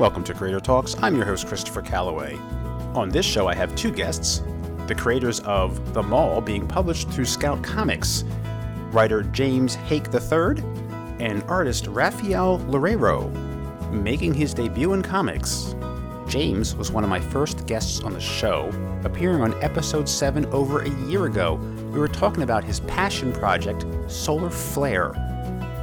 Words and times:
Welcome 0.00 0.24
to 0.24 0.32
Creator 0.32 0.60
Talks. 0.60 0.96
I'm 1.02 1.14
your 1.14 1.26
host, 1.26 1.46
Christopher 1.46 1.82
Calloway. 1.82 2.34
On 2.94 3.10
this 3.10 3.26
show, 3.26 3.48
I 3.48 3.54
have 3.54 3.76
two 3.76 3.90
guests 3.90 4.42
the 4.86 4.94
creators 4.94 5.40
of 5.40 5.92
The 5.92 6.02
Mall, 6.02 6.40
being 6.40 6.66
published 6.66 7.10
through 7.10 7.26
Scout 7.26 7.62
Comics, 7.62 8.24
writer 8.92 9.24
James 9.24 9.74
Hake 9.74 10.06
III, 10.06 10.64
and 11.20 11.42
artist 11.48 11.86
Rafael 11.86 12.60
Loureiro, 12.60 13.30
making 13.92 14.32
his 14.32 14.54
debut 14.54 14.94
in 14.94 15.02
comics. 15.02 15.76
James 16.26 16.74
was 16.74 16.90
one 16.90 17.04
of 17.04 17.10
my 17.10 17.20
first 17.20 17.66
guests 17.66 18.00
on 18.00 18.14
the 18.14 18.20
show, 18.20 18.70
appearing 19.04 19.42
on 19.42 19.52
episode 19.62 20.08
7 20.08 20.46
over 20.46 20.80
a 20.80 20.88
year 21.10 21.26
ago. 21.26 21.56
We 21.92 21.98
were 21.98 22.08
talking 22.08 22.42
about 22.42 22.64
his 22.64 22.80
passion 22.80 23.34
project, 23.34 23.84
Solar 24.06 24.48
Flare. 24.48 25.12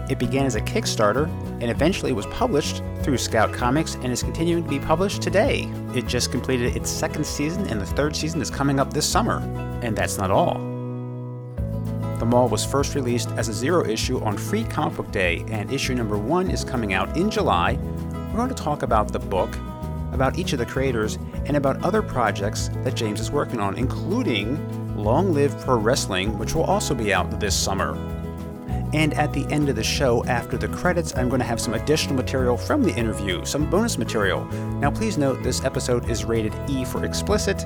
It 0.10 0.18
began 0.18 0.48
as 0.48 0.56
a 0.56 0.62
Kickstarter 0.62 1.28
and 1.62 1.70
eventually 1.70 2.14
was 2.14 2.26
published 2.28 2.82
through 3.08 3.18
Scout 3.18 3.54
Comics 3.54 3.96
and 3.96 4.12
is 4.12 4.22
continuing 4.22 4.66
to 4.66 4.70
be 4.70 4.80
published 4.80 5.22
today. 5.22 5.72
It 5.96 6.08
just 6.08 6.30
completed 6.30 6.76
its 6.76 6.90
second 6.90 7.26
season 7.26 7.66
and 7.68 7.80
the 7.80 7.86
third 7.86 8.14
season 8.14 8.42
is 8.42 8.50
coming 8.50 8.82
up 8.82 8.92
this 8.92 9.06
summer. 9.06 9.38
And 9.82 9.96
that's 9.96 10.18
not 10.18 10.30
all. 10.30 10.56
The 12.20 12.26
Mall 12.26 12.50
was 12.50 12.66
first 12.66 12.96
released 12.96 13.30
as 13.38 13.48
a 13.48 13.54
zero 13.54 13.86
issue 13.86 14.20
on 14.20 14.38
Free 14.38 14.66
Comic 14.66 14.98
Book 14.98 15.10
Day, 15.10 15.46
and 15.48 15.72
issue 15.72 15.96
number 15.96 16.18
one 16.18 16.52
is 16.52 16.66
coming 16.66 16.92
out 16.92 17.16
in 17.16 17.32
July. 17.32 17.80
We're 18.12 18.40
going 18.40 18.50
to 18.50 18.56
talk 18.56 18.84
about 18.84 19.14
the 19.14 19.20
book, 19.20 19.56
about 20.12 20.38
each 20.38 20.52
of 20.52 20.60
the 20.60 20.66
creators, 20.66 21.18
and 21.46 21.56
about 21.56 21.82
other 21.86 22.02
projects 22.02 22.68
that 22.84 22.96
James 22.96 23.22
is 23.22 23.32
working 23.32 23.62
on, 23.62 23.78
including 23.78 24.98
Long 24.98 25.34
Live 25.34 25.58
Pro 25.62 25.78
Wrestling, 25.78 26.38
which 26.38 26.54
will 26.54 26.66
also 26.66 26.94
be 26.94 27.14
out 27.14 27.40
this 27.40 27.56
summer. 27.56 27.94
And 28.94 29.14
at 29.16 29.34
the 29.34 29.46
end 29.52 29.70
of 29.70 29.76
the 29.76 29.84
show, 29.84 30.24
after 30.26 30.58
the 30.58 30.70
credits, 30.70 31.16
I'm 31.16 31.30
going 31.30 31.40
to 31.40 31.46
have 31.46 31.60
some 31.60 31.74
additional 31.74 32.16
material 32.16 32.58
from 32.58 32.84
the 32.84 32.96
interview, 32.96 33.44
some 33.44 33.70
bonus 33.70 33.98
material. 33.98 34.46
Now, 34.80 34.92
please 34.92 35.18
note 35.18 35.44
this 35.44 35.64
episode 35.64 36.10
is 36.10 36.24
rated 36.24 36.54
E 36.70 36.86
for 36.86 37.04
explicit. 37.04 37.66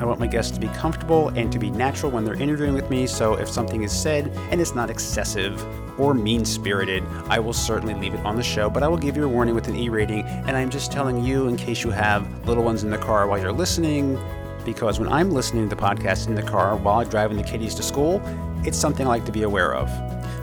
I 0.00 0.04
want 0.04 0.20
my 0.20 0.26
guests 0.28 0.52
to 0.52 0.60
be 0.60 0.68
comfortable 0.68 1.28
and 1.30 1.50
to 1.52 1.58
be 1.58 1.70
natural 1.70 2.12
when 2.12 2.24
they're 2.24 2.34
interviewing 2.34 2.74
with 2.74 2.88
me, 2.88 3.06
so 3.06 3.34
if 3.34 3.48
something 3.48 3.82
is 3.82 3.92
said 3.92 4.28
and 4.50 4.60
it's 4.60 4.74
not 4.74 4.90
excessive 4.90 5.64
or 5.98 6.14
mean 6.14 6.44
spirited, 6.44 7.04
I 7.28 7.40
will 7.40 7.52
certainly 7.52 7.94
leave 7.94 8.14
it 8.14 8.24
on 8.24 8.36
the 8.36 8.42
show, 8.42 8.70
but 8.70 8.84
I 8.84 8.88
will 8.88 8.96
give 8.96 9.16
you 9.16 9.24
a 9.24 9.28
warning 9.28 9.56
with 9.56 9.66
an 9.66 9.74
E 9.74 9.88
rating, 9.88 10.22
and 10.22 10.56
I'm 10.56 10.70
just 10.70 10.92
telling 10.92 11.24
you 11.24 11.48
in 11.48 11.56
case 11.56 11.82
you 11.82 11.90
have 11.90 12.46
little 12.46 12.62
ones 12.62 12.84
in 12.84 12.90
the 12.90 12.98
car 12.98 13.26
while 13.26 13.40
you're 13.40 13.50
listening, 13.50 14.16
because 14.64 15.00
when 15.00 15.08
I'm 15.08 15.32
listening 15.32 15.68
to 15.68 15.74
the 15.74 15.80
podcast 15.80 16.28
in 16.28 16.36
the 16.36 16.42
car 16.42 16.76
while 16.76 17.00
I'm 17.00 17.08
driving 17.08 17.36
the 17.36 17.42
kiddies 17.42 17.74
to 17.76 17.82
school, 17.82 18.22
it's 18.64 18.78
something 18.78 19.04
I 19.04 19.08
like 19.08 19.24
to 19.24 19.32
be 19.32 19.42
aware 19.42 19.74
of. 19.74 19.88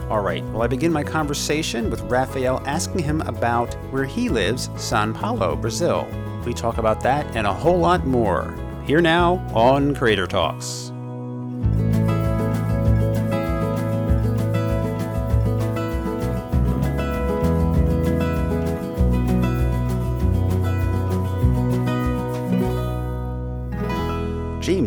All 0.08 0.20
right, 0.20 0.44
well, 0.50 0.62
I 0.62 0.68
begin 0.68 0.92
my 0.92 1.02
conversation 1.02 1.90
with 1.90 2.00
Rafael 2.02 2.62
asking 2.64 3.02
him 3.02 3.22
about 3.22 3.74
where 3.90 4.04
he 4.04 4.28
lives, 4.28 4.70
Sao 4.76 5.12
Paulo, 5.12 5.56
Brazil. 5.56 6.06
We 6.44 6.54
talk 6.54 6.78
about 6.78 7.00
that 7.00 7.26
and 7.34 7.44
a 7.44 7.52
whole 7.52 7.78
lot 7.78 8.06
more. 8.06 8.54
Here 8.84 9.00
now 9.00 9.44
on 9.52 9.96
Creator 9.96 10.28
Talks. 10.28 10.92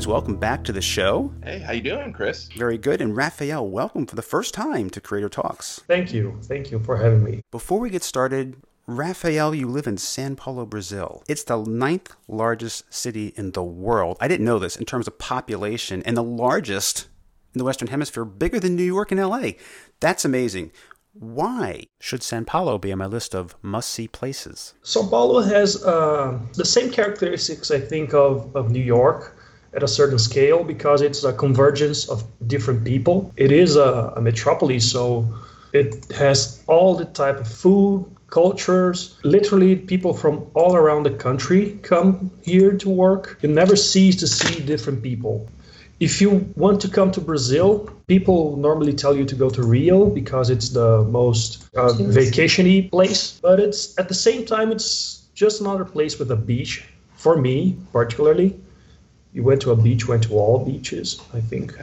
Welcome 0.09 0.35
back 0.35 0.63
to 0.63 0.71
the 0.71 0.81
show. 0.81 1.31
Hey, 1.43 1.59
how 1.59 1.71
you 1.71 1.81
doing, 1.81 2.11
Chris? 2.11 2.49
Very 2.57 2.79
good. 2.79 2.99
And 2.99 3.15
Rafael, 3.15 3.67
welcome 3.67 4.07
for 4.07 4.15
the 4.15 4.23
first 4.23 4.55
time 4.55 4.89
to 4.89 4.99
Creator 4.99 5.29
Talks. 5.29 5.81
Thank 5.87 6.11
you. 6.11 6.35
Thank 6.41 6.71
you 6.71 6.79
for 6.79 6.97
having 6.97 7.23
me. 7.23 7.41
Before 7.51 7.79
we 7.79 7.91
get 7.91 8.01
started, 8.01 8.55
Rafael, 8.87 9.53
you 9.53 9.67
live 9.67 9.85
in 9.85 9.97
Sao 9.97 10.33
Paulo, 10.33 10.65
Brazil. 10.65 11.21
It's 11.29 11.43
the 11.43 11.61
ninth 11.63 12.15
largest 12.27 12.91
city 12.91 13.33
in 13.35 13.51
the 13.51 13.61
world. 13.61 14.17
I 14.19 14.27
didn't 14.27 14.47
know 14.47 14.57
this 14.57 14.75
in 14.75 14.85
terms 14.85 15.07
of 15.07 15.19
population, 15.19 16.01
and 16.07 16.17
the 16.17 16.23
largest 16.23 17.07
in 17.53 17.59
the 17.59 17.65
Western 17.65 17.89
Hemisphere, 17.89 18.25
bigger 18.25 18.59
than 18.59 18.75
New 18.75 18.83
York 18.83 19.11
and 19.11 19.21
LA. 19.21 19.51
That's 19.99 20.25
amazing. 20.25 20.71
Why 21.13 21.83
should 21.99 22.23
Sao 22.23 22.41
Paulo 22.43 22.79
be 22.79 22.91
on 22.91 22.97
my 22.97 23.05
list 23.05 23.35
of 23.35 23.55
must 23.61 23.89
see 23.89 24.07
places? 24.07 24.73
Sao 24.81 25.07
Paulo 25.07 25.41
has 25.41 25.83
uh, 25.83 26.39
the 26.55 26.65
same 26.65 26.89
characteristics, 26.89 27.69
I 27.69 27.79
think, 27.79 28.15
of, 28.15 28.55
of 28.55 28.71
New 28.71 28.81
York 28.81 29.35
at 29.73 29.83
a 29.83 29.87
certain 29.87 30.19
scale 30.19 30.63
because 30.63 31.01
it's 31.01 31.23
a 31.23 31.33
convergence 31.33 32.09
of 32.09 32.23
different 32.47 32.83
people. 32.83 33.31
It 33.35 33.51
is 33.51 33.75
a, 33.75 34.13
a 34.15 34.21
metropolis, 34.21 34.91
so 34.91 35.33
it 35.73 36.11
has 36.11 36.63
all 36.67 36.95
the 36.95 37.05
type 37.05 37.39
of 37.39 37.47
food, 37.47 38.05
cultures. 38.29 39.17
Literally, 39.23 39.75
people 39.75 40.13
from 40.13 40.47
all 40.53 40.75
around 40.75 41.03
the 41.03 41.11
country 41.11 41.79
come 41.83 42.31
here 42.41 42.77
to 42.77 42.89
work. 42.89 43.39
You 43.41 43.49
never 43.49 43.75
cease 43.75 44.15
to 44.17 44.27
see 44.27 44.61
different 44.61 45.03
people. 45.03 45.47
If 45.99 46.21
you 46.21 46.51
want 46.55 46.79
to 46.81 46.87
come 46.87 47.11
to 47.11 47.21
Brazil, 47.21 47.89
people 48.07 48.55
normally 48.55 48.93
tell 48.93 49.15
you 49.15 49.25
to 49.25 49.35
go 49.35 49.49
to 49.49 49.63
Rio 49.63 50.05
because 50.09 50.49
it's 50.49 50.69
the 50.69 51.03
most 51.03 51.65
uh, 51.75 51.89
vacationy 51.89 52.89
place. 52.89 53.37
But 53.41 53.59
it's 53.59 53.99
at 53.99 54.07
the 54.07 54.13
same 54.13 54.45
time, 54.45 54.71
it's 54.71 55.27
just 55.33 55.59
another 55.59 55.83
place 55.83 56.17
with 56.17 56.31
a 56.31 56.37
beach. 56.37 56.85
For 57.15 57.35
me, 57.35 57.75
particularly, 57.91 58.57
you 59.33 59.43
went 59.43 59.61
to 59.61 59.71
a 59.71 59.75
beach, 59.75 60.07
went 60.07 60.23
to 60.23 60.33
all 60.33 60.65
beaches, 60.65 61.21
I 61.33 61.41
think. 61.41 61.73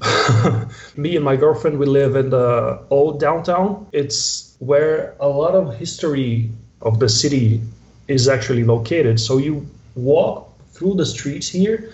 Me 0.96 1.16
and 1.16 1.24
my 1.24 1.36
girlfriend, 1.36 1.78
we 1.78 1.86
live 1.86 2.16
in 2.16 2.30
the 2.30 2.80
old 2.90 3.20
downtown. 3.20 3.86
It's 3.92 4.56
where 4.58 5.14
a 5.20 5.28
lot 5.28 5.54
of 5.54 5.76
history 5.76 6.50
of 6.82 6.98
the 6.98 7.08
city 7.08 7.60
is 8.06 8.28
actually 8.28 8.64
located. 8.64 9.20
So 9.20 9.38
you 9.38 9.66
walk 9.94 10.52
through 10.72 10.94
the 10.94 11.06
streets 11.06 11.48
here, 11.48 11.92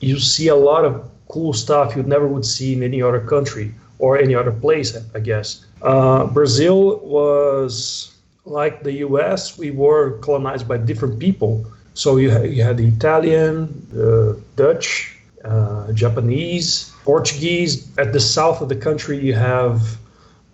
you 0.00 0.18
see 0.18 0.48
a 0.48 0.56
lot 0.56 0.84
of 0.84 1.10
cool 1.28 1.52
stuff 1.52 1.96
you 1.96 2.02
never 2.02 2.28
would 2.28 2.44
see 2.44 2.74
in 2.74 2.82
any 2.82 3.02
other 3.02 3.20
country 3.20 3.74
or 3.98 4.18
any 4.18 4.34
other 4.34 4.52
place, 4.52 4.96
I 5.14 5.20
guess. 5.20 5.64
Uh, 5.82 6.26
Brazil 6.26 6.98
was 7.00 8.14
like 8.44 8.82
the 8.82 8.92
US, 9.06 9.58
we 9.58 9.70
were 9.70 10.18
colonized 10.18 10.68
by 10.68 10.76
different 10.76 11.18
people. 11.18 11.66
So 11.94 12.16
you, 12.16 12.30
ha- 12.30 12.42
you 12.42 12.62
had 12.62 12.76
the 12.76 12.86
Italian, 12.86 13.86
the 13.90 14.40
Dutch, 14.56 15.16
uh, 15.44 15.92
Japanese, 15.92 16.92
Portuguese. 17.04 17.96
At 17.98 18.12
the 18.12 18.20
south 18.20 18.60
of 18.60 18.68
the 18.68 18.76
country, 18.76 19.18
you 19.18 19.34
have 19.34 19.98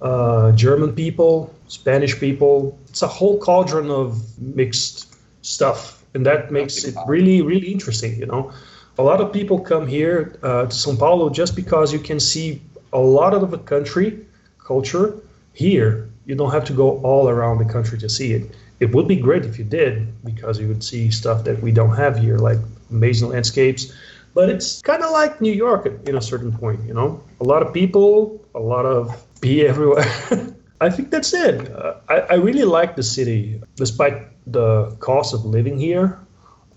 uh, 0.02 0.52
German 0.52 0.92
people, 0.94 1.54
Spanish 1.68 2.18
people. 2.18 2.78
It's 2.88 3.02
a 3.02 3.06
whole 3.06 3.38
cauldron 3.38 3.90
of 3.90 4.20
mixed 4.38 5.14
stuff, 5.42 6.02
and 6.14 6.26
that 6.26 6.50
makes 6.50 6.84
it 6.84 6.94
really, 7.06 7.40
really 7.40 7.72
interesting. 7.72 8.18
You 8.18 8.26
know, 8.26 8.52
a 8.98 9.02
lot 9.02 9.20
of 9.20 9.32
people 9.32 9.60
come 9.60 9.86
here 9.86 10.38
uh, 10.42 10.66
to 10.66 10.74
São 10.74 10.98
Paulo 10.98 11.30
just 11.30 11.56
because 11.56 11.92
you 11.92 11.98
can 11.98 12.20
see 12.20 12.60
a 12.92 12.98
lot 12.98 13.32
of 13.32 13.50
the 13.50 13.58
country 13.58 14.26
culture 14.58 15.14
here. 15.52 16.08
You 16.26 16.34
don't 16.34 16.50
have 16.50 16.64
to 16.66 16.72
go 16.72 17.00
all 17.00 17.28
around 17.28 17.58
the 17.58 17.72
country 17.72 17.98
to 17.98 18.08
see 18.08 18.32
it. 18.32 18.54
It 18.80 18.94
would 18.94 19.06
be 19.06 19.16
great 19.16 19.44
if 19.44 19.58
you 19.58 19.64
did 19.64 20.24
because 20.24 20.58
you 20.58 20.66
would 20.68 20.82
see 20.82 21.10
stuff 21.10 21.44
that 21.44 21.62
we 21.62 21.70
don't 21.70 21.96
have 21.96 22.18
here, 22.18 22.38
like 22.38 22.58
amazing 22.90 23.28
landscapes 23.28 23.92
but 24.34 24.48
it's 24.48 24.80
kind 24.82 25.02
of 25.02 25.10
like 25.10 25.40
New 25.40 25.52
York 25.52 25.86
in 26.06 26.16
a 26.16 26.22
certain 26.22 26.52
point, 26.52 26.86
you 26.86 26.94
know. 26.94 27.22
A 27.40 27.44
lot 27.44 27.62
of 27.62 27.72
people, 27.74 28.40
a 28.54 28.60
lot 28.60 28.86
of 28.86 29.26
be 29.40 29.66
everywhere. 29.66 30.04
I 30.80 30.88
think 30.88 31.10
that's 31.10 31.34
it. 31.34 31.70
Uh, 31.70 31.96
I, 32.08 32.20
I 32.20 32.34
really 32.34 32.64
like 32.64 32.96
the 32.96 33.02
city, 33.02 33.60
despite 33.76 34.28
the 34.50 34.96
cost 35.00 35.34
of 35.34 35.44
living 35.44 35.78
here. 35.78 36.18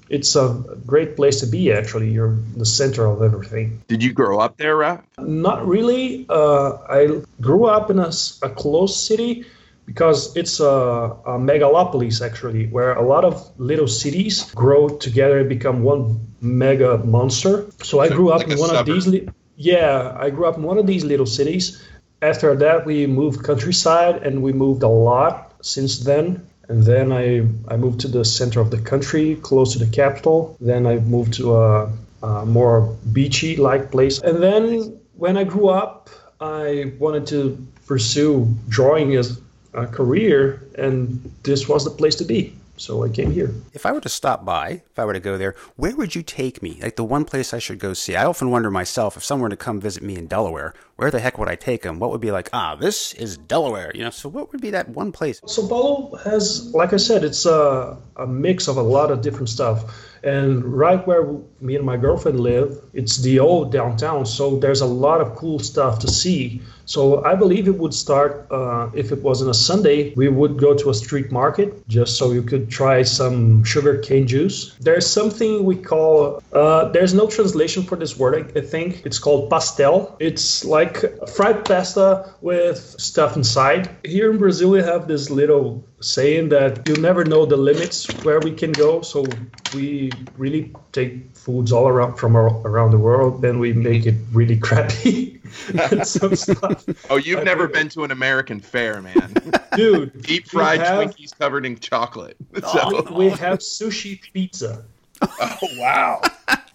It's 0.10 0.36
a 0.36 0.62
great 0.86 1.16
place 1.16 1.40
to 1.40 1.48
be. 1.48 1.72
Actually, 1.72 2.12
you're 2.12 2.38
the 2.58 2.66
center 2.66 3.06
of 3.06 3.22
everything. 3.22 3.82
Did 3.88 4.04
you 4.04 4.12
grow 4.12 4.40
up 4.40 4.58
there, 4.58 4.76
Raph? 4.76 5.02
Not 5.18 5.66
really. 5.66 6.26
Uh, 6.28 6.74
I 6.90 7.22
grew 7.40 7.66
up 7.66 7.90
in 7.90 8.00
a, 8.00 8.12
a 8.42 8.50
close 8.50 9.02
city 9.02 9.46
because 9.86 10.36
it's 10.36 10.60
a, 10.60 10.66
a, 10.66 11.38
megalopolis 11.40 12.26
actually 12.26 12.68
where 12.68 12.94
a 12.94 13.06
lot 13.06 13.26
of 13.26 13.52
little 13.60 13.88
cities 13.88 14.52
grow 14.54 14.90
together 14.90 15.40
and 15.40 15.50
become 15.50 15.84
one 15.84 16.20
mega 16.42 16.98
monster. 17.00 17.66
So 17.82 18.00
i 18.00 18.10
grew 18.10 18.32
up 18.32 18.40
like 18.40 18.50
in 18.50 18.60
one 18.60 18.70
suburb. 18.70 18.88
of 18.90 18.96
these 18.96 19.08
li- 19.08 19.30
yeah 19.56 20.16
i 20.20 20.30
grew 20.30 20.46
up 20.46 20.58
in 20.58 20.64
one 20.64 20.78
of 20.78 20.88
these 20.88 21.04
little 21.04 21.26
cities. 21.26 21.84
After 22.22 22.56
that 22.56 22.86
we 22.86 23.08
moved 23.08 23.44
countryside 23.44 24.24
and 24.24 24.42
we 24.42 24.54
moved 24.54 24.84
a 24.84 24.88
lot 24.88 25.54
since 25.62 26.00
then. 26.00 26.48
And 26.70 26.84
then 26.84 27.12
i 27.12 27.40
i 27.68 27.78
moved 27.78 28.00
to 28.02 28.08
the 28.08 28.24
center 28.24 28.62
of 28.62 28.72
the 28.72 28.80
country 28.80 29.36
close 29.36 29.74
to 29.74 29.80
the 29.80 29.92
capital. 29.92 30.56
Then 30.62 30.88
i 30.88 31.00
moved 31.00 31.34
to 31.34 31.56
a, 31.56 31.92
a 32.24 32.46
more 32.46 32.96
beachy 33.12 33.58
like 33.58 33.92
place. 33.92 34.20
And 34.20 34.42
then 34.42 35.00
when 35.16 35.36
i 35.38 35.44
grew 35.44 35.68
up 35.70 36.10
i 36.40 36.94
wanted 37.00 37.28
to 37.28 37.58
pursue 37.86 38.48
drawing 38.70 39.16
as 39.16 39.40
a 39.74 39.88
career, 39.88 40.62
and 40.78 41.32
this 41.44 41.68
was 41.68 41.84
the 41.84 41.92
place 41.92 42.16
to 42.16 42.26
be. 42.26 42.56
So 42.76 43.04
I 43.04 43.10
came 43.10 43.32
here. 43.32 43.54
If 43.74 43.86
I 43.86 43.92
were 43.92 44.02
to 44.02 44.10
stop 44.10 44.44
by, 44.44 44.82
if 44.92 44.98
I 44.98 45.06
were 45.06 45.14
to 45.14 45.20
go 45.20 45.38
there, 45.38 45.56
where 45.76 45.96
would 45.96 46.16
you 46.16 46.24
take 46.24 46.64
me? 46.64 46.80
Like 46.82 46.96
the 46.96 47.04
one 47.04 47.24
place 47.24 47.54
I 47.54 47.60
should 47.60 47.78
go 47.78 47.94
see? 47.94 48.16
I 48.16 48.26
often 48.26 48.50
wonder 48.50 48.72
myself 48.72 49.16
if 49.16 49.24
someone 49.24 49.44
were 49.44 49.50
to 49.50 49.56
come 49.56 49.80
visit 49.80 50.02
me 50.02 50.16
in 50.16 50.26
Delaware, 50.26 50.74
where 50.96 51.12
the 51.12 51.20
heck 51.20 51.38
would 51.38 51.48
I 51.48 51.56
take 51.56 51.84
them? 51.84 52.00
What 52.00 52.10
would 52.10 52.20
be 52.20 52.32
like, 52.32 52.50
ah, 52.52 52.76
this 52.76 53.14
is 53.14 53.38
Delaware, 53.38 53.92
you 53.94 54.04
know? 54.04 54.10
So 54.10 54.28
what 54.28 54.52
would 54.52 54.60
be 54.62 54.72
that 54.72 54.90
one 54.90 55.12
place? 55.12 55.40
Sao 55.46 55.68
Paulo 55.68 56.16
has, 56.18 56.74
like 56.74 56.94
I 56.94 56.98
said, 56.98 57.24
it's 57.24 57.46
a, 57.46 57.96
a 58.18 58.26
mix 58.26 58.68
of 58.68 58.78
a 58.78 58.82
lot 58.82 59.12
of 59.12 59.22
different 59.22 59.50
stuff. 59.50 59.96
And 60.24 60.64
right 60.64 61.06
where 61.06 61.28
me 61.60 61.76
and 61.76 61.86
my 61.86 61.98
girlfriend 61.98 62.40
live, 62.40 62.82
it's 62.94 63.18
the 63.18 63.40
old 63.40 63.72
downtown. 63.72 64.26
So 64.26 64.58
there's 64.58 64.82
a 64.82 64.86
lot 64.86 65.20
of 65.20 65.36
cool 65.36 65.60
stuff 65.60 66.00
to 66.00 66.08
see. 66.08 66.62
So 66.86 67.24
I 67.24 67.36
believe 67.36 67.68
it 67.68 67.78
would 67.78 67.94
start 67.94 68.48
uh, 68.52 68.90
if 68.94 69.12
it 69.12 69.22
wasn't 69.22 69.50
a 69.50 69.54
Sunday. 69.54 70.14
We 70.16 70.28
would 70.28 70.58
go 70.58 70.74
to 70.76 70.90
a 70.90 70.94
street 70.94 71.32
market 71.32 71.88
just 71.88 72.18
so 72.18 72.32
you 72.32 72.42
could 72.42 72.70
try 72.70 73.04
some 73.04 73.64
sugar 73.64 73.98
cane 73.98 74.28
juice. 74.28 74.76
There's 74.80 75.08
something 75.10 75.64
we 75.64 75.76
call. 75.76 76.42
Uh, 76.52 76.90
there's 76.90 77.14
no 77.14 77.28
translation 77.28 77.84
for 77.84 77.96
this 77.96 78.18
word. 78.18 78.36
I, 78.36 78.60
I 78.60 78.62
think 78.62 79.06
it's 79.06 79.20
called 79.20 79.50
pastel. 79.50 80.16
It's 80.20 80.66
like 80.66 80.98
fried 81.30 81.66
pasta 81.66 82.34
with 82.42 82.78
stuff 82.78 83.36
inside. 83.36 83.90
Here 84.04 84.32
in 84.32 84.38
Brazil, 84.38 84.72
we 84.72 84.82
have 84.82 85.08
this 85.08 85.30
little 85.30 85.86
saying 86.04 86.50
that 86.50 86.88
you 86.88 86.96
never 86.98 87.24
know 87.24 87.46
the 87.46 87.58
limits 87.58 88.06
where 88.24 88.40
we 88.40 88.52
can 88.52 88.72
go. 88.72 89.02
So 89.02 89.26
we 89.74 90.12
really 90.38 90.74
take 90.92 91.36
foods 91.36 91.72
all 91.72 91.88
around 91.88 92.16
from 92.16 92.36
around 92.36 92.92
the 92.92 92.98
world, 92.98 93.44
and 93.46 93.60
we 93.60 93.74
make 93.74 94.06
it 94.06 94.16
really 94.32 94.58
crappy. 94.58 95.40
And 95.92 96.06
some 96.08 96.36
stuff. 96.48 96.84
Oh, 97.12 97.18
you've 97.18 97.42
I 97.42 97.44
never 97.44 97.68
been 97.68 97.88
to 97.90 98.04
an 98.04 98.10
American 98.10 98.60
fair, 98.60 99.04
man. 99.04 99.36
Dude. 99.76 100.24
Deep 100.24 100.48
fried 100.48 100.80
have, 100.80 100.98
Twinkies 100.98 101.38
covered 101.38 101.64
in 101.64 101.78
chocolate. 101.78 102.38
So. 102.72 103.14
We 103.14 103.30
have 103.30 103.60
sushi 103.60 104.20
pizza. 104.34 104.84
Oh, 105.22 105.58
wow. 105.78 106.22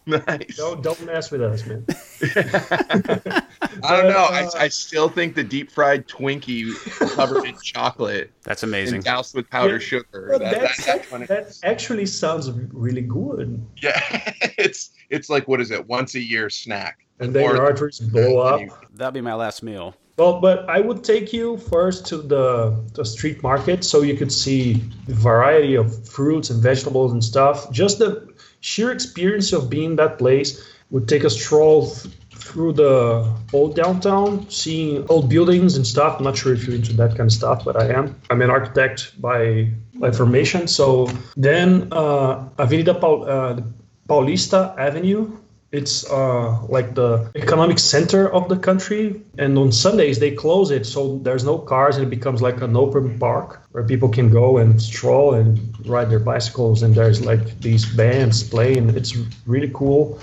Nice. 0.08 0.56
Don't 0.56 0.82
don't 0.82 1.04
mess 1.04 1.30
with 1.30 1.42
us, 1.42 1.66
man. 1.66 1.84
I 3.82 3.96
don't 3.96 4.08
know. 4.08 4.24
Uh, 4.24 4.50
I, 4.54 4.64
I 4.64 4.68
still 4.68 5.10
think 5.10 5.34
the 5.34 5.44
deep 5.44 5.70
fried 5.70 6.08
Twinkie 6.08 6.74
covered 7.14 7.44
in 7.44 7.56
chocolate. 7.62 8.30
That's 8.42 8.62
amazing. 8.62 8.96
And 8.96 9.04
doused 9.04 9.34
with 9.34 9.50
powdered 9.50 9.82
yeah, 9.82 9.88
sugar. 9.88 10.38
That, 10.38 10.40
that, 10.40 11.06
that, 11.10 11.28
that, 11.28 11.58
actually 11.62 12.06
sounds 12.06 12.50
really 12.50 13.02
good. 13.02 13.64
Yeah, 13.76 14.00
it's 14.56 14.92
it's 15.10 15.28
like 15.28 15.46
what 15.46 15.60
is 15.60 15.70
it? 15.70 15.86
Once 15.86 16.14
a 16.14 16.20
year 16.20 16.48
snack. 16.48 17.04
And 17.20 17.34
then 17.34 17.44
your 17.44 17.62
arteries 17.62 17.98
blow 18.00 18.38
up. 18.38 18.60
That'd 18.94 19.14
be 19.14 19.20
my 19.20 19.34
last 19.34 19.62
meal. 19.62 19.94
Well, 20.18 20.40
but 20.40 20.68
I 20.68 20.80
would 20.80 21.04
take 21.04 21.32
you 21.32 21.58
first 21.58 22.04
to 22.06 22.16
the, 22.16 22.84
the 22.94 23.04
street 23.04 23.40
market 23.40 23.84
so 23.84 24.02
you 24.02 24.16
could 24.16 24.32
see 24.32 24.74
the 25.06 25.14
variety 25.14 25.76
of 25.76 26.08
fruits 26.08 26.50
and 26.50 26.60
vegetables 26.60 27.12
and 27.12 27.22
stuff. 27.22 27.70
Just 27.70 28.00
the 28.00 28.28
sheer 28.60 28.90
experience 28.90 29.52
of 29.52 29.70
being 29.70 29.96
that 29.96 30.18
place 30.18 30.62
would 30.90 31.08
take 31.08 31.24
a 31.24 31.30
stroll 31.30 31.90
th- 31.90 32.14
through 32.30 32.72
the 32.72 33.30
old 33.52 33.76
downtown, 33.76 34.48
seeing 34.48 35.04
old 35.08 35.28
buildings 35.28 35.76
and 35.76 35.86
stuff. 35.86 36.16
I'm 36.18 36.24
not 36.24 36.36
sure 36.36 36.54
if 36.54 36.66
you're 36.66 36.76
into 36.76 36.94
that 36.94 37.10
kind 37.10 37.28
of 37.28 37.32
stuff, 37.32 37.64
but 37.64 37.76
I 37.76 37.92
am. 37.92 38.18
I'm 38.30 38.40
an 38.40 38.50
architect 38.50 39.20
by, 39.20 39.68
by 39.94 40.10
formation. 40.12 40.66
So 40.66 41.10
then 41.36 41.88
uh, 41.92 42.48
Avenida 42.58 42.96
uh, 42.96 43.60
Paulista 44.08 44.76
Avenue 44.78 45.36
it's 45.70 46.10
uh, 46.10 46.62
like 46.68 46.94
the 46.94 47.30
economic 47.34 47.78
center 47.78 48.32
of 48.32 48.48
the 48.48 48.56
country 48.56 49.20
and 49.36 49.58
on 49.58 49.70
sundays 49.70 50.18
they 50.18 50.30
close 50.30 50.70
it 50.70 50.86
so 50.86 51.18
there's 51.18 51.44
no 51.44 51.58
cars 51.58 51.96
and 51.96 52.06
it 52.06 52.10
becomes 52.10 52.40
like 52.40 52.62
an 52.62 52.74
open 52.74 53.18
park 53.18 53.62
where 53.72 53.84
people 53.84 54.08
can 54.08 54.30
go 54.30 54.58
and 54.58 54.80
stroll 54.80 55.34
and 55.34 55.60
ride 55.86 56.10
their 56.10 56.18
bicycles 56.18 56.82
and 56.82 56.94
there's 56.94 57.24
like 57.24 57.60
these 57.60 57.86
bands 57.86 58.42
playing. 58.42 58.90
It's 58.96 59.16
really 59.46 59.70
cool. 59.72 60.18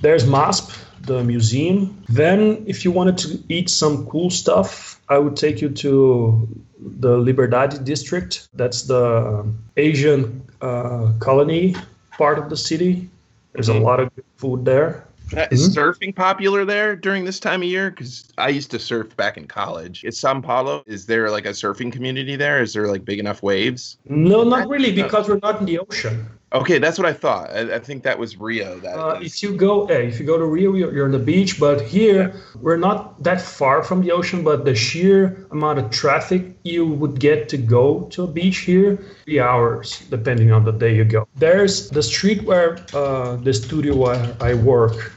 There's 0.00 0.24
masp 0.24 0.76
the 1.02 1.22
museum. 1.22 2.02
Then 2.08 2.64
if 2.66 2.84
you 2.84 2.90
wanted 2.90 3.18
to 3.18 3.38
eat 3.48 3.70
some 3.70 4.06
cool 4.06 4.30
stuff 4.30 5.00
i 5.08 5.16
would 5.16 5.36
take 5.36 5.60
you 5.60 5.68
to 5.68 6.48
the 6.80 7.16
liberdade 7.16 7.84
district. 7.84 8.48
That's 8.54 8.82
the 8.82 9.46
asian 9.76 10.42
uh, 10.60 11.12
colony 11.20 11.76
part 12.18 12.38
of 12.38 12.48
the 12.50 12.56
city 12.56 13.08
there's 13.56 13.68
mm-hmm. 13.68 13.82
a 13.82 13.84
lot 13.84 14.00
of 14.00 14.14
good 14.14 14.24
food 14.36 14.64
there. 14.64 15.06
Is 15.50 15.68
mm-hmm. 15.68 15.78
surfing 15.78 16.14
popular 16.14 16.64
there 16.64 16.94
during 16.94 17.24
this 17.24 17.40
time 17.40 17.62
of 17.62 17.68
year? 17.68 17.90
Because 17.90 18.32
I 18.38 18.48
used 18.50 18.70
to 18.70 18.78
surf 18.78 19.16
back 19.16 19.36
in 19.36 19.48
college. 19.48 20.04
Is 20.04 20.20
Sao 20.20 20.40
Paulo? 20.40 20.84
Is 20.86 21.06
there 21.06 21.30
like 21.30 21.46
a 21.46 21.50
surfing 21.50 21.90
community 21.90 22.36
there? 22.36 22.62
Is 22.62 22.72
there 22.74 22.86
like 22.86 23.04
big 23.04 23.18
enough 23.18 23.42
waves? 23.42 23.98
No, 24.04 24.44
not 24.44 24.68
really, 24.68 24.92
because 24.92 25.28
we're 25.28 25.40
not 25.42 25.58
in 25.58 25.66
the 25.66 25.80
ocean. 25.80 26.28
Okay, 26.52 26.78
that's 26.78 26.96
what 26.96 27.06
I 27.06 27.12
thought. 27.12 27.50
I, 27.50 27.74
I 27.74 27.78
think 27.80 28.04
that 28.04 28.18
was 28.18 28.36
Rio. 28.36 28.78
That 28.78 28.96
uh, 28.96 29.18
if 29.20 29.42
you 29.42 29.56
go, 29.56 29.88
yeah, 29.88 29.96
if 29.96 30.20
you 30.20 30.26
go 30.26 30.38
to 30.38 30.44
Rio, 30.44 30.74
you're, 30.74 30.94
you're 30.94 31.04
on 31.04 31.10
the 31.10 31.18
beach. 31.18 31.58
But 31.58 31.80
here, 31.80 32.32
yeah. 32.32 32.40
we're 32.60 32.76
not 32.76 33.20
that 33.24 33.40
far 33.40 33.82
from 33.82 34.00
the 34.00 34.12
ocean. 34.12 34.44
But 34.44 34.64
the 34.64 34.74
sheer 34.74 35.44
amount 35.50 35.80
of 35.80 35.90
traffic 35.90 36.44
you 36.62 36.86
would 36.86 37.18
get 37.18 37.48
to 37.48 37.56
go 37.56 38.02
to 38.12 38.22
a 38.22 38.26
beach 38.28 38.58
here, 38.58 38.96
three 39.24 39.40
hours, 39.40 40.00
depending 40.08 40.52
on 40.52 40.64
the 40.64 40.70
day 40.70 40.94
you 40.94 41.04
go. 41.04 41.26
There's 41.34 41.90
the 41.90 42.02
street 42.02 42.44
where 42.44 42.78
uh, 42.94 43.36
the 43.36 43.52
studio 43.52 43.96
where 43.96 44.36
I 44.40 44.54
work 44.54 45.12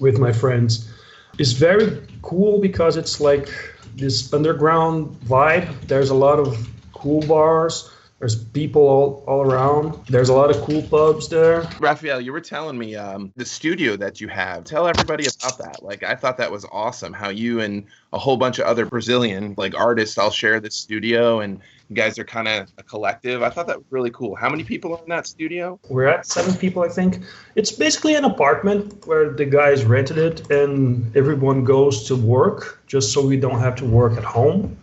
with 0.00 0.18
my 0.18 0.32
friends 0.32 0.92
is 1.38 1.54
very 1.54 2.02
cool 2.20 2.60
because 2.60 2.98
it's 2.98 3.20
like 3.20 3.48
this 3.96 4.30
underground 4.34 5.18
vibe. 5.20 5.66
There's 5.88 6.10
a 6.10 6.14
lot 6.14 6.38
of 6.38 6.68
cool 6.92 7.22
bars 7.22 7.90
there's 8.24 8.42
people 8.42 8.80
all, 8.80 9.22
all 9.26 9.42
around. 9.42 10.02
There's 10.06 10.30
a 10.30 10.32
lot 10.32 10.48
of 10.48 10.56
cool 10.62 10.80
pubs 10.80 11.28
there. 11.28 11.68
Raphael, 11.78 12.22
you 12.22 12.32
were 12.32 12.40
telling 12.40 12.78
me 12.78 12.96
um, 12.96 13.30
the 13.36 13.44
studio 13.44 13.98
that 13.98 14.18
you 14.18 14.28
have. 14.28 14.64
Tell 14.64 14.86
everybody 14.86 15.26
about 15.26 15.58
that. 15.58 15.82
Like, 15.82 16.02
I 16.02 16.14
thought 16.14 16.38
that 16.38 16.50
was 16.50 16.64
awesome. 16.72 17.12
How 17.12 17.28
you 17.28 17.60
and 17.60 17.84
a 18.14 18.18
whole 18.18 18.38
bunch 18.38 18.58
of 18.58 18.64
other 18.64 18.86
Brazilian 18.86 19.54
like 19.58 19.74
artists 19.74 20.16
all 20.16 20.30
share 20.30 20.58
the 20.58 20.70
studio, 20.70 21.40
and 21.40 21.60
you 21.90 21.96
guys 21.96 22.18
are 22.18 22.24
kind 22.24 22.48
of 22.48 22.72
a 22.78 22.82
collective. 22.82 23.42
I 23.42 23.50
thought 23.50 23.66
that 23.66 23.76
was 23.76 23.86
really 23.90 24.10
cool. 24.10 24.34
How 24.34 24.48
many 24.48 24.64
people 24.64 24.96
are 24.96 25.02
in 25.02 25.10
that 25.10 25.26
studio? 25.26 25.78
We're 25.90 26.06
at 26.06 26.24
seven 26.24 26.54
people, 26.54 26.82
I 26.82 26.88
think. 26.88 27.18
It's 27.56 27.72
basically 27.72 28.14
an 28.14 28.24
apartment 28.24 29.06
where 29.06 29.34
the 29.34 29.44
guys 29.44 29.84
rented 29.84 30.16
it, 30.16 30.50
and 30.50 31.14
everyone 31.14 31.62
goes 31.62 32.04
to 32.04 32.16
work 32.16 32.80
just 32.86 33.12
so 33.12 33.26
we 33.26 33.36
don't 33.36 33.60
have 33.60 33.76
to 33.76 33.84
work 33.84 34.16
at 34.16 34.24
home 34.24 34.78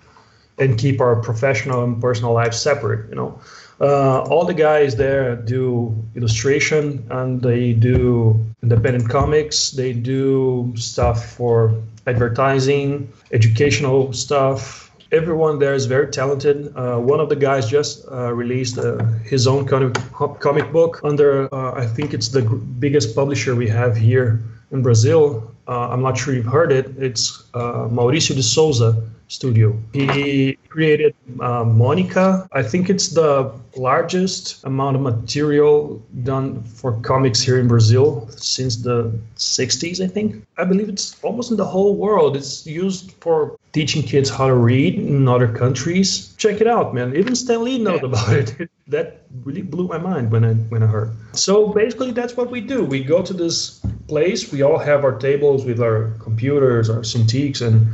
and 0.62 0.78
keep 0.78 1.02
our 1.02 1.16
professional 1.16 1.84
and 1.84 2.00
personal 2.00 2.34
lives 2.34 2.58
separate. 2.60 3.10
You 3.10 3.16
know, 3.16 3.42
uh, 3.82 4.22
all 4.30 4.46
the 4.46 4.54
guys 4.54 4.96
there 4.96 5.36
do 5.36 5.96
illustration 6.16 7.06
and 7.10 7.42
they 7.42 7.74
do 7.74 8.40
independent 8.62 9.10
comics. 9.10 9.72
They 9.72 9.92
do 9.92 10.72
stuff 10.76 11.34
for 11.34 11.76
advertising, 12.06 13.12
educational 13.32 14.14
stuff. 14.14 14.92
Everyone 15.12 15.60
there 15.60 15.74
is 15.74 15.88
very 15.88 16.08
talented. 16.08 16.72
Uh, 16.78 16.98
one 16.98 17.20
of 17.20 17.28
the 17.28 17.36
guys 17.36 17.68
just 17.68 18.08
uh, 18.10 18.32
released 18.32 18.78
uh, 18.78 19.04
his 19.26 19.48
own 19.48 19.66
comic, 19.66 19.98
comic 20.40 20.72
book 20.72 21.02
under, 21.04 21.54
uh, 21.54 21.74
I 21.74 21.86
think 21.86 22.14
it's 22.14 22.30
the 22.30 22.44
biggest 22.44 23.14
publisher 23.16 23.56
we 23.56 23.68
have 23.68 23.98
here 23.98 24.40
in 24.72 24.82
Brazil. 24.82 25.52
Uh, 25.68 25.90
I'm 25.90 26.02
not 26.02 26.18
sure 26.18 26.34
you've 26.34 26.46
heard 26.46 26.72
it. 26.72 26.88
It's 26.98 27.44
Mauricio 27.54 28.36
de 28.36 28.44
Sousa 28.44 29.04
studio. 29.32 29.74
He 29.94 30.58
created 30.68 31.16
uh, 31.40 31.64
Monica. 31.64 32.48
I 32.52 32.64
think 32.64 32.90
it's 32.90 33.10
the 33.10 33.52
largest 33.78 34.64
amount 34.66 34.98
of 34.98 35.02
material 35.02 36.02
done 36.24 36.62
for 36.64 36.92
comics 37.02 37.42
here 37.42 37.58
in 37.58 37.68
Brazil 37.68 38.28
since 38.36 38.76
the 38.76 39.18
60s, 39.38 40.04
I 40.04 40.08
think. 40.08 40.46
I 40.58 40.66
believe 40.66 40.90
it's 40.90 41.16
almost 41.24 41.50
in 41.50 41.58
the 41.58 41.66
whole 41.66 41.96
world. 41.96 42.36
It's 42.36 42.68
used 42.68 43.12
for 43.22 43.58
teaching 43.72 44.04
kids 44.04 44.30
how 44.30 44.48
to 44.48 44.56
read 44.56 44.96
in 44.96 45.28
other 45.30 45.48
countries. 45.48 46.34
Check 46.36 46.60
it 46.60 46.68
out, 46.68 46.94
man. 46.94 47.16
Even 47.16 47.34
Stan 47.36 47.64
Lee 47.64 47.80
knows 47.80 48.02
yeah. 48.02 48.10
about 48.10 48.34
it. 48.34 48.70
that 48.88 49.22
really 49.44 49.62
blew 49.62 49.88
my 49.88 49.98
mind 49.98 50.32
when 50.32 50.44
I 50.44 50.54
when 50.54 50.84
I 50.84 50.88
heard. 50.88 51.12
So 51.34 51.68
basically 51.68 52.12
that's 52.12 52.36
what 52.36 52.52
we 52.52 52.62
do. 52.62 52.84
We 52.84 53.04
go 53.04 53.22
to 53.22 53.34
this 53.34 53.80
place, 54.08 54.52
we 54.52 54.62
all 54.62 54.78
have 54.78 55.04
our 55.04 55.18
tables 55.18 55.66
with 55.66 55.82
our 55.82 56.12
computers, 56.20 56.90
our 56.90 57.02
Cintiqs 57.02 57.62
and 57.66 57.88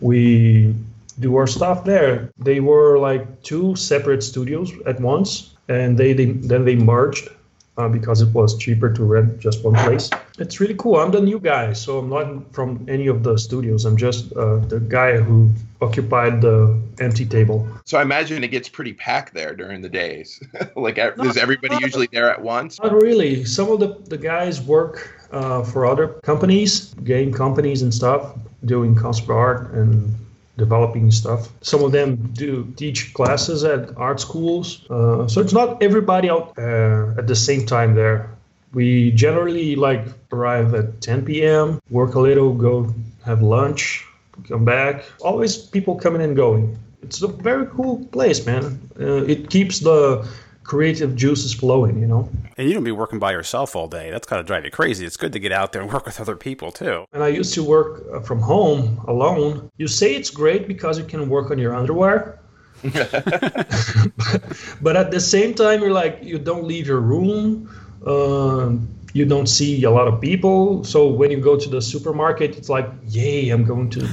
we 0.00 0.74
do 1.18 1.36
our 1.36 1.46
stuff 1.46 1.84
there. 1.84 2.30
They 2.38 2.60
were 2.60 2.98
like 2.98 3.42
two 3.42 3.74
separate 3.76 4.22
studios 4.22 4.72
at 4.86 5.00
once, 5.00 5.56
and 5.68 5.98
they, 5.98 6.12
they 6.12 6.26
then 6.26 6.64
they 6.64 6.76
merged 6.76 7.28
uh, 7.76 7.88
because 7.88 8.22
it 8.22 8.32
was 8.32 8.56
cheaper 8.56 8.92
to 8.92 9.04
rent 9.04 9.38
just 9.40 9.64
one 9.64 9.74
place. 9.74 10.10
It's 10.38 10.60
really 10.60 10.74
cool. 10.74 10.96
I'm 10.96 11.10
the 11.10 11.20
new 11.20 11.40
guy, 11.40 11.72
so 11.72 11.98
I'm 11.98 12.08
not 12.08 12.54
from 12.54 12.86
any 12.88 13.06
of 13.08 13.22
the 13.22 13.36
studios. 13.38 13.84
I'm 13.84 13.96
just 13.96 14.32
uh, 14.34 14.58
the 14.58 14.80
guy 14.80 15.16
who 15.16 15.50
occupied 15.80 16.40
the 16.40 16.80
empty 17.00 17.24
table. 17.24 17.68
So 17.84 17.98
I 17.98 18.02
imagine 18.02 18.44
it 18.44 18.48
gets 18.48 18.68
pretty 18.68 18.92
packed 18.92 19.34
there 19.34 19.54
during 19.54 19.80
the 19.80 19.88
days. 19.88 20.42
like, 20.76 20.96
not, 20.96 21.26
is 21.26 21.36
everybody 21.36 21.74
not, 21.74 21.82
usually 21.82 22.08
there 22.12 22.30
at 22.30 22.42
once? 22.42 22.80
Not 22.80 22.92
really. 22.92 23.44
Some 23.44 23.70
of 23.70 23.80
the, 23.80 23.96
the 24.08 24.18
guys 24.18 24.60
work 24.60 25.28
uh, 25.32 25.62
for 25.62 25.86
other 25.86 26.08
companies, 26.22 26.94
game 26.94 27.32
companies 27.32 27.82
and 27.82 27.92
stuff, 27.92 28.34
doing 28.64 28.94
concept 28.94 29.30
art 29.30 29.72
and 29.72 30.14
developing 30.56 31.10
stuff. 31.10 31.48
Some 31.62 31.84
of 31.84 31.92
them 31.92 32.16
do 32.32 32.72
teach 32.76 33.14
classes 33.14 33.64
at 33.64 33.96
art 33.96 34.20
schools. 34.20 34.84
Uh, 34.90 35.26
so 35.28 35.40
it's 35.40 35.52
not 35.52 35.82
everybody 35.82 36.28
out 36.28 36.58
uh, 36.58 37.14
at 37.16 37.26
the 37.26 37.36
same 37.36 37.64
time 37.64 37.94
there. 37.94 38.30
We 38.72 39.12
generally 39.12 39.76
like 39.76 40.04
arrive 40.32 40.74
at 40.74 41.00
10 41.00 41.24
p.m., 41.24 41.80
work 41.90 42.14
a 42.14 42.20
little, 42.20 42.52
go 42.52 42.92
have 43.24 43.42
lunch, 43.42 44.06
come 44.48 44.64
back. 44.64 45.04
Always 45.20 45.56
people 45.56 45.96
coming 45.96 46.22
and 46.22 46.36
going. 46.36 46.78
It's 47.02 47.22
a 47.22 47.28
very 47.28 47.66
cool 47.66 48.04
place, 48.06 48.44
man. 48.44 48.80
Uh, 48.98 49.24
it 49.24 49.50
keeps 49.50 49.80
the 49.80 50.28
creative 50.64 51.16
juices 51.16 51.54
flowing, 51.54 51.98
you 51.98 52.06
know. 52.06 52.28
And 52.58 52.68
you 52.68 52.74
don't 52.74 52.84
be 52.84 52.92
working 52.92 53.18
by 53.18 53.32
yourself 53.32 53.74
all 53.74 53.88
day. 53.88 54.10
That's 54.10 54.26
gotta 54.26 54.42
drive 54.42 54.64
you 54.64 54.70
crazy. 54.70 55.06
It's 55.06 55.16
good 55.16 55.32
to 55.32 55.38
get 55.38 55.52
out 55.52 55.72
there 55.72 55.82
and 55.82 55.92
work 55.92 56.04
with 56.04 56.20
other 56.20 56.36
people 56.36 56.70
too. 56.70 57.06
And 57.12 57.22
I 57.22 57.28
used 57.28 57.54
to 57.54 57.64
work 57.64 58.02
uh, 58.12 58.20
from 58.20 58.40
home 58.40 59.02
alone. 59.06 59.70
You 59.78 59.88
say 59.88 60.14
it's 60.14 60.30
great 60.30 60.68
because 60.68 60.98
you 60.98 61.04
can 61.04 61.28
work 61.28 61.50
on 61.50 61.58
your 61.58 61.74
underwear. 61.74 62.38
but 62.82 64.96
at 64.96 65.10
the 65.10 65.20
same 65.20 65.54
time, 65.54 65.80
you're 65.80 65.90
like, 65.90 66.20
you 66.22 66.38
don't 66.38 66.64
leave 66.64 66.86
your 66.86 67.00
room. 67.00 67.68
Um, 68.06 68.88
you 69.12 69.24
don't 69.24 69.48
see 69.48 69.82
a 69.84 69.90
lot 69.90 70.08
of 70.08 70.20
people. 70.20 70.84
So 70.84 71.08
when 71.08 71.30
you 71.30 71.40
go 71.40 71.58
to 71.58 71.68
the 71.68 71.80
supermarket, 71.80 72.56
it's 72.56 72.68
like, 72.68 72.88
yay, 73.06 73.50
I'm 73.50 73.64
going 73.64 73.90
to, 73.90 74.08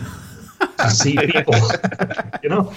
to 0.77 0.89
see 0.89 1.17
people. 1.27 1.55
you 2.43 2.49
know? 2.49 2.73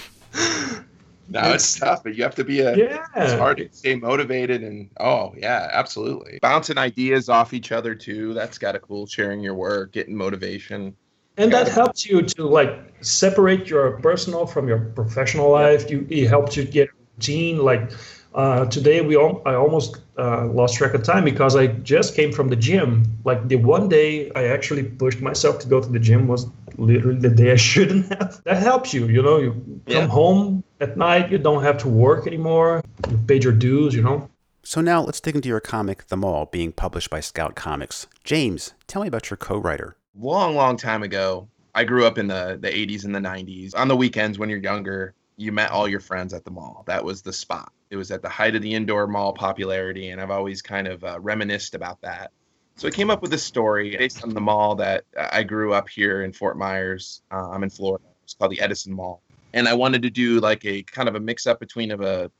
No, 1.30 1.40
it's, 1.52 1.74
it's, 1.74 1.78
tough, 1.78 2.02
but 2.02 2.14
you 2.14 2.22
have 2.22 2.34
to 2.36 2.44
be 2.44 2.60
a. 2.60 2.74
Yeah. 2.74 3.04
It's 3.16 3.34
hard 3.34 3.58
to 3.58 3.68
stay 3.70 3.96
motivated 3.96 4.62
and 4.62 4.88
oh 4.98 5.34
yeah, 5.36 5.68
absolutely. 5.72 6.38
Bouncing 6.40 6.78
ideas 6.78 7.28
off 7.28 7.52
each 7.52 7.70
other 7.70 7.94
too. 7.94 8.32
That's 8.32 8.56
got 8.56 8.74
a 8.74 8.78
cool 8.78 9.06
sharing 9.06 9.40
your 9.40 9.54
work, 9.54 9.92
getting 9.92 10.16
motivation. 10.16 10.96
And 11.36 11.52
that 11.52 11.68
helps 11.68 12.06
you 12.06 12.22
to 12.22 12.46
like 12.46 12.70
separate 13.02 13.68
your 13.68 14.00
personal 14.00 14.46
from 14.46 14.68
your 14.68 14.78
professional 14.78 15.50
life. 15.50 15.90
You 15.90 16.06
it 16.08 16.28
helps 16.28 16.56
you 16.56 16.64
get 16.64 16.88
routine. 17.16 17.58
Like 17.58 17.92
uh, 18.34 18.66
today, 18.66 19.00
we 19.00 19.16
all, 19.16 19.42
I 19.46 19.54
almost 19.54 19.96
uh, 20.18 20.46
lost 20.46 20.76
track 20.76 20.94
of 20.94 21.02
time 21.02 21.24
because 21.24 21.56
I 21.56 21.68
just 21.68 22.14
came 22.14 22.32
from 22.32 22.48
the 22.48 22.56
gym. 22.56 23.04
Like 23.24 23.48
the 23.48 23.56
one 23.56 23.88
day 23.88 24.30
I 24.32 24.48
actually 24.48 24.82
pushed 24.82 25.20
myself 25.20 25.58
to 25.60 25.68
go 25.68 25.80
to 25.80 25.88
the 25.88 25.98
gym 25.98 26.28
was 26.28 26.46
literally 26.76 27.18
the 27.20 27.30
day 27.30 27.52
I 27.52 27.56
shouldn't 27.70 28.08
have. 28.08 28.42
That 28.44 28.62
helps 28.62 28.92
you, 28.92 29.06
you 29.06 29.22
know. 29.22 29.38
You 29.38 29.52
come 29.52 29.80
yeah. 29.86 30.06
home 30.06 30.64
at 30.80 30.96
night, 30.96 31.30
you 31.30 31.38
don't 31.38 31.62
have 31.62 31.78
to 31.78 31.88
work 31.88 32.26
anymore. 32.26 32.82
You 33.10 33.16
paid 33.26 33.44
your 33.44 33.52
dues, 33.52 33.94
you 33.94 34.02
know. 34.02 34.28
So 34.62 34.82
now 34.82 35.00
let's 35.00 35.20
dig 35.20 35.34
into 35.34 35.48
your 35.48 35.60
comic, 35.60 36.08
The 36.08 36.16
Mall, 36.16 36.44
being 36.46 36.72
published 36.72 37.08
by 37.08 37.20
Scout 37.20 37.54
Comics. 37.54 38.06
James, 38.22 38.74
tell 38.86 39.00
me 39.00 39.08
about 39.08 39.30
your 39.30 39.38
co-writer. 39.38 39.96
Long, 40.14 40.54
long 40.54 40.76
time 40.76 41.02
ago, 41.02 41.48
I 41.74 41.84
grew 41.84 42.04
up 42.04 42.18
in 42.18 42.26
the 42.26 42.58
the 42.60 42.68
80s 42.68 43.04
and 43.04 43.14
the 43.14 43.20
90s. 43.20 43.74
On 43.74 43.88
the 43.88 43.96
weekends 43.96 44.38
when 44.38 44.50
you're 44.50 44.58
younger, 44.58 45.14
you 45.36 45.52
met 45.52 45.70
all 45.70 45.88
your 45.88 46.00
friends 46.00 46.34
at 46.34 46.44
the 46.44 46.50
mall. 46.50 46.84
That 46.86 47.04
was 47.04 47.22
the 47.22 47.32
spot. 47.32 47.72
It 47.90 47.96
was 47.96 48.10
at 48.10 48.22
the 48.22 48.28
height 48.28 48.54
of 48.54 48.62
the 48.62 48.74
indoor 48.74 49.06
mall 49.06 49.32
popularity, 49.32 50.10
and 50.10 50.20
I've 50.20 50.30
always 50.30 50.62
kind 50.62 50.86
of 50.86 51.02
uh, 51.04 51.18
reminisced 51.20 51.74
about 51.74 52.00
that. 52.02 52.30
So 52.76 52.86
I 52.86 52.90
came 52.90 53.10
up 53.10 53.22
with 53.22 53.32
a 53.34 53.38
story 53.38 53.96
based 53.96 54.22
on 54.22 54.34
the 54.34 54.40
mall 54.40 54.76
that 54.76 55.04
I 55.16 55.42
grew 55.42 55.72
up 55.72 55.88
here 55.88 56.22
in 56.22 56.32
Fort 56.32 56.56
Myers. 56.56 57.22
Uh, 57.32 57.50
I'm 57.50 57.64
in 57.64 57.70
Florida. 57.70 58.04
It's 58.22 58.34
called 58.34 58.52
the 58.52 58.60
Edison 58.60 58.92
Mall 58.92 59.22
and 59.52 59.68
I 59.68 59.74
wanted 59.74 60.02
to 60.02 60.10
do 60.10 60.40
like 60.40 60.64
a 60.64 60.82
kind 60.82 61.08
of 61.08 61.14
a 61.14 61.20
mix 61.20 61.46
up 61.46 61.60
between 61.60 61.90
of 61.90 62.00
a 62.00 62.30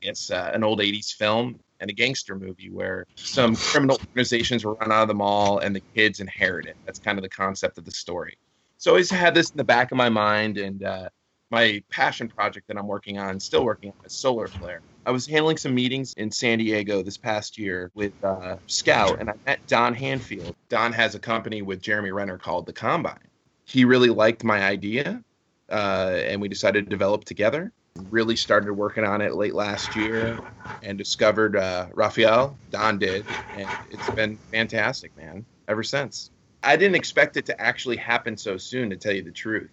it's 0.00 0.30
uh, 0.30 0.50
an 0.52 0.64
old 0.64 0.80
80s 0.80 1.14
film 1.14 1.60
and 1.80 1.88
a 1.88 1.92
gangster 1.92 2.34
movie 2.34 2.70
where 2.70 3.06
some 3.14 3.54
criminal 3.54 3.98
organizations 4.08 4.64
were 4.64 4.74
run 4.74 4.90
out 4.90 5.02
of 5.02 5.08
the 5.08 5.14
mall 5.14 5.58
and 5.58 5.74
the 5.76 5.82
kids 5.94 6.18
inherit 6.18 6.66
it. 6.66 6.76
That's 6.84 6.98
kind 6.98 7.18
of 7.18 7.22
the 7.22 7.28
concept 7.28 7.78
of 7.78 7.84
the 7.84 7.92
story. 7.92 8.36
So 8.78 8.90
I 8.90 8.92
always 8.92 9.10
had 9.10 9.32
this 9.32 9.50
in 9.50 9.56
the 9.56 9.64
back 9.64 9.92
of 9.92 9.96
my 9.96 10.08
mind, 10.08 10.58
and 10.58 10.82
uh, 10.82 11.08
my 11.52 11.82
passion 11.90 12.28
project 12.28 12.66
that 12.66 12.78
I'm 12.78 12.86
working 12.86 13.18
on, 13.18 13.38
still 13.38 13.64
working 13.64 13.90
on, 13.90 14.06
is 14.06 14.14
Solar 14.14 14.48
Flare. 14.48 14.80
I 15.04 15.10
was 15.10 15.26
handling 15.26 15.58
some 15.58 15.74
meetings 15.74 16.14
in 16.14 16.30
San 16.30 16.58
Diego 16.58 17.02
this 17.02 17.18
past 17.18 17.58
year 17.58 17.90
with 17.94 18.14
uh, 18.24 18.56
Scout, 18.66 19.20
and 19.20 19.28
I 19.28 19.34
met 19.46 19.60
Don 19.68 19.94
Handfield. 19.94 20.54
Don 20.70 20.92
has 20.94 21.14
a 21.14 21.18
company 21.18 21.60
with 21.60 21.82
Jeremy 21.82 22.10
Renner 22.10 22.38
called 22.38 22.64
The 22.64 22.72
Combine. 22.72 23.18
He 23.66 23.84
really 23.84 24.08
liked 24.08 24.44
my 24.44 24.62
idea, 24.62 25.22
uh, 25.70 26.20
and 26.24 26.40
we 26.40 26.48
decided 26.48 26.86
to 26.86 26.90
develop 26.90 27.24
together. 27.24 27.70
Really 28.10 28.36
started 28.36 28.72
working 28.72 29.04
on 29.04 29.20
it 29.20 29.34
late 29.34 29.54
last 29.54 29.94
year 29.94 30.40
and 30.82 30.96
discovered 30.96 31.56
uh, 31.56 31.88
Raphael. 31.92 32.56
Don 32.70 32.98
did, 32.98 33.26
and 33.58 33.68
it's 33.90 34.10
been 34.10 34.38
fantastic, 34.50 35.14
man, 35.18 35.44
ever 35.68 35.82
since. 35.82 36.30
I 36.62 36.76
didn't 36.76 36.94
expect 36.94 37.36
it 37.36 37.44
to 37.46 37.60
actually 37.60 37.96
happen 37.96 38.38
so 38.38 38.56
soon, 38.56 38.88
to 38.88 38.96
tell 38.96 39.12
you 39.12 39.22
the 39.22 39.32
truth. 39.32 39.70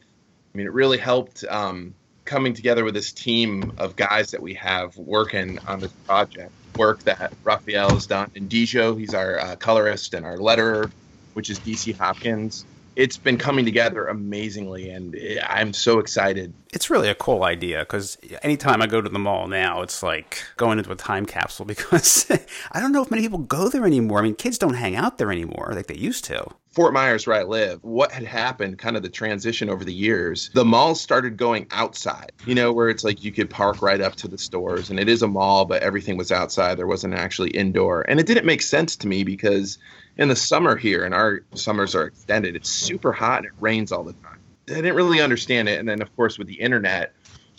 I 0.53 0.57
mean, 0.57 0.67
it 0.67 0.73
really 0.73 0.97
helped 0.97 1.43
um, 1.45 1.93
coming 2.25 2.53
together 2.53 2.83
with 2.83 2.93
this 2.93 3.11
team 3.11 3.73
of 3.77 3.95
guys 3.95 4.31
that 4.31 4.41
we 4.41 4.53
have 4.55 4.95
working 4.97 5.59
on 5.67 5.79
this 5.79 5.91
project. 6.05 6.51
Work 6.77 7.03
that 7.03 7.33
Raphael 7.43 7.89
has 7.93 8.07
done. 8.07 8.31
And 8.35 8.49
Dijo, 8.49 8.97
he's 8.97 9.13
our 9.13 9.39
uh, 9.39 9.55
colorist 9.57 10.13
and 10.13 10.25
our 10.25 10.37
letterer, 10.37 10.91
which 11.33 11.49
is 11.49 11.59
DC 11.59 11.95
Hopkins 11.97 12.65
it's 12.99 13.15
been 13.15 13.37
coming 13.37 13.63
together 13.63 14.07
amazingly, 14.07 14.89
and 14.89 15.15
I'm 15.47 15.71
so 15.71 15.99
excited. 15.99 16.53
It's 16.73 16.89
really 16.89 17.07
a 17.07 17.15
cool 17.15 17.45
idea 17.45 17.79
because 17.79 18.17
anytime 18.43 18.81
I 18.81 18.87
go 18.87 18.99
to 18.99 19.07
the 19.07 19.17
mall 19.17 19.47
now, 19.47 19.81
it's 19.83 20.03
like 20.03 20.43
going 20.57 20.79
into 20.79 20.91
a 20.91 20.97
time 20.97 21.25
capsule 21.25 21.65
because 21.73 22.29
I 22.73 22.81
don't 22.81 22.91
know 22.91 23.01
if 23.01 23.09
many 23.09 23.23
people 23.23 23.39
go 23.39 23.69
there 23.69 23.85
anymore. 23.85 24.19
I 24.19 24.23
mean, 24.23 24.35
kids 24.35 24.57
don't 24.57 24.73
hang 24.73 24.97
out 24.97 25.17
there 25.17 25.31
anymore 25.31 25.71
like 25.73 25.87
they 25.87 25.95
used 25.95 26.25
to. 26.25 26.45
Fort 26.71 26.93
Myers, 26.93 27.25
where 27.25 27.35
I 27.35 27.43
live, 27.43 27.83
what 27.83 28.11
had 28.11 28.23
happened, 28.23 28.77
kind 28.77 28.95
of 28.95 29.01
the 29.01 29.09
transition 29.09 29.69
over 29.69 29.83
the 29.83 29.93
years, 29.93 30.51
the 30.53 30.63
malls 30.63 31.01
started 31.01 31.35
going 31.35 31.65
outside, 31.71 32.31
you 32.45 32.53
know, 32.53 32.71
where 32.71 32.89
it's 32.89 33.03
like 33.03 33.23
you 33.23 33.31
could 33.31 33.49
park 33.49 33.81
right 33.81 33.99
up 33.99 34.15
to 34.17 34.27
the 34.27 34.37
stores. 34.37 34.91
And 34.91 34.99
it 34.99 35.09
is 35.09 35.23
a 35.23 35.27
mall, 35.27 35.65
but 35.65 35.81
everything 35.81 36.15
was 36.15 36.31
outside. 36.31 36.77
There 36.77 36.85
wasn't 36.85 37.15
actually 37.15 37.49
indoor. 37.49 38.01
And 38.07 38.19
it 38.19 38.27
didn't 38.27 38.45
make 38.45 38.61
sense 38.61 38.95
to 38.97 39.07
me 39.07 39.23
because 39.23 39.79
in 40.17 40.27
the 40.27 40.35
summer 40.35 40.75
here, 40.75 41.03
and 41.03 41.15
our 41.15 41.41
summers 41.55 41.95
are 41.95 42.05
extended, 42.05 42.55
it's 42.55 42.69
super 42.69 43.11
hot 43.11 43.39
and 43.39 43.47
it 43.47 43.53
rains 43.59 43.91
all 43.91 44.03
the 44.03 44.13
time. 44.13 44.39
I 44.69 44.75
didn't 44.75 44.95
really 44.95 45.21
understand 45.21 45.69
it. 45.69 45.79
And 45.79 45.89
then, 45.89 46.03
of 46.03 46.15
course, 46.15 46.37
with 46.37 46.47
the 46.47 46.59
internet, 46.61 47.13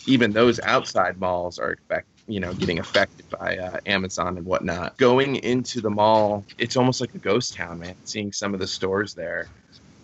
even 0.05 0.31
those 0.31 0.59
outside 0.61 1.19
malls 1.19 1.59
are 1.59 1.71
expect, 1.71 2.07
you 2.31 2.39
know, 2.39 2.53
getting 2.53 2.79
affected 2.79 3.29
by 3.29 3.57
uh, 3.57 3.79
Amazon 3.85 4.37
and 4.37 4.45
whatnot. 4.45 4.97
Going 4.97 5.35
into 5.37 5.81
the 5.81 5.89
mall, 5.89 6.45
it's 6.57 6.77
almost 6.77 7.01
like 7.01 7.13
a 7.13 7.17
ghost 7.17 7.53
town, 7.53 7.79
man. 7.79 7.95
Seeing 8.05 8.31
some 8.31 8.53
of 8.53 8.59
the 8.59 8.67
stores 8.67 9.13
there, 9.13 9.47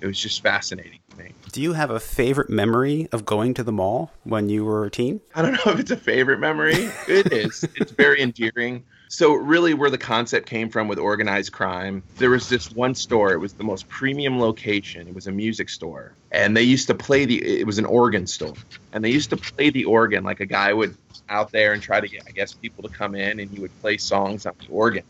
it 0.02 0.08
was 0.08 0.20
just 0.20 0.44
fascinating 0.44 1.00
to 1.12 1.18
me. 1.18 1.32
Do 1.52 1.62
you 1.62 1.74
have 1.74 1.90
a 1.90 2.00
favorite 2.00 2.50
memory 2.50 3.08
of 3.12 3.26
going 3.26 3.54
to 3.56 3.64
the 3.64 3.72
mall 3.72 4.12
when 4.24 4.50
you 4.50 4.66
were 4.66 4.86
a 4.86 4.92
teen? 4.92 5.22
I 5.34 5.42
don't 5.42 5.54
know 5.54 5.72
if 5.72 5.80
it's 5.80 5.92
a 5.92 5.98
favorite 5.98 6.40
memory. 6.40 6.90
It 7.08 7.32
is. 7.32 7.64
it's 7.76 7.92
very 7.92 8.22
endearing. 8.22 8.84
So 9.10 9.34
really 9.34 9.74
where 9.74 9.90
the 9.90 9.98
concept 9.98 10.48
came 10.50 10.70
from 10.70 10.88
with 10.88 11.00
organized 11.00 11.54
crime, 11.54 12.04
there 12.18 12.30
was 12.30 12.50
this 12.50 12.72
one 12.72 12.94
store, 12.94 13.32
it 13.32 13.38
was 13.38 13.54
the 13.54 13.64
most 13.64 13.88
premium 13.88 14.40
location. 14.40 15.08
It 15.08 15.16
was 15.16 15.28
a 15.28 15.32
music 15.32 15.70
store. 15.70 16.14
And 16.32 16.58
they 16.58 16.64
used 16.64 16.88
to 16.88 16.96
play 16.96 17.26
the 17.26 17.44
it 17.44 17.66
was 17.66 17.78
an 17.78 17.86
organ 17.86 18.28
store. 18.28 18.54
And 18.92 19.04
they 19.04 19.12
used 19.12 19.30
to 19.30 19.38
play 19.38 19.70
the 19.70 19.86
organ 19.86 20.24
like 20.24 20.40
a 20.40 20.46
guy 20.46 20.74
would 20.74 20.98
out 21.30 21.52
there 21.52 21.74
and 21.74 21.82
try 21.82 22.02
to 22.02 22.08
get 22.08 22.24
I 22.28 22.32
guess 22.32 22.54
people 22.54 22.84
to 22.84 22.90
come 22.90 23.16
in 23.16 23.40
and 23.40 23.50
he 23.50 23.60
would 23.60 23.82
play 23.82 23.98
songs 23.98 24.46
on 24.46 24.54
the 24.60 24.68
organ. 24.70 25.04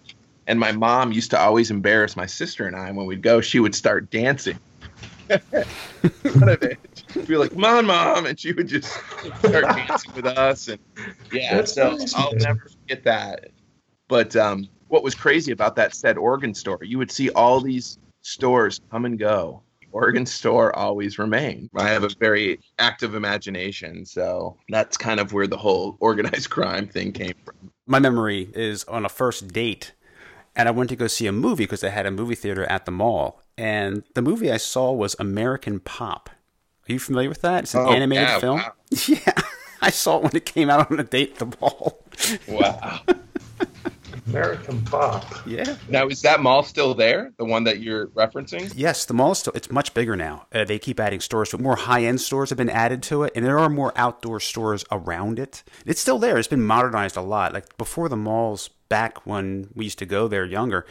And 0.46 0.60
my 0.60 0.72
mom 0.72 1.12
used 1.12 1.32
to 1.32 1.39
always 1.39 1.72
embarrass 1.72 2.16
my 2.16 2.25
sister 2.25 2.68
and 2.68 2.75
I 2.75 2.92
when 2.92 3.06
we'd 3.08 3.22
go, 3.22 3.42
she 3.42 3.60
would 3.60 3.75
start 3.75 4.10
dancing. 4.12 4.60
None 5.30 5.39
of 6.50 6.63
it. 6.63 6.80
She'd 7.12 7.27
be 7.27 7.36
like, 7.36 7.51
"Come 7.51 7.66
on, 7.66 7.86
mom," 7.86 8.25
and 8.25 8.39
she 8.39 8.54
would 8.54 8.68
just 8.68 8.89
start 9.39 9.66
dancing 9.66 10.13
with 10.16 10.25
us, 10.25 10.70
and 10.70 10.80
yeah. 11.34 11.58
That's 11.58 11.74
so 11.74 11.98
I'll 12.16 12.34
never 12.36 12.70
forget 12.70 13.04
that. 13.04 13.50
But 14.08 14.36
um, 14.36 14.68
what 14.88 15.04
was 15.04 15.16
crazy 15.16 15.52
about 15.52 15.76
that 15.76 15.94
said 15.94 16.18
organ 16.18 16.54
store, 16.54 16.80
you 16.82 16.98
would 16.98 17.12
see 17.12 17.30
all 17.32 17.60
these 17.60 17.98
stores 18.22 18.80
come 18.92 19.06
and 19.06 19.18
go. 19.18 19.62
Organ 19.92 20.26
store 20.38 20.76
always 20.76 21.18
remained. 21.18 21.70
I 21.76 21.90
have 21.90 22.04
a 22.04 22.10
very 22.20 22.60
active 22.80 23.16
imagination, 23.16 24.06
so 24.06 24.58
that's 24.70 24.98
kind 24.98 25.20
of 25.20 25.34
where 25.34 25.48
the 25.48 25.58
whole 25.58 25.98
organized 26.00 26.50
crime 26.52 26.88
thing 26.88 27.12
came 27.12 27.34
from. 27.46 27.72
My 27.86 28.00
memory 28.00 28.50
is 28.54 28.84
on 28.86 29.06
a 29.06 29.10
first 29.10 29.50
date, 29.50 29.94
and 30.56 30.68
I 30.68 30.72
went 30.72 30.90
to 30.90 30.96
go 30.96 31.08
see 31.08 31.28
a 31.28 31.32
movie 31.32 31.64
because 31.64 31.82
they 31.82 31.90
had 31.90 32.06
a 32.06 32.12
movie 32.12 32.36
theater 32.36 32.66
at 32.66 32.86
the 32.86 32.92
mall, 32.92 33.42
and 33.58 34.04
the 34.14 34.22
movie 34.22 34.52
I 34.52 34.58
saw 34.58 34.92
was 34.92 35.16
American 35.20 35.80
Pop. 35.80 36.30
Are 36.88 36.94
you 36.94 37.00
familiar 37.00 37.30
with 37.30 37.42
that? 37.42 37.64
It's 37.64 37.76
an 37.76 37.82
oh, 37.82 37.92
animated 37.92 38.28
yeah, 38.28 38.40
film. 38.40 38.58
Wow. 38.60 38.74
Yeah, 39.08 39.34
I 39.82 39.90
saw 39.90 40.18
it 40.18 40.24
when 40.24 40.36
it 40.36 40.46
came 40.46 40.70
out 40.70 40.90
on 40.90 41.00
a 41.00 41.04
date 41.04 41.34
at 41.34 41.40
the 41.40 41.58
mall. 41.60 42.00
Wow. 42.48 43.02
American 44.27 44.84
Pop. 44.84 45.25
Yeah. 45.46 45.75
Now 45.89 46.07
is 46.07 46.22
that 46.22 46.41
mall 46.41 46.63
still 46.63 46.93
there? 46.93 47.34
The 47.38 47.46
one 47.46 47.63
that 47.65 47.79
you're 47.79 48.07
referencing? 48.07 48.72
Yes, 48.75 49.05
the 49.05 49.13
mall 49.13 49.31
is 49.31 49.39
still. 49.39 49.53
It's 49.55 49.72
much 49.72 49.93
bigger 49.93 50.15
now. 50.15 50.48
Uh, 50.53 50.65
they 50.65 50.79
keep 50.79 51.00
adding 51.00 51.19
stores, 51.19 51.51
but 51.51 51.62
more 51.62 51.75
high 51.75 52.03
end 52.03 52.22
stores 52.22 52.50
have 52.50 52.57
been 52.57 52.69
added 52.69 53.03
to 53.03 53.24
it, 53.24 53.34
and 53.36 53.46
there 53.46 53.60
are 53.60 53.69
more 53.69 53.93
outdoor 53.96 54.39
stores 54.39 54.84
around 54.91 55.39
it. 55.39 55.63
It's 55.86 56.01
still 56.01 56.19
there. 56.19 56.38
It's 56.38 56.48
been 56.48 56.65
modernized 56.65 57.17
a 57.17 57.22
lot. 57.22 57.53
Like 57.53 57.77
before 57.77 58.10
the 58.10 58.17
malls, 58.17 58.69
back 58.89 59.25
when 59.25 59.69
we 59.74 59.86
used 59.86 60.00
to 60.00 60.05
go 60.05 60.27
there 60.27 60.46
younger, 60.46 60.86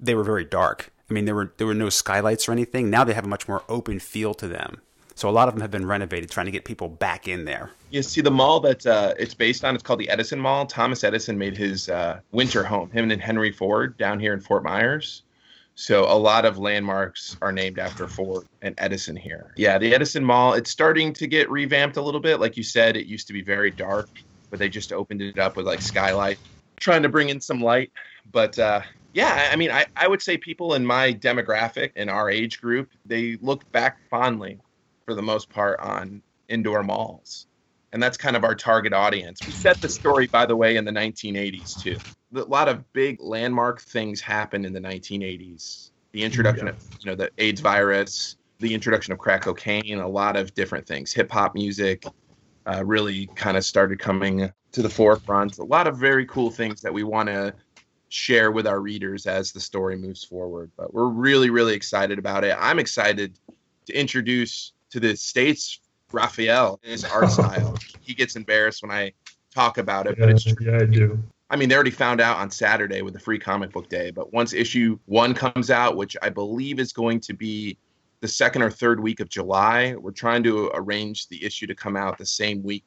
they 0.00 0.14
were 0.14 0.24
very 0.24 0.44
dark. 0.44 0.92
I 1.10 1.14
mean, 1.14 1.24
there 1.24 1.34
were 1.34 1.52
there 1.56 1.66
were 1.66 1.74
no 1.74 1.88
skylights 1.88 2.48
or 2.48 2.52
anything. 2.52 2.90
Now 2.90 3.04
they 3.04 3.14
have 3.14 3.24
a 3.24 3.28
much 3.28 3.48
more 3.48 3.64
open 3.68 3.98
feel 3.98 4.34
to 4.34 4.48
them. 4.48 4.80
So 5.18 5.28
a 5.28 5.32
lot 5.32 5.48
of 5.48 5.54
them 5.54 5.62
have 5.62 5.72
been 5.72 5.84
renovated, 5.84 6.30
trying 6.30 6.46
to 6.46 6.52
get 6.52 6.64
people 6.64 6.88
back 6.88 7.26
in 7.26 7.44
there. 7.44 7.72
You 7.90 8.04
see, 8.04 8.20
the 8.20 8.30
mall 8.30 8.60
that 8.60 8.86
uh, 8.86 9.14
it's 9.18 9.34
based 9.34 9.64
on, 9.64 9.74
it's 9.74 9.82
called 9.82 9.98
the 9.98 10.08
Edison 10.08 10.38
Mall. 10.38 10.64
Thomas 10.64 11.02
Edison 11.02 11.36
made 11.36 11.56
his 11.56 11.88
uh, 11.88 12.20
winter 12.30 12.62
home, 12.62 12.88
him 12.90 13.10
and 13.10 13.20
Henry 13.20 13.50
Ford, 13.50 13.98
down 13.98 14.20
here 14.20 14.32
in 14.32 14.40
Fort 14.40 14.62
Myers. 14.62 15.24
So 15.74 16.04
a 16.04 16.14
lot 16.14 16.44
of 16.44 16.58
landmarks 16.58 17.36
are 17.42 17.50
named 17.50 17.80
after 17.80 18.06
Ford 18.06 18.46
and 18.62 18.76
Edison 18.78 19.16
here. 19.16 19.52
Yeah, 19.56 19.76
the 19.76 19.92
Edison 19.92 20.24
Mall, 20.24 20.54
it's 20.54 20.70
starting 20.70 21.12
to 21.14 21.26
get 21.26 21.50
revamped 21.50 21.96
a 21.96 22.02
little 22.02 22.20
bit. 22.20 22.38
Like 22.38 22.56
you 22.56 22.62
said, 22.62 22.96
it 22.96 23.06
used 23.06 23.26
to 23.26 23.32
be 23.32 23.42
very 23.42 23.72
dark, 23.72 24.08
but 24.50 24.60
they 24.60 24.68
just 24.68 24.92
opened 24.92 25.20
it 25.20 25.40
up 25.40 25.56
with 25.56 25.66
like 25.66 25.82
skylight, 25.82 26.38
trying 26.78 27.02
to 27.02 27.08
bring 27.08 27.30
in 27.30 27.40
some 27.40 27.60
light. 27.60 27.90
But 28.30 28.56
uh, 28.56 28.82
yeah, 29.14 29.48
I 29.50 29.56
mean, 29.56 29.72
I, 29.72 29.86
I 29.96 30.06
would 30.06 30.22
say 30.22 30.36
people 30.36 30.74
in 30.74 30.86
my 30.86 31.12
demographic 31.12 31.90
in 31.96 32.08
our 32.08 32.30
age 32.30 32.60
group, 32.60 32.92
they 33.04 33.36
look 33.42 33.68
back 33.72 33.98
fondly 34.10 34.60
for 35.08 35.14
the 35.14 35.22
most 35.22 35.48
part 35.48 35.80
on 35.80 36.20
indoor 36.50 36.82
malls. 36.82 37.46
And 37.94 38.02
that's 38.02 38.18
kind 38.18 38.36
of 38.36 38.44
our 38.44 38.54
target 38.54 38.92
audience. 38.92 39.40
We 39.46 39.52
set 39.52 39.80
the 39.80 39.88
story, 39.88 40.26
by 40.26 40.44
the 40.44 40.54
way, 40.54 40.76
in 40.76 40.84
the 40.84 40.90
1980s 40.90 41.82
too. 41.82 41.96
A 42.36 42.40
lot 42.44 42.68
of 42.68 42.92
big 42.92 43.18
landmark 43.18 43.80
things 43.80 44.20
happened 44.20 44.66
in 44.66 44.74
the 44.74 44.80
1980s. 44.80 45.92
The 46.12 46.22
introduction 46.22 46.66
yeah. 46.66 46.72
of 46.72 46.98
you 47.00 47.10
know 47.10 47.14
the 47.14 47.30
AIDS 47.38 47.62
virus, 47.62 48.36
the 48.58 48.74
introduction 48.74 49.14
of 49.14 49.18
crack 49.18 49.40
cocaine, 49.40 49.98
a 49.98 50.06
lot 50.06 50.36
of 50.36 50.52
different 50.52 50.86
things. 50.86 51.10
Hip 51.14 51.30
hop 51.30 51.54
music 51.54 52.04
uh, 52.66 52.84
really 52.84 53.28
kind 53.28 53.56
of 53.56 53.64
started 53.64 53.98
coming 53.98 54.52
to 54.72 54.82
the 54.82 54.90
forefront. 54.90 55.56
A 55.56 55.64
lot 55.64 55.86
of 55.86 55.96
very 55.96 56.26
cool 56.26 56.50
things 56.50 56.82
that 56.82 56.92
we 56.92 57.02
want 57.02 57.30
to 57.30 57.54
share 58.10 58.50
with 58.50 58.66
our 58.66 58.80
readers 58.80 59.26
as 59.26 59.52
the 59.52 59.60
story 59.60 59.96
moves 59.96 60.22
forward. 60.22 60.70
But 60.76 60.92
we're 60.92 61.08
really, 61.08 61.48
really 61.48 61.72
excited 61.72 62.18
about 62.18 62.44
it. 62.44 62.54
I'm 62.60 62.78
excited 62.78 63.38
to 63.86 63.94
introduce 63.94 64.74
to 64.90 65.00
the 65.00 65.16
states 65.16 65.80
Raphael 66.12 66.80
his 66.82 67.04
art 67.04 67.30
style. 67.30 67.76
He 68.00 68.14
gets 68.14 68.36
embarrassed 68.36 68.82
when 68.82 68.90
I 68.90 69.12
talk 69.54 69.78
about 69.78 70.06
it, 70.06 70.16
yeah, 70.18 70.26
but 70.26 70.30
it's 70.30 70.44
true. 70.44 70.66
Yeah, 70.66 70.82
I 70.82 70.86
do. 70.86 71.22
I 71.50 71.56
mean, 71.56 71.68
they 71.68 71.74
already 71.74 71.90
found 71.90 72.20
out 72.20 72.36
on 72.36 72.50
Saturday 72.50 73.00
with 73.00 73.14
the 73.14 73.20
free 73.20 73.38
comic 73.38 73.72
book 73.72 73.88
day, 73.88 74.10
but 74.10 74.32
once 74.32 74.52
issue 74.52 74.98
one 75.06 75.32
comes 75.34 75.70
out, 75.70 75.96
which 75.96 76.16
I 76.20 76.28
believe 76.28 76.78
is 76.78 76.92
going 76.92 77.20
to 77.20 77.32
be 77.32 77.78
the 78.20 78.28
second 78.28 78.62
or 78.62 78.70
third 78.70 79.00
week 79.00 79.20
of 79.20 79.28
July, 79.28 79.94
we're 79.94 80.10
trying 80.10 80.42
to 80.42 80.70
arrange 80.74 81.28
the 81.28 81.42
issue 81.44 81.66
to 81.66 81.74
come 81.74 81.96
out 81.96 82.18
the 82.18 82.26
same 82.26 82.62
week 82.62 82.84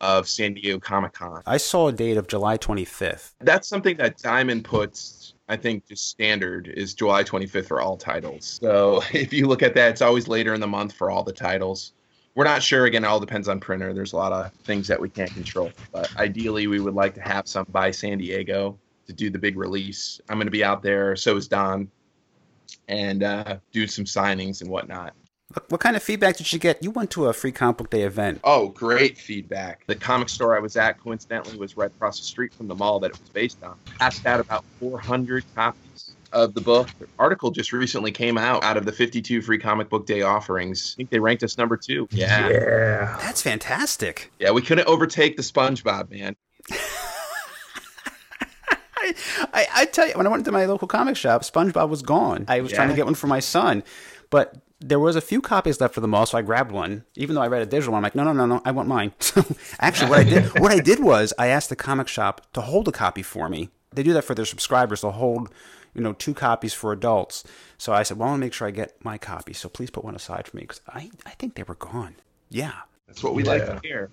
of 0.00 0.28
San 0.28 0.54
Diego 0.54 0.78
Comic 0.78 1.14
Con. 1.14 1.42
I 1.46 1.56
saw 1.56 1.88
a 1.88 1.92
date 1.92 2.16
of 2.16 2.28
July 2.28 2.58
25th. 2.58 3.32
That's 3.40 3.66
something 3.66 3.96
that 3.96 4.18
Diamond 4.18 4.64
puts, 4.64 5.34
I 5.48 5.56
think, 5.56 5.86
just 5.86 6.08
standard 6.08 6.68
is 6.68 6.94
July 6.94 7.22
25th 7.22 7.66
for 7.66 7.80
all 7.80 7.96
titles. 7.96 8.58
So 8.60 9.02
if 9.12 9.32
you 9.32 9.46
look 9.46 9.62
at 9.62 9.74
that, 9.74 9.90
it's 9.90 10.02
always 10.02 10.28
later 10.28 10.54
in 10.54 10.60
the 10.60 10.66
month 10.66 10.92
for 10.92 11.10
all 11.10 11.22
the 11.22 11.32
titles. 11.32 11.92
We're 12.34 12.44
not 12.44 12.62
sure. 12.62 12.84
Again, 12.84 13.04
it 13.04 13.06
all 13.06 13.20
depends 13.20 13.48
on 13.48 13.60
printer. 13.60 13.94
There's 13.94 14.12
a 14.12 14.16
lot 14.16 14.32
of 14.32 14.52
things 14.64 14.88
that 14.88 15.00
we 15.00 15.08
can't 15.08 15.32
control. 15.32 15.70
But 15.90 16.14
ideally, 16.16 16.66
we 16.66 16.80
would 16.80 16.94
like 16.94 17.14
to 17.14 17.22
have 17.22 17.48
some 17.48 17.66
by 17.70 17.90
San 17.90 18.18
Diego 18.18 18.78
to 19.06 19.12
do 19.12 19.30
the 19.30 19.38
big 19.38 19.56
release. 19.56 20.20
I'm 20.28 20.36
going 20.36 20.46
to 20.46 20.50
be 20.50 20.64
out 20.64 20.82
there. 20.82 21.16
So 21.16 21.36
is 21.36 21.48
Don. 21.48 21.90
And 22.88 23.22
uh, 23.22 23.58
do 23.72 23.86
some 23.86 24.04
signings 24.04 24.60
and 24.60 24.70
whatnot. 24.70 25.14
What 25.68 25.80
kind 25.80 25.96
of 25.96 26.02
feedback 26.02 26.36
did 26.36 26.52
you 26.52 26.58
get? 26.58 26.82
You 26.82 26.90
went 26.90 27.10
to 27.12 27.26
a 27.26 27.32
free 27.32 27.52
comic 27.52 27.78
book 27.78 27.90
day 27.90 28.02
event. 28.02 28.40
Oh, 28.44 28.68
great 28.68 29.18
feedback. 29.18 29.86
The 29.86 29.94
comic 29.94 30.28
store 30.28 30.56
I 30.56 30.60
was 30.60 30.76
at, 30.76 31.00
coincidentally, 31.00 31.56
was 31.56 31.76
right 31.76 31.90
across 31.90 32.18
the 32.18 32.24
street 32.24 32.52
from 32.54 32.68
the 32.68 32.74
mall 32.74 33.00
that 33.00 33.12
it 33.12 33.20
was 33.20 33.28
based 33.30 33.62
on. 33.64 33.76
Passed 33.98 34.26
out 34.26 34.40
about 34.40 34.64
400 34.80 35.44
copies 35.54 36.12
of 36.32 36.54
the 36.54 36.60
book. 36.60 36.88
The 36.98 37.08
article 37.18 37.50
just 37.50 37.72
recently 37.72 38.12
came 38.12 38.36
out 38.36 38.62
out 38.64 38.76
of 38.76 38.84
the 38.84 38.92
52 38.92 39.42
free 39.42 39.58
comic 39.58 39.88
book 39.88 40.06
day 40.06 40.22
offerings. 40.22 40.94
I 40.94 40.96
think 40.96 41.10
they 41.10 41.18
ranked 41.18 41.42
us 41.42 41.56
number 41.56 41.76
two. 41.76 42.06
Yeah. 42.10 42.48
Yeah. 42.48 43.18
That's 43.22 43.42
fantastic. 43.42 44.32
Yeah, 44.38 44.50
we 44.50 44.62
couldn't 44.62 44.86
overtake 44.86 45.36
the 45.36 45.42
SpongeBob, 45.42 46.10
man. 46.10 46.36
I, 49.52 49.66
I, 49.72 49.84
tell 49.86 50.08
you, 50.08 50.14
when 50.14 50.26
I 50.26 50.30
went 50.30 50.44
to 50.46 50.52
my 50.52 50.66
local 50.66 50.88
comic 50.88 51.16
shop, 51.16 51.42
SpongeBob 51.42 51.88
was 51.88 52.02
gone. 52.02 52.44
I 52.48 52.60
was 52.60 52.72
yeah. 52.72 52.76
trying 52.76 52.88
to 52.88 52.96
get 52.96 53.04
one 53.04 53.14
for 53.14 53.28
my 53.28 53.38
son, 53.38 53.84
but 54.30 54.56
there 54.80 55.00
was 55.00 55.16
a 55.16 55.20
few 55.20 55.40
copies 55.40 55.80
left 55.80 55.94
for 55.94 56.00
the 56.00 56.08
mall, 56.08 56.26
so 56.26 56.36
I 56.36 56.42
grabbed 56.42 56.70
one. 56.70 57.04
Even 57.14 57.34
though 57.34 57.42
I 57.42 57.48
read 57.48 57.62
a 57.62 57.66
digital 57.66 57.92
one, 57.92 58.00
I'm 58.00 58.02
like, 58.02 58.14
no, 58.14 58.24
no, 58.24 58.32
no, 58.32 58.46
no, 58.46 58.62
I 58.64 58.70
want 58.72 58.88
mine. 58.88 59.12
So 59.20 59.44
actually, 59.80 60.10
what 60.10 60.18
I 60.20 60.24
did, 60.24 60.60
what 60.60 60.72
I 60.72 60.80
did 60.80 61.00
was, 61.00 61.32
I 61.38 61.48
asked 61.48 61.68
the 61.68 61.76
comic 61.76 62.08
shop 62.08 62.46
to 62.52 62.60
hold 62.60 62.88
a 62.88 62.92
copy 62.92 63.22
for 63.22 63.48
me. 63.48 63.70
They 63.92 64.02
do 64.02 64.12
that 64.12 64.24
for 64.24 64.34
their 64.34 64.44
subscribers. 64.44 65.00
They'll 65.00 65.12
hold, 65.12 65.50
you 65.94 66.00
know, 66.00 66.12
two 66.12 66.34
copies 66.34 66.74
for 66.74 66.92
adults. 66.92 67.44
So 67.78 67.92
I 67.92 68.02
said, 68.02 68.18
well, 68.18 68.28
I 68.28 68.30
want 68.32 68.40
to 68.40 68.46
make 68.46 68.52
sure 68.52 68.68
I 68.68 68.70
get 68.70 69.02
my 69.04 69.18
copy. 69.18 69.52
So 69.52 69.68
please 69.68 69.90
put 69.90 70.04
one 70.04 70.14
aside 70.14 70.46
for 70.46 70.56
me 70.56 70.62
because 70.62 70.80
I, 70.88 71.10
I 71.24 71.30
think 71.30 71.54
they 71.54 71.62
were 71.62 71.74
gone. 71.74 72.16
Yeah, 72.50 72.72
that's 73.06 73.22
what 73.22 73.34
we 73.34 73.44
yeah. 73.44 73.50
like 73.50 73.66
to 73.66 73.80
hear. 73.82 74.10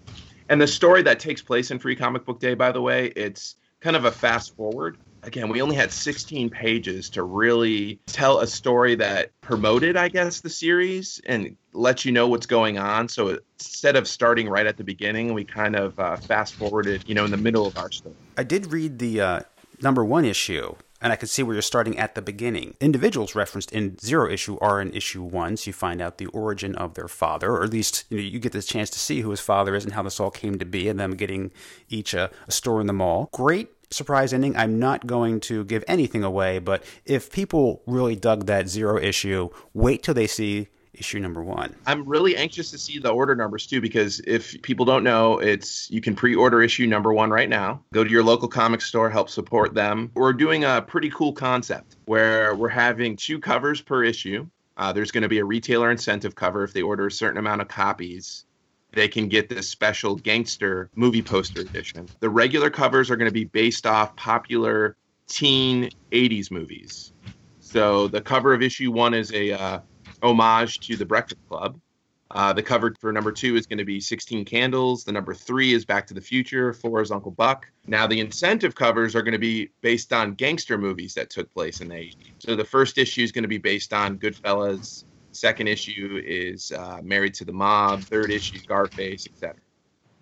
And 0.49 0.61
the 0.61 0.67
story 0.67 1.01
that 1.03 1.19
takes 1.19 1.41
place 1.41 1.71
in 1.71 1.79
Free 1.79 1.95
Comic 1.95 2.25
Book 2.25 2.39
Day, 2.39 2.53
by 2.53 2.71
the 2.71 2.81
way, 2.81 3.07
it's 3.15 3.55
kind 3.79 3.95
of 3.95 4.05
a 4.05 4.11
fast 4.11 4.55
forward 4.55 4.97
again, 5.23 5.49
we 5.49 5.61
only 5.61 5.75
had 5.75 5.91
16 5.91 6.49
pages 6.49 7.09
to 7.11 7.23
really 7.23 7.99
tell 8.05 8.39
a 8.39 8.47
story 8.47 8.95
that 8.95 9.31
promoted, 9.41 9.97
I 9.97 10.09
guess, 10.09 10.41
the 10.41 10.49
series 10.49 11.21
and 11.25 11.55
let 11.73 12.05
you 12.05 12.11
know 12.11 12.27
what's 12.27 12.45
going 12.45 12.77
on. 12.77 13.07
So 13.09 13.39
instead 13.59 13.95
of 13.95 14.07
starting 14.07 14.49
right 14.49 14.65
at 14.65 14.77
the 14.77 14.83
beginning, 14.83 15.33
we 15.33 15.43
kind 15.43 15.75
of 15.75 15.99
uh, 15.99 16.17
fast 16.17 16.55
forwarded, 16.55 17.03
you 17.07 17.15
know, 17.15 17.25
in 17.25 17.31
the 17.31 17.37
middle 17.37 17.65
of 17.65 17.77
our 17.77 17.91
story. 17.91 18.15
I 18.37 18.43
did 18.43 18.71
read 18.71 18.99
the 18.99 19.21
uh, 19.21 19.39
number 19.81 20.03
one 20.05 20.25
issue. 20.25 20.75
And 21.01 21.11
I 21.11 21.17
can 21.17 21.27
see 21.27 21.43
where 21.43 21.53
you're 21.53 21.61
starting 21.61 21.99
at 21.99 22.15
the 22.15 22.21
beginning. 22.21 22.75
Individuals 22.79 23.35
referenced 23.35 23.73
in 23.73 23.99
zero 23.99 24.31
issue 24.31 24.57
are 24.61 24.79
in 24.79 24.93
issue 24.93 25.21
one, 25.21 25.57
so 25.57 25.67
you 25.67 25.73
find 25.73 26.01
out 26.01 26.17
the 26.17 26.27
origin 26.27 26.75
of 26.75 26.93
their 26.93 27.09
father, 27.09 27.51
or 27.51 27.61
at 27.61 27.71
least 27.71 28.05
you 28.09 28.15
know 28.15 28.23
you 28.23 28.39
get 28.39 28.53
this 28.53 28.65
chance 28.65 28.89
to 28.91 28.99
see 28.99 29.19
who 29.19 29.29
his 29.31 29.41
father 29.41 29.75
is 29.75 29.83
and 29.83 29.95
how 29.95 30.03
this 30.03 30.21
all 30.21 30.31
came 30.31 30.57
to 30.59 30.63
be, 30.63 30.87
and 30.87 30.97
them 30.97 31.17
getting 31.17 31.51
each 31.89 32.13
a, 32.13 32.31
a 32.47 32.53
store 32.53 32.79
in 32.79 32.87
the 32.87 32.93
mall. 32.93 33.27
Great 33.33 33.69
surprise 33.91 34.33
ending. 34.33 34.55
I'm 34.57 34.79
not 34.79 35.05
going 35.07 35.39
to 35.41 35.63
give 35.65 35.83
anything 35.87 36.23
away, 36.23 36.59
but 36.59 36.83
if 37.05 37.31
people 37.31 37.81
really 37.85 38.15
dug 38.15 38.45
that 38.45 38.67
zero 38.67 38.97
issue, 38.97 39.49
wait 39.73 40.03
till 40.03 40.13
they 40.13 40.27
see 40.27 40.67
issue 40.93 41.19
number 41.19 41.41
one. 41.41 41.75
I'm 41.87 42.07
really 42.07 42.37
anxious 42.37 42.69
to 42.71 42.77
see 42.77 42.99
the 42.99 43.09
order 43.09 43.35
numbers 43.35 43.65
too, 43.65 43.81
because 43.81 44.19
if 44.21 44.61
people 44.61 44.85
don't 44.85 45.03
know, 45.03 45.39
it's 45.39 45.89
you 45.89 46.01
can 46.01 46.15
pre-order 46.15 46.61
issue 46.61 46.87
number 46.87 47.13
one 47.13 47.31
right 47.31 47.49
now. 47.49 47.83
Go 47.93 48.03
to 48.03 48.09
your 48.09 48.23
local 48.23 48.47
comic 48.47 48.81
store, 48.81 49.09
help 49.09 49.29
support 49.29 49.73
them. 49.73 50.11
We're 50.13 50.33
doing 50.33 50.63
a 50.63 50.81
pretty 50.81 51.09
cool 51.09 51.33
concept 51.33 51.95
where 52.05 52.55
we're 52.55 52.69
having 52.69 53.15
two 53.15 53.39
covers 53.39 53.81
per 53.81 54.03
issue. 54.03 54.47
Uh, 54.77 54.91
there's 54.93 55.11
going 55.11 55.21
to 55.23 55.29
be 55.29 55.39
a 55.39 55.45
retailer 55.45 55.91
incentive 55.91 56.35
cover 56.35 56.63
if 56.63 56.73
they 56.73 56.81
order 56.81 57.07
a 57.07 57.11
certain 57.11 57.37
amount 57.37 57.61
of 57.61 57.67
copies 57.67 58.45
they 58.93 59.07
can 59.07 59.27
get 59.27 59.49
this 59.49 59.67
special 59.67 60.15
gangster 60.15 60.89
movie 60.95 61.21
poster 61.21 61.61
edition. 61.61 62.07
The 62.19 62.29
regular 62.29 62.69
covers 62.69 63.09
are 63.11 63.15
going 63.15 63.29
to 63.29 63.33
be 63.33 63.45
based 63.45 63.85
off 63.85 64.15
popular 64.15 64.95
teen 65.27 65.89
80s 66.11 66.51
movies. 66.51 67.13
So 67.59 68.07
the 68.07 68.21
cover 68.21 68.53
of 68.53 68.61
issue 68.61 68.91
one 68.91 69.13
is 69.13 69.33
a 69.33 69.51
uh, 69.51 69.79
homage 70.21 70.79
to 70.81 70.95
The 70.95 71.05
Breakfast 71.05 71.41
Club. 71.49 71.79
Uh, 72.31 72.51
the 72.51 72.63
cover 72.63 72.95
for 72.99 73.11
number 73.11 73.31
two 73.31 73.55
is 73.55 73.67
going 73.67 73.77
to 73.77 73.85
be 73.85 73.99
16 73.99 74.43
Candles. 74.45 75.03
The 75.03 75.11
number 75.11 75.35
three 75.35 75.73
is 75.73 75.85
Back 75.85 76.07
to 76.07 76.15
the 76.15 76.21
Future. 76.21 76.73
Four 76.73 77.01
is 77.01 77.11
Uncle 77.11 77.31
Buck. 77.31 77.67
Now, 77.85 78.07
the 78.07 78.19
incentive 78.19 78.73
covers 78.73 79.15
are 79.15 79.21
going 79.21 79.33
to 79.33 79.39
be 79.39 79.69
based 79.81 80.11
on 80.11 80.33
gangster 80.33 80.77
movies 80.77 81.13
that 81.13 81.29
took 81.29 81.53
place 81.53 81.79
in 81.79 81.89
the 81.89 81.95
80s. 81.95 82.31
So 82.39 82.55
the 82.55 82.65
first 82.65 82.97
issue 82.97 83.21
is 83.21 83.31
going 83.31 83.43
to 83.43 83.47
be 83.47 83.59
based 83.59 83.93
on 83.93 84.17
Goodfellas. 84.17 85.03
Second 85.33 85.67
issue 85.67 86.21
is 86.25 86.71
uh, 86.71 86.99
Married 87.03 87.33
to 87.35 87.45
the 87.45 87.53
Mob. 87.53 88.01
Third 88.01 88.31
issue, 88.31 88.57
Scarface, 88.59 89.27
etc. 89.27 89.55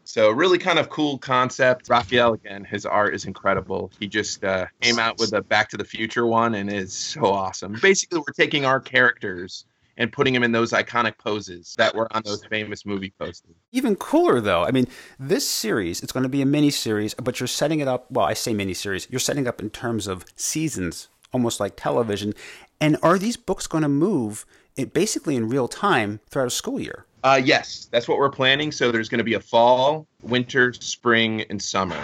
So 0.03 0.29
really 0.31 0.57
kind 0.57 0.79
of 0.79 0.89
cool 0.89 1.17
concept. 1.17 1.89
Raphael 1.89 2.33
again, 2.33 2.65
his 2.65 2.85
art 2.85 3.13
is 3.13 3.25
incredible. 3.25 3.91
He 3.99 4.07
just 4.07 4.43
uh, 4.43 4.65
came 4.81 4.99
out 4.99 5.19
with 5.19 5.33
a 5.33 5.41
Back 5.41 5.69
to 5.69 5.77
the 5.77 5.85
Future 5.85 6.25
one 6.25 6.55
and 6.55 6.71
is 6.71 6.93
so 6.93 7.25
awesome. 7.25 7.77
Basically, 7.81 8.19
we're 8.19 8.33
taking 8.33 8.65
our 8.65 8.79
characters 8.79 9.65
and 9.97 10.11
putting 10.11 10.33
them 10.33 10.43
in 10.43 10.51
those 10.51 10.71
iconic 10.71 11.17
poses 11.17 11.75
that 11.77 11.93
were 11.93 12.07
on 12.15 12.23
those 12.25 12.43
famous 12.45 12.85
movie 12.85 13.13
posters. 13.19 13.55
Even 13.71 13.95
cooler 13.95 14.41
though. 14.41 14.63
I 14.63 14.71
mean, 14.71 14.87
this 15.19 15.47
series, 15.47 16.01
it's 16.01 16.11
going 16.11 16.23
to 16.23 16.29
be 16.29 16.41
a 16.41 16.45
mini 16.45 16.71
series, 16.71 17.13
but 17.13 17.39
you're 17.39 17.47
setting 17.47 17.79
it 17.81 17.87
up, 17.87 18.09
well, 18.09 18.25
I 18.25 18.33
say 18.33 18.53
mini 18.53 18.73
series, 18.73 19.07
you're 19.09 19.19
setting 19.19 19.47
up 19.47 19.61
in 19.61 19.69
terms 19.69 20.07
of 20.07 20.25
seasons, 20.35 21.09
almost 21.31 21.59
like 21.59 21.73
television. 21.75 22.33
And 22.79 22.97
are 23.03 23.19
these 23.19 23.37
books 23.37 23.67
going 23.67 23.83
to 23.83 23.89
move 23.89 24.45
it 24.75 24.93
basically 24.93 25.35
in 25.35 25.49
real 25.49 25.67
time 25.67 26.19
throughout 26.29 26.47
a 26.47 26.51
school 26.51 26.79
year. 26.79 27.05
Uh, 27.23 27.39
yes, 27.43 27.87
that's 27.91 28.07
what 28.07 28.17
we're 28.17 28.29
planning. 28.29 28.71
So 28.71 28.91
there's 28.91 29.09
going 29.09 29.19
to 29.19 29.23
be 29.23 29.35
a 29.35 29.39
fall, 29.39 30.07
winter, 30.23 30.73
spring, 30.73 31.41
and 31.49 31.61
summer. 31.61 32.01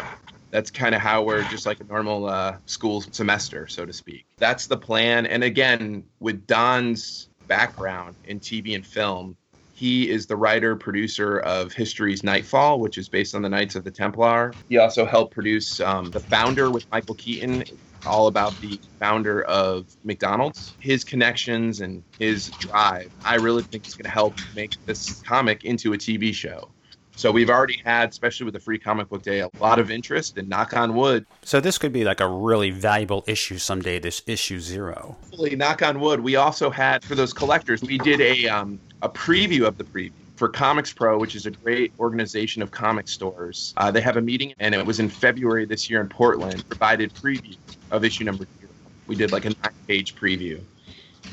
That's 0.52 0.72
kind 0.72 0.96
of 0.96 1.02
how 1.02 1.24
we're 1.24 1.44
just 1.50 1.66
like 1.66 1.80
a 1.80 1.84
normal 1.84 2.28
uh, 2.28 2.58
school 2.66 3.02
semester, 3.02 3.68
so 3.68 3.86
to 3.86 3.94
speak. 3.94 4.26
That's 4.38 4.68
the 4.68 4.78
plan. 4.78 5.26
And 5.26 5.44
again, 5.44 6.04
with 6.20 6.46
Don's 6.48 7.30
background 7.48 8.16
in 8.26 8.40
TV 8.40 8.76
and 8.76 8.86
film, 8.86 9.36
he 9.74 10.10
is 10.10 10.26
the 10.26 10.36
writer 10.36 10.76
producer 10.76 11.40
of 11.40 11.72
History's 11.74 12.24
Knightfall, 12.24 12.80
which 12.80 12.98
is 12.98 13.10
based 13.10 13.36
on 13.36 13.44
the 13.44 13.50
Knights 13.50 13.76
of 13.76 13.84
the 13.84 13.92
Templar. 13.92 14.54
He 14.70 14.78
also 14.78 15.06
helped 15.06 15.34
produce 15.34 15.80
um, 15.80 16.10
The 16.10 16.20
Founder 16.20 16.72
with 16.72 16.90
Michael 16.92 17.14
Keaton, 17.16 17.64
all 18.06 18.28
about 18.28 18.60
the 18.62 18.80
founder 19.00 19.44
of 19.44 19.96
McDonald's. 20.04 20.74
His 20.80 21.04
connections 21.04 21.82
and 21.82 22.04
his 22.20 22.50
drive, 22.52 23.12
I 23.24 23.36
really 23.36 23.64
think 23.64 23.86
it's 23.86 23.96
going 23.96 24.06
to 24.06 24.10
help 24.10 24.36
make 24.56 24.74
this 24.86 25.22
comic 25.22 25.66
into 25.66 25.94
a 25.94 25.98
TV 25.98 26.34
show. 26.34 26.70
So 27.18 27.32
we've 27.32 27.50
already 27.50 27.82
had, 27.84 28.12
especially 28.12 28.44
with 28.44 28.54
the 28.54 28.60
free 28.60 28.78
comic 28.78 29.10
book 29.10 29.24
day, 29.24 29.40
a 29.40 29.50
lot 29.60 29.80
of 29.80 29.90
interest 29.90 30.38
and 30.38 30.48
knock 30.48 30.78
on 30.78 30.94
wood. 30.94 31.26
So 31.42 31.60
this 31.60 31.80
could 31.80 31.92
be 31.92 32.04
like 32.04 32.22
a 32.22 32.28
really 32.28 32.70
valuable 32.70 33.24
issue 33.26 33.58
someday, 33.58 33.98
this 33.98 34.22
issue 34.28 34.60
zero. 34.60 35.18
Hopefully, 35.24 35.56
knock 35.56 35.82
on 35.82 36.00
wood. 36.00 36.20
We 36.20 36.36
also 36.36 36.70
had, 36.70 37.04
for 37.04 37.16
those 37.16 37.34
collectors, 37.34 37.82
we 37.82 37.98
did 37.98 38.22
a, 38.22 38.48
um, 38.48 38.80
a 39.02 39.10
preview 39.10 39.66
of 39.66 39.80
the 39.80 39.84
preview 39.84 40.12
for 40.38 40.48
Comics 40.48 40.94
Pro, 40.94 41.18
which 41.18 41.36
is 41.36 41.46
a 41.48 41.52
great 41.52 41.92
organization 42.00 42.62
of 42.62 42.72
comic 42.72 43.08
stores. 43.08 43.74
Uh, 43.76 43.92
they 43.92 44.02
have 44.02 44.18
a 44.18 44.22
meeting, 44.22 44.54
and 44.60 44.74
it 44.74 44.86
was 44.86 45.00
in 45.00 45.10
February 45.10 45.66
this 45.66 45.90
year 45.90 46.00
in 46.00 46.08
Portland. 46.08 46.68
Provided 46.70 47.14
preview 47.14 47.58
of 47.92 48.06
issue 48.06 48.24
number 48.24 48.46
two. 48.46 48.68
We 49.08 49.16
did 49.16 49.32
like 49.32 49.46
a 49.46 49.50
nine-page 49.50 50.16
preview, 50.16 50.62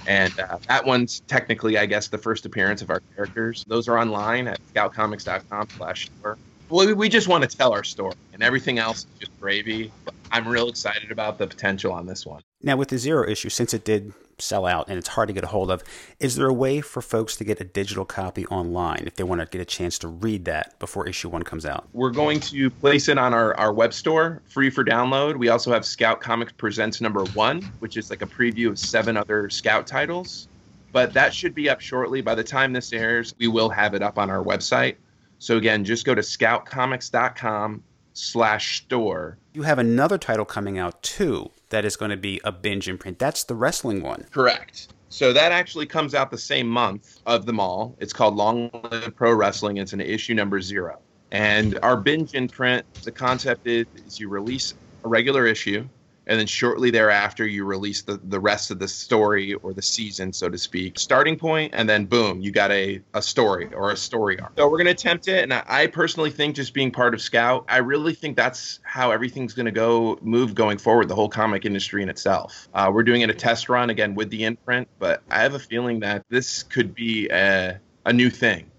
and 0.06 0.32
uh, 0.40 0.58
that 0.68 0.84
one's 0.84 1.20
technically, 1.20 1.76
I 1.76 1.86
guess, 1.86 2.08
the 2.08 2.18
first 2.18 2.46
appearance 2.46 2.82
of 2.82 2.90
our 2.90 3.00
characters. 3.14 3.64
Those 3.68 3.88
are 3.88 3.98
online 3.98 4.48
at 4.48 4.58
scoutcomics.com/store. 4.72 6.38
Well, 6.70 6.94
we 6.94 7.08
just 7.10 7.28
want 7.28 7.48
to 7.48 7.56
tell 7.56 7.72
our 7.72 7.84
story, 7.84 8.14
and 8.32 8.42
everything 8.42 8.78
else 8.78 9.00
is 9.00 9.06
just 9.20 9.40
gravy. 9.40 9.92
I'm 10.32 10.48
real 10.48 10.68
excited 10.68 11.12
about 11.12 11.38
the 11.38 11.46
potential 11.46 11.92
on 11.92 12.06
this 12.06 12.24
one. 12.24 12.42
Now, 12.62 12.76
with 12.76 12.88
the 12.88 12.98
zero 12.98 13.28
issue, 13.28 13.50
since 13.50 13.74
it 13.74 13.84
did 13.84 14.14
sell 14.38 14.66
out 14.66 14.88
and 14.88 14.98
it's 14.98 15.08
hard 15.08 15.28
to 15.28 15.34
get 15.34 15.44
a 15.44 15.48
hold 15.48 15.70
of. 15.70 15.82
Is 16.20 16.36
there 16.36 16.46
a 16.46 16.52
way 16.52 16.80
for 16.80 17.02
folks 17.02 17.36
to 17.36 17.44
get 17.44 17.60
a 17.60 17.64
digital 17.64 18.04
copy 18.04 18.46
online 18.46 19.04
if 19.06 19.16
they 19.16 19.24
want 19.24 19.40
to 19.40 19.46
get 19.46 19.60
a 19.60 19.64
chance 19.64 19.98
to 20.00 20.08
read 20.08 20.44
that 20.46 20.78
before 20.78 21.06
issue 21.08 21.28
one 21.28 21.42
comes 21.42 21.64
out? 21.66 21.88
We're 21.92 22.10
going 22.10 22.40
to 22.40 22.70
place 22.70 23.08
it 23.08 23.18
on 23.18 23.34
our, 23.34 23.56
our 23.56 23.72
web 23.72 23.92
store, 23.92 24.42
free 24.48 24.70
for 24.70 24.84
download. 24.84 25.36
We 25.36 25.48
also 25.48 25.72
have 25.72 25.84
Scout 25.84 26.20
Comics 26.20 26.52
Presents 26.52 27.00
number 27.00 27.24
one, 27.26 27.62
which 27.78 27.96
is 27.96 28.10
like 28.10 28.22
a 28.22 28.26
preview 28.26 28.68
of 28.68 28.78
seven 28.78 29.16
other 29.16 29.48
Scout 29.50 29.86
titles. 29.86 30.48
But 30.92 31.12
that 31.12 31.34
should 31.34 31.54
be 31.54 31.68
up 31.68 31.80
shortly. 31.80 32.20
By 32.20 32.36
the 32.36 32.44
time 32.44 32.72
this 32.72 32.92
airs, 32.92 33.34
we 33.38 33.48
will 33.48 33.68
have 33.68 33.94
it 33.94 34.02
up 34.02 34.18
on 34.18 34.30
our 34.30 34.44
website. 34.44 34.96
So 35.38 35.56
again, 35.56 35.84
just 35.84 36.06
go 36.06 36.14
to 36.14 36.22
scoutcomics.com 36.22 37.82
slash 38.14 38.82
store. 38.82 39.36
You 39.52 39.62
have 39.62 39.78
another 39.78 40.18
title 40.18 40.44
coming 40.44 40.78
out 40.78 41.02
too 41.02 41.50
that 41.74 41.84
is 41.84 41.96
going 41.96 42.12
to 42.12 42.16
be 42.16 42.40
a 42.44 42.52
binge 42.52 42.88
imprint. 42.88 43.18
That's 43.18 43.42
the 43.42 43.56
wrestling 43.56 44.00
one. 44.00 44.24
Correct. 44.30 44.88
So 45.08 45.32
that 45.32 45.50
actually 45.50 45.86
comes 45.86 46.14
out 46.14 46.30
the 46.30 46.38
same 46.38 46.68
month 46.68 47.20
of 47.26 47.46
The 47.46 47.52
Mall. 47.52 47.96
It's 47.98 48.12
called 48.12 48.36
Long 48.36 48.70
Live 48.92 49.14
Pro 49.16 49.32
Wrestling. 49.32 49.78
It's 49.78 49.92
an 49.92 50.00
issue 50.00 50.34
number 50.34 50.60
zero. 50.60 51.00
And 51.32 51.76
our 51.82 51.96
binge 51.96 52.34
imprint, 52.34 52.86
the 53.02 53.10
concept 53.10 53.66
is, 53.66 53.86
is 54.06 54.20
you 54.20 54.28
release 54.28 54.74
a 55.02 55.08
regular 55.08 55.46
issue 55.46 55.84
and 56.26 56.38
then 56.38 56.46
shortly 56.46 56.90
thereafter 56.90 57.46
you 57.46 57.64
release 57.64 58.02
the, 58.02 58.20
the 58.24 58.40
rest 58.40 58.70
of 58.70 58.78
the 58.78 58.88
story 58.88 59.54
or 59.54 59.72
the 59.72 59.82
season 59.82 60.32
so 60.32 60.48
to 60.48 60.58
speak 60.58 60.98
starting 60.98 61.36
point 61.36 61.72
and 61.74 61.88
then 61.88 62.04
boom 62.04 62.40
you 62.40 62.50
got 62.50 62.70
a, 62.70 63.00
a 63.14 63.22
story 63.22 63.72
or 63.74 63.90
a 63.90 63.96
story 63.96 64.38
arc. 64.40 64.52
So 64.56 64.68
we're 64.68 64.78
going 64.78 64.86
to 64.86 64.92
attempt 64.92 65.28
it 65.28 65.42
and 65.42 65.52
I, 65.52 65.62
I, 65.66 65.86
personally 65.86 66.30
think 66.30 66.56
just 66.56 66.74
being 66.74 66.90
part 66.90 67.14
of 67.14 67.20
scout 67.20 67.64
i 67.68 67.78
really 67.78 68.14
think 68.14 68.36
that's 68.36 68.80
how 68.82 69.10
everything's 69.10 69.54
going 69.54 69.66
to 69.66 69.72
go 69.72 70.18
move 70.22 70.54
going 70.54 70.78
forward 70.78 71.08
the 71.08 71.14
whole 71.14 71.28
comic 71.28 71.64
industry 71.64 72.02
in 72.02 72.08
itself. 72.08 72.68
Uh, 72.74 72.90
we're 72.92 73.02
doing 73.02 73.20
it 73.20 73.30
a 73.30 73.34
test 73.34 73.68
run 73.68 73.90
again 73.90 74.14
with 74.14 74.30
the 74.30 74.44
imprint 74.44 74.88
but 74.98 75.22
i 75.30 75.40
have 75.40 75.54
a 75.54 75.58
feeling 75.58 76.00
that 76.00 76.24
this 76.28 76.62
could 76.62 76.94
be 76.94 77.28
a, 77.30 77.78
a 78.06 78.12
new 78.12 78.30
thing 78.30 78.70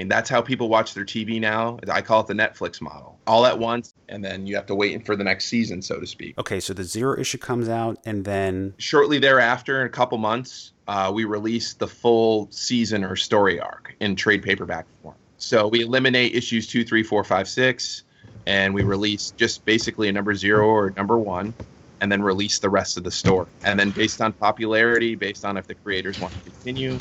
mean, 0.00 0.08
that's 0.08 0.30
how 0.30 0.40
people 0.40 0.70
watch 0.70 0.94
their 0.94 1.04
TV 1.04 1.38
now. 1.38 1.78
I 1.90 2.00
call 2.00 2.22
it 2.22 2.26
the 2.26 2.34
Netflix 2.34 2.80
model. 2.80 3.18
All 3.26 3.44
at 3.44 3.58
once, 3.58 3.92
and 4.08 4.24
then 4.24 4.46
you 4.46 4.56
have 4.56 4.64
to 4.66 4.74
wait 4.74 5.04
for 5.04 5.14
the 5.14 5.24
next 5.24 5.44
season, 5.44 5.82
so 5.82 6.00
to 6.00 6.06
speak. 6.06 6.38
Okay, 6.38 6.58
so 6.58 6.72
the 6.72 6.84
zero 6.84 7.18
issue 7.18 7.36
comes 7.36 7.68
out, 7.68 7.98
and 8.06 8.24
then. 8.24 8.72
Shortly 8.78 9.18
thereafter, 9.18 9.82
in 9.82 9.86
a 9.86 9.90
couple 9.90 10.16
months, 10.16 10.72
uh, 10.88 11.12
we 11.14 11.24
release 11.24 11.74
the 11.74 11.86
full 11.86 12.48
season 12.50 13.04
or 13.04 13.14
story 13.14 13.60
arc 13.60 13.94
in 14.00 14.16
trade 14.16 14.42
paperback 14.42 14.86
form. 15.02 15.16
So 15.36 15.68
we 15.68 15.82
eliminate 15.82 16.34
issues 16.34 16.66
two, 16.66 16.82
three, 16.82 17.02
four, 17.02 17.22
five, 17.22 17.46
six, 17.46 18.04
and 18.46 18.72
we 18.72 18.82
release 18.82 19.32
just 19.36 19.66
basically 19.66 20.08
a 20.08 20.12
number 20.12 20.34
zero 20.34 20.66
or 20.66 20.94
number 20.96 21.18
one, 21.18 21.52
and 22.00 22.10
then 22.10 22.22
release 22.22 22.58
the 22.58 22.70
rest 22.70 22.96
of 22.96 23.04
the 23.04 23.10
story. 23.10 23.48
And 23.64 23.78
then 23.78 23.90
based 23.90 24.22
on 24.22 24.32
popularity, 24.32 25.14
based 25.14 25.44
on 25.44 25.58
if 25.58 25.66
the 25.66 25.74
creators 25.74 26.18
want 26.18 26.32
to 26.32 26.40
continue, 26.40 26.98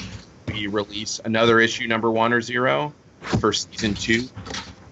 we 0.51 0.67
release 0.67 1.19
another 1.25 1.59
issue 1.59 1.87
number 1.87 2.11
one 2.11 2.33
or 2.33 2.41
zero 2.41 2.93
for 3.21 3.53
season 3.53 3.93
two, 3.93 4.27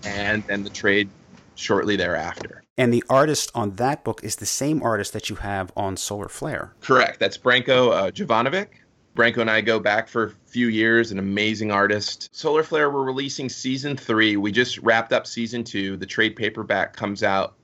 and 0.04 0.44
then 0.44 0.64
the 0.64 0.70
trade 0.70 1.10
shortly 1.56 1.96
thereafter. 1.96 2.64
And 2.78 2.94
the 2.94 3.04
artist 3.10 3.52
on 3.56 3.72
that 3.76 4.04
book 4.04 4.24
is 4.24 4.36
the 4.36 4.46
same 4.46 4.84
artist 4.84 5.14
that 5.14 5.30
you 5.30 5.38
have 5.38 5.72
on 5.76 5.98
Solar 5.98 6.30
Flare. 6.30 6.74
Correct. 6.82 7.20
That's 7.20 7.38
Branko 7.38 7.92
uh, 7.92 8.12
Jovanovic. 8.12 8.68
Branko 9.16 9.38
and 9.40 9.50
I 9.50 9.62
go 9.62 9.80
back 9.80 10.08
for 10.08 10.26
a 10.26 10.30
few 10.46 10.68
years, 10.68 11.12
an 11.12 11.18
amazing 11.18 11.72
artist. 11.72 12.30
Solar 12.32 12.62
Flare, 12.62 12.92
we're 12.92 13.04
releasing 13.04 13.50
season 13.50 13.98
three. 13.98 14.38
We 14.38 14.52
just 14.52 14.78
wrapped 14.80 15.12
up 15.12 15.26
season 15.26 15.64
two. 15.64 15.98
The 15.98 16.06
trade 16.06 16.36
paperback 16.36 16.96
comes 16.96 17.24
out, 17.24 17.56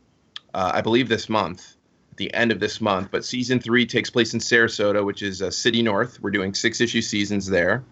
uh, 0.55 0.71
I 0.73 0.81
believe, 0.81 1.09
this 1.09 1.29
month 1.29 1.75
the 2.17 2.33
end 2.33 2.51
of 2.51 2.59
this 2.59 2.81
month. 2.81 3.09
But 3.11 3.25
season 3.25 3.59
three 3.59 3.85
takes 3.85 4.09
place 4.09 4.33
in 4.33 4.39
Sarasota, 4.39 5.05
which 5.05 5.21
is 5.21 5.41
a 5.41 5.51
city 5.51 5.81
north. 5.81 6.19
We're 6.21 6.31
doing 6.31 6.53
six 6.53 6.81
issue 6.81 7.01
seasons 7.01 7.47
there. 7.47 7.83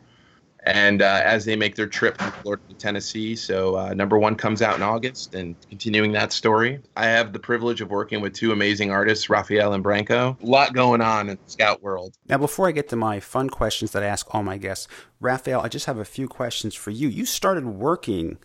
And 0.63 1.01
uh, 1.01 1.21
as 1.23 1.45
they 1.45 1.55
make 1.55 1.75
their 1.75 1.87
trip 1.87 2.19
from 2.19 2.31
Florida 2.33 2.61
to 2.69 2.75
Tennessee, 2.75 3.35
so 3.35 3.77
uh, 3.77 3.93
number 3.95 4.19
one 4.19 4.35
comes 4.35 4.61
out 4.61 4.75
in 4.75 4.83
August, 4.83 5.33
and 5.33 5.55
continuing 5.69 6.11
that 6.11 6.31
story. 6.31 6.79
I 6.95 7.05
have 7.07 7.33
the 7.33 7.39
privilege 7.39 7.81
of 7.81 7.89
working 7.89 8.21
with 8.21 8.33
two 8.33 8.51
amazing 8.51 8.91
artists, 8.91 9.27
Raphael 9.27 9.73
and 9.73 9.83
Branko. 9.83 10.39
A 10.39 10.45
lot 10.45 10.73
going 10.73 11.01
on 11.01 11.29
in 11.29 11.39
the 11.43 11.51
Scout 11.51 11.81
world. 11.81 12.15
Now, 12.29 12.37
before 12.37 12.67
I 12.67 12.73
get 12.73 12.89
to 12.89 12.95
my 12.95 13.19
fun 13.19 13.49
questions 13.49 13.91
that 13.93 14.03
I 14.03 14.05
ask 14.05 14.35
all 14.35 14.43
my 14.43 14.57
guests, 14.57 14.87
Raphael, 15.19 15.61
I 15.61 15.67
just 15.67 15.87
have 15.87 15.97
a 15.97 16.05
few 16.05 16.27
questions 16.27 16.75
for 16.75 16.91
you. 16.91 17.07
You 17.07 17.25
started 17.25 17.65
working 17.65 18.37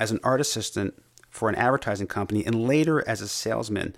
as 0.00 0.10
an 0.10 0.18
art 0.24 0.40
assistant 0.40 1.00
for 1.30 1.48
an 1.48 1.54
advertising 1.54 2.08
company 2.08 2.44
and 2.44 2.66
later 2.66 3.06
as 3.08 3.20
a 3.20 3.28
salesman. 3.28 3.94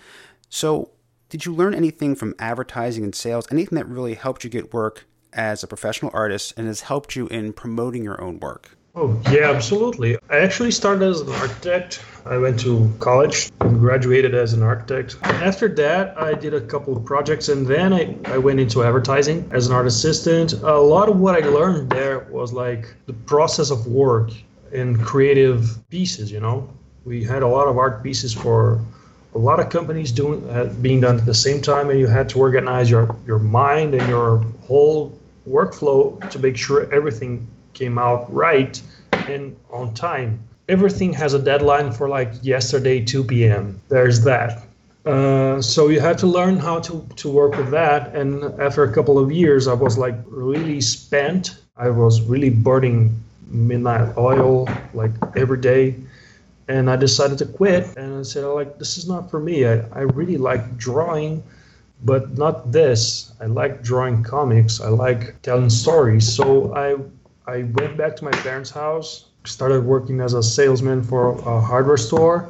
So, 0.51 0.91
did 1.35 1.45
you 1.45 1.53
learn 1.53 1.75
anything 1.75 2.15
from 2.15 2.33
advertising 2.39 3.03
and 3.03 3.13
sales? 3.13 3.45
Anything 3.51 3.75
that 3.75 3.89
really 3.89 4.15
helped 4.15 4.45
you 4.45 4.51
get 4.51 4.73
work 4.73 5.05
as 5.33 5.65
a 5.65 5.67
professional 5.67 6.13
artist 6.15 6.55
and 6.57 6.69
has 6.69 6.83
helped 6.83 7.17
you 7.17 7.27
in 7.27 7.53
promoting 7.53 8.05
your 8.05 8.23
own 8.23 8.39
work? 8.39 8.79
Oh, 8.95 9.21
yeah, 9.33 9.51
absolutely. 9.51 10.17
I 10.31 10.39
actually 10.39 10.71
started 10.71 11.03
as 11.03 11.23
an 11.23 11.31
architect. 11.31 12.01
I 12.25 12.39
went 12.39 12.61
to 12.61 12.89
college 13.01 13.51
and 13.63 13.81
graduated 13.81 14.33
as 14.33 14.53
an 14.53 14.63
architect. 14.63 15.17
After 15.25 15.67
that, 15.75 16.17
I 16.17 16.35
did 16.35 16.55
a 16.55 16.61
couple 16.61 16.97
of 16.97 17.05
projects 17.05 17.49
and 17.49 17.67
then 17.67 17.93
I, 17.93 18.17
I 18.27 18.39
went 18.39 18.61
into 18.61 18.85
advertising 18.85 19.51
as 19.51 19.67
an 19.67 19.73
art 19.73 19.89
assistant. 19.89 20.53
A 20.53 20.79
lot 20.79 21.09
of 21.09 21.19
what 21.19 21.35
I 21.35 21.45
learned 21.49 21.91
there 21.91 22.29
was 22.31 22.53
like 22.53 22.95
the 23.07 23.13
process 23.13 23.73
of 23.73 23.89
work 23.89 24.31
in 24.71 24.97
creative 25.01 25.81
pieces, 25.89 26.31
you 26.31 26.39
know. 26.39 26.73
We 27.05 27.25
had 27.25 27.43
a 27.43 27.49
lot 27.49 27.67
of 27.67 27.77
art 27.77 28.05
pieces 28.05 28.33
for 28.33 28.81
a 29.35 29.39
lot 29.39 29.59
of 29.61 29.69
companies 29.69 30.13
doing 30.13 30.49
uh, 30.51 30.73
being 30.81 31.01
done 31.01 31.19
at 31.19 31.27
the 31.27 31.35
same 31.35 31.61
time, 31.61 31.91
and 31.91 31.99
you 31.99 32.07
had 32.07 32.29
to 32.31 32.39
organize 32.39 32.91
your 32.91 33.17
your 33.27 33.39
mind 33.39 33.95
and 33.95 34.09
your 34.09 34.39
whole 34.67 35.19
workflow 35.49 36.19
to 36.31 36.39
make 36.39 36.57
sure 36.57 36.93
everything 36.93 37.47
came 37.73 37.99
out 37.99 38.33
right 38.33 38.81
and 39.29 39.57
on 39.71 39.93
time. 39.95 40.41
Everything 40.69 41.13
has 41.13 41.35
a 41.35 41.39
deadline 41.39 41.93
for 41.93 42.09
like 42.09 42.33
yesterday 42.43 43.05
2 43.05 43.25
p.m. 43.25 43.81
There's 43.89 44.25
that. 44.25 44.63
Uh, 45.05 45.61
so 45.61 45.89
you 45.89 46.01
had 46.01 46.17
to 46.19 46.27
learn 46.27 46.57
how 46.57 46.81
to, 46.81 47.07
to 47.17 47.29
work 47.29 47.57
with 47.59 47.71
that. 47.73 48.15
And 48.15 48.43
after 48.59 48.85
a 48.85 48.93
couple 48.93 49.19
of 49.19 49.31
years, 49.31 49.69
I 49.69 49.75
was 49.75 49.99
like 49.99 50.15
really 50.27 50.81
spent. 50.81 51.59
I 51.77 51.91
was 51.91 52.23
really 52.23 52.49
burning 52.49 53.23
midnight 53.49 54.17
oil 54.17 54.67
like 54.95 55.11
every 55.37 55.61
day 55.61 55.97
and 56.69 56.91
I 56.91 56.97
decided 56.97 57.39
to 57.39 57.47
quit. 57.47 57.97
And 57.97 58.21
I 58.21 58.23
said, 58.23 58.45
like, 58.45 58.79
this 58.79 58.97
is 58.97 59.09
not 59.09 59.31
for 59.31 59.41
me. 59.41 59.67
I, 59.67 59.81
I 59.93 60.01
really 60.01 60.37
like 60.37 60.77
drawing, 60.77 61.43
but 62.05 62.37
not 62.37 62.73
this. 62.73 63.33
I 63.41 63.47
like 63.47 63.83
drawing 63.83 64.23
comics. 64.23 64.81
I 64.81 64.89
like 64.89 65.41
telling 65.43 65.71
stories. 65.71 66.31
So 66.31 66.75
I 66.75 66.97
I 67.47 67.65
went 67.75 67.97
back 67.99 68.17
to 68.17 68.25
my 68.25 68.31
parents' 68.31 68.71
house, 68.71 69.27
started 69.45 69.85
working 69.85 70.21
as 70.21 70.33
a 70.33 70.43
salesman 70.43 71.03
for 71.03 71.33
a 71.47 71.61
hardware 71.61 71.99
store, 71.99 72.49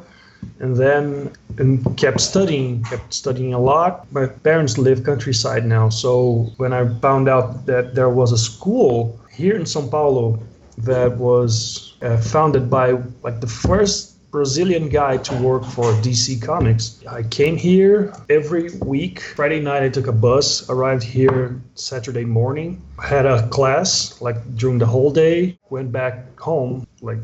and 0.59 0.75
then 0.75 1.33
and 1.57 1.97
kept 1.97 2.21
studying, 2.21 2.83
kept 2.83 3.13
studying 3.13 3.53
a 3.53 3.59
lot. 3.59 4.09
My 4.13 4.27
parents 4.27 4.77
live 4.77 5.03
countryside 5.03 5.65
now, 5.65 5.89
so 5.89 6.49
when 6.57 6.71
I 6.71 6.87
found 6.99 7.27
out 7.27 7.65
that 7.65 7.95
there 7.95 8.09
was 8.09 8.31
a 8.31 8.37
school 8.37 9.19
here 9.31 9.55
in 9.55 9.63
São 9.63 9.91
Paulo 9.91 10.39
that 10.77 11.17
was 11.17 11.94
uh, 12.05 12.17
founded 12.17 12.69
by 12.69 12.91
like 13.23 13.41
the 13.41 13.47
first 13.47 14.15
Brazilian 14.31 14.89
guy 14.89 15.17
to 15.17 15.33
work 15.37 15.63
for 15.63 15.93
DC 16.03 16.41
Comics. 16.41 17.01
I 17.09 17.23
came 17.23 17.55
here 17.55 18.13
every 18.29 18.69
week. 18.81 19.21
Friday 19.21 19.61
night, 19.61 19.81
I 19.81 19.89
took 19.89 20.07
a 20.07 20.11
bus, 20.11 20.69
arrived 20.69 21.03
here 21.03 21.59
Saturday 21.75 22.25
morning, 22.25 22.81
had 23.01 23.25
a 23.25 23.47
class 23.47 24.21
like 24.21 24.37
during 24.55 24.77
the 24.77 24.85
whole 24.85 25.09
day, 25.09 25.57
went 25.69 25.91
back 25.91 26.37
home 26.39 26.85
like 27.01 27.19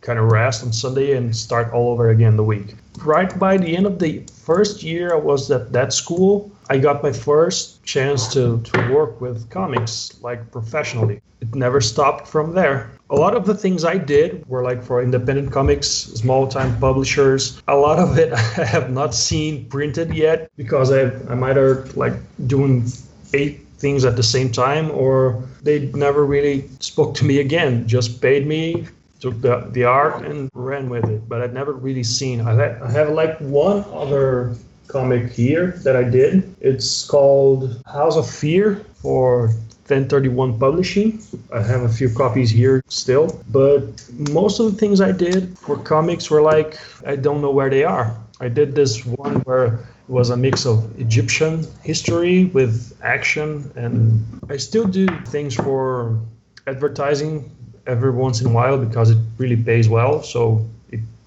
kind 0.00 0.18
of 0.18 0.32
rest 0.32 0.64
on 0.64 0.72
Sunday 0.72 1.16
and 1.16 1.36
start 1.36 1.72
all 1.72 1.92
over 1.92 2.08
again 2.10 2.36
the 2.36 2.44
week. 2.44 2.74
Right 3.04 3.38
by 3.38 3.58
the 3.58 3.76
end 3.76 3.86
of 3.86 3.98
the 3.98 4.24
first 4.32 4.82
year 4.82 5.12
I 5.12 5.18
was 5.18 5.50
at 5.50 5.72
that 5.72 5.92
school, 5.92 6.50
I 6.68 6.78
got 6.78 7.02
my 7.02 7.12
first 7.12 7.84
chance 7.84 8.32
to, 8.34 8.60
to 8.60 8.92
work 8.92 9.20
with 9.20 9.48
comics 9.50 10.18
like 10.20 10.50
professionally. 10.50 11.20
It 11.40 11.54
never 11.54 11.80
stopped 11.80 12.26
from 12.26 12.54
there. 12.54 12.90
A 13.10 13.14
lot 13.14 13.36
of 13.36 13.46
the 13.46 13.54
things 13.54 13.84
I 13.84 13.98
did 13.98 14.44
were 14.48 14.62
like 14.62 14.82
for 14.82 15.02
independent 15.02 15.52
comics, 15.52 15.88
small 15.88 16.48
time 16.48 16.78
publishers. 16.80 17.62
A 17.68 17.76
lot 17.76 17.98
of 17.98 18.18
it 18.18 18.32
I 18.58 18.64
have 18.64 18.90
not 18.90 19.14
seen 19.14 19.68
printed 19.68 20.14
yet 20.14 20.50
because 20.56 20.90
I, 20.90 21.02
I'm 21.30 21.44
either 21.44 21.84
like 21.94 22.14
doing 22.46 22.86
eight 23.32 23.66
things 23.78 24.04
at 24.04 24.16
the 24.16 24.22
same 24.22 24.50
time 24.50 24.90
or 24.90 25.44
they 25.62 25.86
never 25.92 26.24
really 26.24 26.68
spoke 26.80 27.14
to 27.16 27.24
me 27.24 27.38
again, 27.38 27.86
just 27.86 28.20
paid 28.20 28.46
me 28.46 28.86
took 29.18 29.40
the, 29.40 29.66
the 29.72 29.82
art 29.84 30.24
and 30.24 30.50
ran 30.54 30.88
with 30.88 31.08
it. 31.08 31.28
But 31.28 31.42
I'd 31.42 31.54
never 31.54 31.72
really 31.72 32.02
seen. 32.04 32.40
I, 32.40 32.80
I 32.80 32.90
have 32.90 33.10
like 33.10 33.38
one 33.38 33.84
other 33.92 34.54
comic 34.88 35.30
here 35.30 35.72
that 35.84 35.96
I 35.96 36.04
did. 36.04 36.54
It's 36.60 37.06
called 37.06 37.82
House 37.86 38.16
of 38.16 38.28
Fear 38.28 38.84
for 38.94 39.48
1031 39.88 40.58
Publishing. 40.58 41.22
I 41.52 41.62
have 41.62 41.82
a 41.82 41.88
few 41.88 42.08
copies 42.12 42.50
here 42.50 42.82
still, 42.88 43.42
but 43.50 43.82
most 44.12 44.58
of 44.58 44.72
the 44.72 44.78
things 44.78 45.00
I 45.00 45.12
did 45.12 45.56
for 45.58 45.76
comics 45.78 46.30
were 46.30 46.42
like, 46.42 46.78
I 47.06 47.16
don't 47.16 47.40
know 47.40 47.52
where 47.52 47.70
they 47.70 47.84
are. 47.84 48.16
I 48.40 48.48
did 48.48 48.74
this 48.74 49.06
one 49.06 49.36
where 49.42 49.66
it 49.66 49.80
was 50.08 50.30
a 50.30 50.36
mix 50.36 50.66
of 50.66 50.98
Egyptian 51.00 51.66
history 51.82 52.46
with 52.46 52.98
action, 53.02 53.70
and 53.76 54.24
I 54.48 54.56
still 54.56 54.86
do 54.86 55.06
things 55.26 55.54
for 55.54 56.18
advertising 56.66 57.50
every 57.86 58.10
once 58.10 58.40
in 58.40 58.48
a 58.48 58.52
while 58.52 58.76
because 58.76 59.10
it 59.10 59.18
really 59.38 59.56
pays 59.56 59.88
well. 59.88 60.22
So 60.22 60.66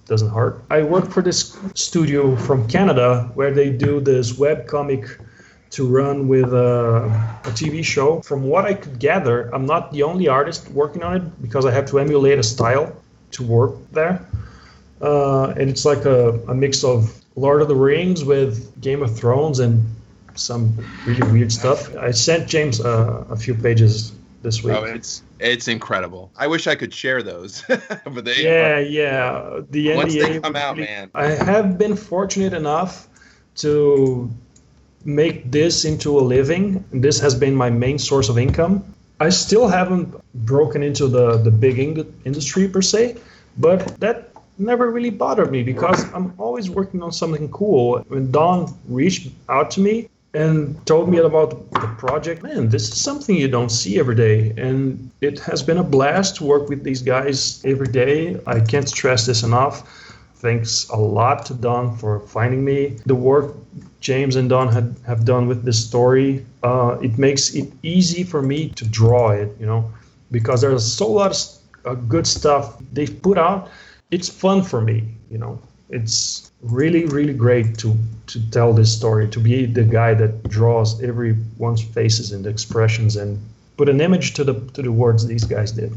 doesn't 0.09 0.31
hurt. 0.31 0.61
I 0.69 0.81
work 0.81 1.09
for 1.09 1.21
this 1.21 1.57
studio 1.75 2.35
from 2.35 2.67
Canada 2.67 3.31
where 3.35 3.51
they 3.53 3.69
do 3.69 4.01
this 4.01 4.37
web 4.37 4.67
comic 4.67 5.05
to 5.69 5.87
run 5.87 6.27
with 6.27 6.51
a, 6.51 7.05
a, 7.45 7.51
TV 7.51 7.85
show. 7.85 8.19
From 8.21 8.41
what 8.43 8.65
I 8.65 8.73
could 8.73 8.97
gather, 8.97 9.53
I'm 9.53 9.67
not 9.67 9.91
the 9.91 10.01
only 10.01 10.27
artist 10.27 10.67
working 10.71 11.03
on 11.03 11.15
it 11.17 11.41
because 11.43 11.63
I 11.63 11.71
have 11.71 11.85
to 11.91 11.99
emulate 11.99 12.39
a 12.39 12.43
style 12.43 12.91
to 13.31 13.43
work 13.43 13.75
there. 13.91 14.25
Uh, 14.99 15.49
and 15.49 15.69
it's 15.69 15.85
like 15.85 16.05
a, 16.05 16.31
a 16.47 16.55
mix 16.55 16.83
of 16.83 17.15
Lord 17.35 17.61
of 17.61 17.67
the 17.67 17.75
Rings 17.75 18.25
with 18.25 18.81
Game 18.81 19.03
of 19.03 19.15
Thrones 19.15 19.59
and 19.59 19.85
some 20.33 20.75
really 21.05 21.31
weird 21.31 21.51
stuff. 21.51 21.95
I 21.95 22.11
sent 22.11 22.49
James 22.49 22.81
uh, 22.81 23.25
a 23.29 23.37
few 23.37 23.53
pages 23.53 24.11
this 24.41 24.63
oh, 24.63 24.67
week. 24.67 24.77
Oh, 24.77 24.83
it's 24.83 25.23
it's 25.39 25.67
incredible. 25.67 26.31
I 26.37 26.47
wish 26.47 26.67
I 26.67 26.75
could 26.75 26.93
share 26.93 27.23
those, 27.23 27.63
but 27.67 28.25
they 28.25 28.43
yeah 28.43 28.75
are, 28.75 28.81
yeah 28.81 29.59
the 29.69 29.95
once 29.95 30.15
NDA 30.15 30.27
they 30.27 30.39
come 30.39 30.55
out, 30.55 30.77
man. 30.77 31.11
I 31.13 31.27
have 31.27 31.77
been 31.77 31.95
fortunate 31.95 32.53
enough 32.53 33.07
to 33.57 34.29
make 35.05 35.49
this 35.51 35.85
into 35.85 36.19
a 36.19 36.21
living. 36.21 36.83
This 36.91 37.19
has 37.19 37.35
been 37.35 37.55
my 37.55 37.69
main 37.69 37.99
source 37.99 38.29
of 38.29 38.37
income. 38.37 38.83
I 39.19 39.29
still 39.29 39.67
haven't 39.67 40.15
broken 40.33 40.83
into 40.83 41.07
the 41.07 41.37
the 41.37 41.51
big 41.51 41.79
industry 42.25 42.67
per 42.67 42.81
se, 42.81 43.17
but 43.57 43.99
that 43.99 44.29
never 44.59 44.91
really 44.91 45.09
bothered 45.09 45.51
me 45.51 45.63
because 45.63 46.03
I'm 46.13 46.33
always 46.37 46.69
working 46.69 47.01
on 47.01 47.11
something 47.11 47.49
cool. 47.49 48.03
When 48.07 48.31
Don 48.31 48.77
reached 48.87 49.29
out 49.47 49.71
to 49.71 49.79
me, 49.79 50.09
and 50.33 50.85
told 50.85 51.09
me 51.09 51.17
about 51.17 51.71
the 51.71 51.87
project. 51.97 52.43
Man, 52.43 52.69
this 52.69 52.89
is 52.89 53.01
something 53.01 53.35
you 53.35 53.47
don't 53.47 53.69
see 53.69 53.99
every 53.99 54.15
day. 54.15 54.53
And 54.57 55.09
it 55.21 55.39
has 55.39 55.63
been 55.63 55.77
a 55.77 55.83
blast 55.83 56.37
to 56.37 56.43
work 56.43 56.69
with 56.69 56.83
these 56.83 57.01
guys 57.01 57.63
every 57.65 57.87
day. 57.87 58.39
I 58.45 58.59
can't 58.59 58.87
stress 58.87 59.25
this 59.25 59.43
enough. 59.43 60.05
Thanks 60.35 60.87
a 60.89 60.95
lot 60.95 61.45
to 61.47 61.53
Don 61.53 61.97
for 61.97 62.21
finding 62.21 62.63
me. 62.63 62.97
The 63.05 63.15
work 63.15 63.55
James 63.99 64.35
and 64.35 64.49
Don 64.49 64.71
had, 64.71 64.95
have 65.05 65.25
done 65.25 65.47
with 65.47 65.63
this 65.63 65.83
story, 65.85 66.45
uh, 66.63 66.97
it 67.01 67.17
makes 67.17 67.53
it 67.53 67.71
easy 67.83 68.23
for 68.23 68.41
me 68.41 68.69
to 68.69 68.87
draw 68.87 69.31
it, 69.31 69.55
you 69.59 69.65
know, 69.65 69.91
because 70.31 70.61
there's 70.61 70.85
so 70.85 71.11
lot 71.11 71.31
of 71.31 71.37
uh, 71.85 71.95
good 71.95 72.25
stuff 72.25 72.81
they've 72.93 73.21
put 73.21 73.37
out. 73.37 73.69
It's 74.11 74.29
fun 74.29 74.63
for 74.63 74.79
me, 74.81 75.03
you 75.29 75.37
know. 75.37 75.61
It's 75.89 76.48
really 76.61 77.05
really 77.05 77.33
great 77.33 77.77
to 77.77 77.95
to 78.27 78.51
tell 78.51 78.73
this 78.73 78.95
story 78.95 79.27
to 79.29 79.39
be 79.39 79.65
the 79.65 79.83
guy 79.83 80.13
that 80.13 80.43
draws 80.49 81.01
everyone's 81.01 81.81
faces 81.81 82.31
and 82.31 82.45
expressions 82.45 83.15
and 83.15 83.39
put 83.77 83.89
an 83.89 84.01
image 84.01 84.33
to 84.35 84.43
the 84.43 84.53
to 84.71 84.81
the 84.81 84.91
words 84.91 85.25
these 85.25 85.45
guys 85.45 85.71
did. 85.71 85.95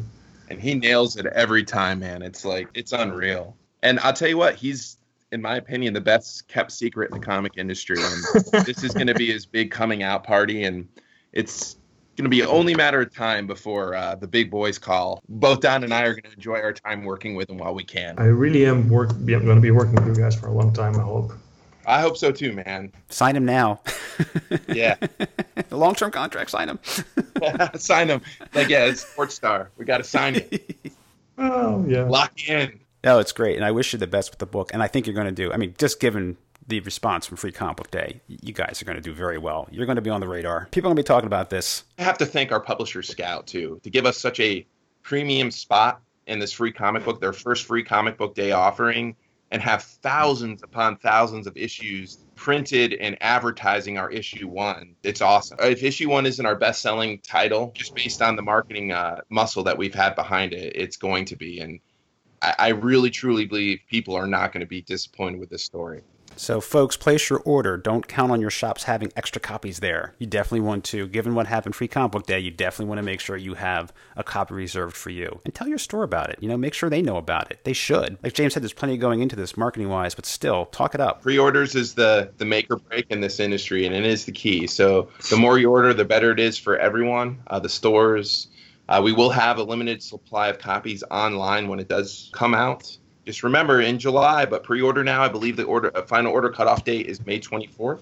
And 0.49 0.61
he 0.61 0.75
nails 0.75 1.17
it 1.17 1.27
every 1.27 1.65
time 1.65 2.01
man. 2.01 2.23
It's 2.23 2.45
like 2.45 2.69
it's 2.75 2.93
unreal. 2.93 3.57
And 3.83 3.99
i'll 4.01 4.13
tell 4.13 4.29
you 4.29 4.39
what 4.39 4.55
he's 4.55 4.99
in 5.33 5.43
my 5.43 5.57
opinion 5.57 5.95
the 5.95 6.01
best 6.01 6.47
kept 6.49 6.73
secret 6.73 7.11
in 7.11 7.21
the 7.21 7.25
comic 7.25 7.53
industry. 7.57 7.99
And 8.01 8.65
this 8.65 8.85
is 8.85 8.95
going 8.95 9.09
to 9.09 9.15
be 9.15 9.31
his 9.31 9.47
big 9.47 9.71
coming 9.71 10.03
out 10.03 10.25
party. 10.25 10.65
And 10.65 10.89
it's 11.33 11.77
going 12.23 12.31
to 12.31 12.37
be 12.37 12.45
only 12.45 12.75
a 12.75 12.77
matter 12.77 13.01
of 13.01 13.13
time 13.13 13.49
before 13.49 13.97
uh, 13.97 14.15
the 14.15 14.29
big 14.29 14.49
boys 14.49 14.79
call. 14.79 15.23
Both 15.29 15.61
Don 15.61 15.83
and 15.83 15.93
I 15.93 16.03
are 16.03 16.13
going 16.13 16.23
to 16.23 16.33
enjoy 16.33 16.61
our 16.61 16.73
time 16.73 17.05
working 17.05 17.35
with 17.35 17.51
him 17.51 17.59
while 17.59 17.75
we 17.75 17.83
can. 17.83 18.15
I 18.17 18.27
really 18.27 18.65
am 18.65 18.89
work. 18.89 19.11
I'm 19.11 19.27
going 19.27 19.57
to 19.57 19.61
be 19.61 19.73
working 19.73 19.95
with 19.97 20.07
you 20.07 20.23
guys 20.23 20.37
for 20.37 20.47
a 20.47 20.53
long 20.53 20.73
time. 20.73 20.95
I 20.95 21.03
hope. 21.03 21.33
I 21.85 22.01
hope 22.01 22.17
so 22.17 22.31
too, 22.31 22.53
man. 22.53 22.93
Sign 23.09 23.35
him 23.35 23.45
now. 23.45 23.81
yeah. 24.69 24.95
the 25.69 25.77
long 25.77 25.97
term 25.97 26.13
contract, 26.13 26.51
sign 26.51 26.69
him. 26.69 26.79
sign 27.77 28.09
him. 28.09 28.21
Like, 28.55 28.69
yeah, 28.69 28.85
it's 28.85 29.01
sports 29.01 29.35
star. 29.35 29.71
We 29.77 29.85
got 29.85 29.99
to 29.99 30.05
sign 30.05 30.37
it. 30.37 30.93
oh, 31.39 31.85
yeah. 31.89 32.05
Lock 32.05 32.49
in. 32.49 32.79
No, 33.03 33.19
it's 33.19 33.33
great. 33.33 33.57
And 33.57 33.65
I 33.65 33.73
wish 33.73 33.93
you 33.93 33.99
the 33.99 34.07
best 34.07 34.31
with 34.31 34.39
the 34.39 34.47
book. 34.47 34.71
And 34.73 34.81
I 34.81 34.87
think 34.87 35.09
you're 35.09 35.15
going 35.15 35.27
to 35.27 35.33
do, 35.33 35.53
I 35.53 35.57
mean, 35.57 35.75
just 35.77 35.99
given 35.99 36.37
the 36.67 36.81
response 36.81 37.27
from 37.27 37.37
Free 37.37 37.53
Comic 37.53 37.77
Book 37.77 37.91
Day, 37.91 38.21
you 38.29 38.53
guys 38.53 38.81
are 38.81 38.85
going 38.85 38.97
to 38.97 39.03
do 39.03 39.13
very 39.13 39.39
well. 39.39 39.69
You're 39.71 39.87
going 39.87 39.97
to 39.97 40.03
be 40.03 40.11
on 40.11 40.21
the 40.21 40.29
radar. 40.29 40.69
People 40.71 40.89
are 40.89 40.95
going 40.95 40.97
to 40.97 41.03
be 41.03 41.07
talking 41.07 41.27
about 41.27 41.51
this. 41.51 41.85
I 41.99 42.03
have 42.03 42.19
to 42.19 42.27
thank 42.27 42.53
our 42.53 42.61
publisher 42.61 43.03
Scout 43.03 43.47
too 43.47 43.81
to 43.83 43.91
give 43.91 44.07
us 44.07 44.19
such 44.19 44.41
a 44.41 44.67
premium 45.03 45.51
spot 45.51 46.01
in 46.27 46.39
this 46.39 46.53
free 46.53 46.73
comic 46.73 47.05
book, 47.05 47.21
their 47.21 47.33
first 47.33 47.67
free 47.67 47.83
comic 47.83 48.17
book 48.17 48.35
day 48.35 48.53
offering, 48.53 49.17
and 49.51 49.61
have 49.61 49.83
thousands 49.83 50.63
upon 50.63 50.97
thousands 50.97 51.47
of 51.47 51.57
issues 51.57 52.19
printed 52.37 52.95
and 52.95 53.19
advertising 53.21 53.99
our 53.99 54.11
issue 54.11 54.49
one. 54.49 54.95
It's 55.03 55.21
awesome. 55.21 55.59
If 55.61 55.83
issue 55.83 56.09
one 56.09 56.25
isn't 56.25 56.45
our 56.45 56.57
best 56.57 56.81
selling 56.81 57.19
title, 57.19 57.71
just 57.75 57.95
based 57.95 58.23
on 58.23 58.37
the 58.37 58.43
marketing 58.43 58.93
uh, 58.93 59.21
muscle 59.29 59.63
that 59.65 59.77
we've 59.77 59.95
had 59.95 60.15
behind 60.15 60.55
it, 60.55 60.75
it's 60.75 60.97
going 60.97 61.27
to 61.27 61.37
be. 61.37 61.61
And 61.61 61.81
I, 62.41 62.55
I 62.59 62.69
really 62.69 63.11
truly 63.11 63.45
believe 63.45 63.81
people 63.91 64.15
are 64.15 64.27
not 64.27 64.53
going 64.53 64.63
to 64.63 64.67
be 64.67 64.81
disappointed 64.81 65.39
with 65.39 65.51
this 65.51 65.65
story. 65.65 66.03
So, 66.37 66.61
folks, 66.61 66.97
place 66.97 67.31
your 67.31 67.41
order. 67.41 67.77
Don't 67.77 68.09
count 68.09 68.33
on 68.33 68.41
your 68.41 68.51
shops 68.51 68.85
having 68.85 69.13
extra 69.17 69.41
copies 69.41 69.81
there. 69.81 70.15
You 70.19 70.27
definitely 70.27 70.61
want 70.61 70.85
to, 70.87 71.07
given 71.07 71.35
what 71.35 71.47
happened 71.47 71.75
Free 71.75 71.89
Comic 71.89 72.13
Book 72.13 72.27
Day, 72.27 72.41
you 72.41 72.51
definitely 72.51 72.87
want 72.87 72.99
to 72.99 73.03
make 73.03 73.21
sure 73.21 73.37
you 73.37 73.55
have 73.55 73.93
a 74.17 74.25
copy 74.25 74.55
reserved 74.55 74.97
for 74.97 75.11
you. 75.11 75.41
And 75.45 75.55
tell 75.55 75.69
your 75.69 75.79
store 75.79 76.03
about 76.03 76.31
it. 76.31 76.39
You 76.41 76.49
know, 76.49 76.57
make 76.57 76.75
sure 76.75 76.91
they 76.91 77.03
know 77.03 77.17
about 77.17 77.51
it. 77.51 77.65
They 77.65 77.73
should. 77.73 78.19
Like 78.23 78.35
James 78.35 78.55
said, 78.55 78.63
there's 78.63 78.73
plenty 78.73 78.97
going 78.97 79.21
into 79.21 79.37
this 79.37 79.57
marketing 79.57 79.89
wise, 79.89 80.15
but 80.15 80.27
still, 80.27 80.67
talk 80.67 80.95
it 80.95 81.01
up. 81.01 81.23
Pre 81.23 81.39
orders 81.39 81.75
is 81.75 81.95
the, 81.95 82.33
the 82.39 82.45
make 82.45 82.71
or 82.71 82.77
break 82.77 83.07
in 83.11 83.21
this 83.21 83.39
industry, 83.39 83.87
and 83.87 83.95
it 83.95 84.05
is 84.05 84.25
the 84.25 84.33
key. 84.33 84.67
So, 84.67 85.09
the 85.31 85.37
more 85.37 85.59
you 85.59 85.71
order, 85.71 85.95
the 85.95 86.05
better 86.05 86.33
it 86.33 86.41
is 86.41 86.59
for 86.59 86.77
everyone. 86.77 87.41
Uh, 87.47 87.61
the 87.61 87.69
stores, 87.69 88.49
uh, 88.89 89.01
we 89.03 89.13
will 89.13 89.31
have 89.31 89.59
a 89.59 89.63
limited 89.63 90.03
supply 90.03 90.49
of 90.49 90.59
copies 90.59 91.05
online 91.11 91.69
when 91.69 91.79
it 91.79 91.89
does 91.89 92.31
come 92.35 92.55
out 92.55 92.97
just 93.25 93.43
remember 93.43 93.81
in 93.81 93.99
July, 93.99 94.45
but 94.45 94.63
pre-order 94.65 95.05
now. 95.05 95.23
I 95.23 95.29
believe 95.29 95.57
the 95.57 95.65
order 95.65 95.91
uh, 95.97 96.03
final 96.03 96.33
order 96.33 96.49
cutoff 96.51 96.85
date 96.85 97.07
is 97.07 97.25
May 97.25 97.41
24th. 97.41 98.01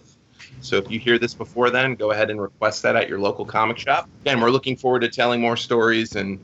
So 0.61 0.76
if 0.76 0.90
you 0.90 0.98
hear 0.98 1.18
this 1.18 1.35
before 1.35 1.70
then, 1.70 1.94
go 1.94 2.11
ahead 2.11 2.30
and 2.30 2.40
request 2.40 2.83
that 2.83 2.96
at 2.96 3.09
your 3.09 3.18
local 3.18 3.44
comic 3.44 3.78
shop. 3.78 4.09
Again, 4.22 4.40
we're 4.40 4.50
looking 4.50 4.76
forward 4.76 5.00
to 5.00 5.09
telling 5.09 5.40
more 5.40 5.56
stories 5.56 6.16
and 6.16 6.40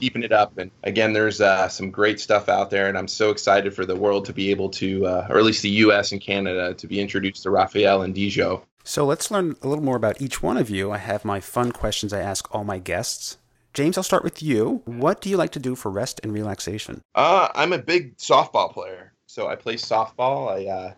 keeping 0.00 0.22
it 0.22 0.32
up. 0.32 0.58
And 0.58 0.70
again, 0.84 1.12
there's 1.12 1.40
uh, 1.40 1.68
some 1.68 1.90
great 1.90 2.20
stuff 2.20 2.48
out 2.48 2.70
there, 2.70 2.88
and 2.88 2.96
I'm 2.96 3.08
so 3.08 3.30
excited 3.30 3.74
for 3.74 3.84
the 3.84 3.96
world 3.96 4.24
to 4.26 4.32
be 4.32 4.50
able 4.50 4.70
to, 4.70 5.06
uh, 5.06 5.26
or 5.28 5.38
at 5.38 5.44
least 5.44 5.62
the 5.62 5.70
U.S. 5.70 6.12
and 6.12 6.20
Canada, 6.20 6.74
to 6.74 6.86
be 6.86 7.00
introduced 7.00 7.42
to 7.44 7.50
Raphael 7.50 8.02
and 8.02 8.14
Dijo. 8.14 8.62
So 8.82 9.04
let's 9.04 9.30
learn 9.30 9.56
a 9.62 9.68
little 9.68 9.84
more 9.84 9.96
about 9.96 10.20
each 10.20 10.42
one 10.42 10.56
of 10.56 10.70
you. 10.70 10.90
I 10.90 10.98
have 10.98 11.24
my 11.24 11.40
fun 11.40 11.70
questions 11.70 12.12
I 12.12 12.20
ask 12.20 12.52
all 12.54 12.64
my 12.64 12.78
guests. 12.78 13.36
James, 13.72 13.96
I'll 13.96 14.04
start 14.04 14.24
with 14.24 14.42
you. 14.42 14.82
What 14.84 15.20
do 15.20 15.30
you 15.30 15.36
like 15.36 15.52
to 15.52 15.60
do 15.60 15.74
for 15.76 15.90
rest 15.90 16.20
and 16.22 16.32
relaxation? 16.32 17.02
Uh, 17.14 17.48
I'm 17.54 17.72
a 17.72 17.78
big 17.78 18.16
softball 18.16 18.72
player. 18.72 19.12
So 19.26 19.46
I 19.46 19.54
play 19.54 19.76
softball. 19.76 20.50
I 20.50 20.66
uh, 20.66 20.92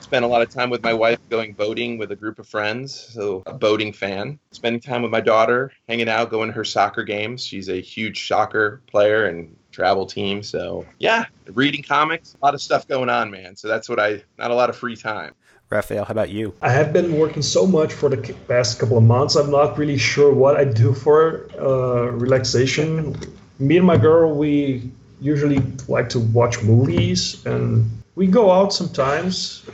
spend 0.00 0.24
a 0.24 0.28
lot 0.28 0.40
of 0.40 0.48
time 0.48 0.70
with 0.70 0.82
my 0.82 0.94
wife 0.94 1.18
going 1.28 1.52
boating 1.52 1.98
with 1.98 2.12
a 2.12 2.16
group 2.16 2.38
of 2.38 2.48
friends. 2.48 2.94
So 2.94 3.42
a 3.44 3.52
boating 3.52 3.92
fan. 3.92 4.38
Spending 4.52 4.80
time 4.80 5.02
with 5.02 5.10
my 5.10 5.20
daughter, 5.20 5.70
hanging 5.86 6.08
out, 6.08 6.30
going 6.30 6.48
to 6.48 6.54
her 6.54 6.64
soccer 6.64 7.02
games. 7.02 7.44
She's 7.44 7.68
a 7.68 7.80
huge 7.80 8.26
soccer 8.26 8.80
player 8.86 9.26
and 9.26 9.54
travel 9.70 10.06
team. 10.06 10.42
So 10.42 10.86
yeah, 10.98 11.26
reading 11.52 11.82
comics, 11.82 12.36
a 12.40 12.44
lot 12.44 12.54
of 12.54 12.62
stuff 12.62 12.88
going 12.88 13.10
on, 13.10 13.30
man. 13.30 13.54
So 13.54 13.68
that's 13.68 13.88
what 13.88 14.00
I, 14.00 14.22
not 14.38 14.50
a 14.50 14.54
lot 14.54 14.70
of 14.70 14.76
free 14.76 14.96
time. 14.96 15.34
Raphael, 15.70 16.04
how 16.04 16.12
about 16.12 16.30
you? 16.30 16.54
I 16.62 16.70
have 16.70 16.92
been 16.92 17.18
working 17.18 17.42
so 17.42 17.66
much 17.66 17.92
for 17.92 18.08
the 18.08 18.34
past 18.48 18.78
couple 18.78 18.98
of 18.98 19.04
months. 19.04 19.34
I'm 19.34 19.50
not 19.50 19.78
really 19.78 19.98
sure 19.98 20.32
what 20.32 20.56
I 20.56 20.64
do 20.64 20.94
for 20.94 21.48
uh, 21.58 22.10
relaxation. 22.12 23.16
Me 23.58 23.76
and 23.76 23.86
my 23.86 23.96
girl, 23.96 24.34
we 24.34 24.90
usually 25.20 25.60
like 25.88 26.08
to 26.10 26.20
watch 26.20 26.62
movies, 26.62 27.44
and 27.46 27.90
we 28.14 28.26
go 28.26 28.50
out 28.50 28.72
sometimes. 28.72 29.64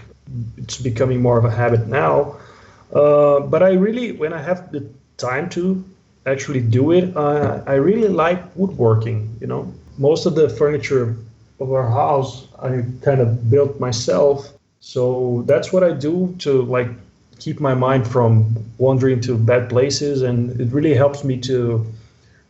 It's 0.56 0.78
becoming 0.78 1.20
more 1.20 1.38
of 1.38 1.44
a 1.44 1.50
habit 1.50 1.88
now. 1.88 2.38
Uh, 2.94 3.40
but 3.40 3.62
I 3.62 3.72
really, 3.72 4.12
when 4.12 4.32
I 4.32 4.40
have 4.42 4.70
the 4.72 4.88
time 5.16 5.48
to 5.50 5.84
actually 6.26 6.60
do 6.60 6.92
it, 6.92 7.16
uh, 7.16 7.62
I 7.66 7.74
really 7.74 8.08
like 8.08 8.40
woodworking. 8.56 9.36
You 9.40 9.48
know, 9.48 9.72
most 9.98 10.26
of 10.26 10.34
the 10.34 10.48
furniture 10.48 11.16
of 11.58 11.72
our 11.72 11.88
house 11.88 12.48
I 12.58 12.84
kind 13.02 13.20
of 13.20 13.50
built 13.50 13.80
myself. 13.80 14.52
So 14.80 15.44
that's 15.46 15.72
what 15.72 15.84
I 15.84 15.92
do 15.92 16.34
to 16.38 16.62
like 16.62 16.88
keep 17.38 17.60
my 17.60 17.74
mind 17.74 18.08
from 18.08 18.56
wandering 18.78 19.20
to 19.20 19.36
bad 19.36 19.68
places, 19.68 20.22
and 20.22 20.58
it 20.58 20.72
really 20.72 20.94
helps 20.94 21.22
me 21.22 21.36
to 21.40 21.86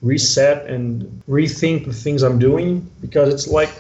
reset 0.01 0.67
and 0.67 1.23
rethink 1.29 1.87
the 1.87 1.93
things 1.93 2.23
I'm 2.23 2.39
doing 2.39 2.89
because 3.01 3.35
it's 3.35 3.49
like 3.49 3.71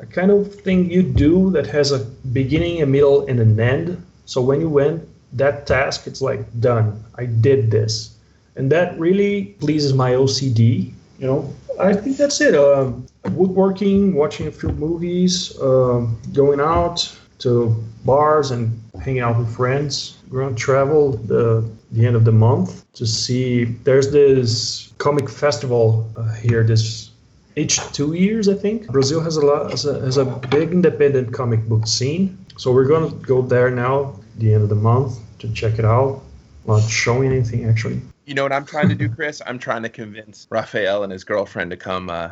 a 0.00 0.06
kind 0.06 0.30
of 0.30 0.54
thing 0.54 0.90
you 0.90 1.02
do 1.02 1.50
that 1.52 1.66
has 1.68 1.92
a 1.92 2.00
beginning, 2.32 2.82
a 2.82 2.86
middle, 2.86 3.26
and 3.26 3.38
an 3.38 3.58
end. 3.58 4.04
So 4.26 4.42
when 4.42 4.60
you 4.60 4.78
end 4.80 5.06
that 5.34 5.66
task, 5.66 6.08
it's 6.08 6.20
like 6.20 6.42
done. 6.60 7.02
I 7.14 7.26
did 7.26 7.70
this, 7.70 8.16
and 8.56 8.72
that 8.72 8.98
really 8.98 9.56
pleases 9.60 9.94
my 9.94 10.12
OCD. 10.12 10.92
You 11.20 11.26
know, 11.28 11.54
I 11.78 11.94
think 11.94 12.16
that's 12.16 12.40
it. 12.40 12.56
Uh, 12.56 12.90
woodworking, 13.30 14.14
watching 14.14 14.48
a 14.48 14.52
few 14.52 14.70
movies, 14.70 15.56
uh, 15.60 16.06
going 16.32 16.60
out 16.60 17.16
to 17.38 17.74
bars 18.04 18.50
and 18.50 18.80
hanging 19.02 19.20
out 19.20 19.38
with 19.38 19.54
friends. 19.54 20.18
We're 20.30 20.48
to 20.48 20.54
travel 20.54 21.12
the 21.12 21.68
the 21.92 22.06
end 22.06 22.16
of 22.16 22.24
the 22.24 22.32
month 22.32 22.90
to 22.94 23.06
see. 23.06 23.64
There's 23.64 24.10
this 24.10 24.92
comic 24.98 25.28
festival 25.28 26.10
uh, 26.16 26.32
here 26.34 26.64
this 26.64 27.10
each 27.56 27.78
two 27.92 28.14
years, 28.14 28.48
I 28.48 28.54
think. 28.54 28.88
Brazil 28.88 29.20
has 29.20 29.36
a 29.36 29.46
lot 29.46 29.70
has 29.70 29.86
a, 29.86 30.00
has 30.00 30.16
a 30.16 30.24
big 30.24 30.72
independent 30.72 31.32
comic 31.32 31.62
book 31.68 31.86
scene, 31.86 32.36
so 32.56 32.72
we're 32.72 32.88
to 33.10 33.16
go 33.26 33.42
there 33.42 33.70
now 33.70 34.18
the 34.38 34.52
end 34.54 34.62
of 34.62 34.68
the 34.68 34.74
month 34.74 35.18
to 35.38 35.52
check 35.52 35.78
it 35.78 35.84
out. 35.84 36.22
Not 36.66 36.82
showing 36.88 37.30
anything 37.30 37.66
actually. 37.66 38.00
You 38.24 38.34
know 38.34 38.42
what 38.42 38.52
I'm 38.52 38.64
trying 38.64 38.88
to 38.88 38.94
do, 38.94 39.08
Chris? 39.08 39.42
I'm 39.46 39.58
trying 39.58 39.82
to 39.82 39.90
convince 39.90 40.46
Raphael 40.48 41.02
and 41.02 41.12
his 41.12 41.24
girlfriend 41.24 41.70
to 41.72 41.76
come 41.76 42.08
uh, 42.08 42.30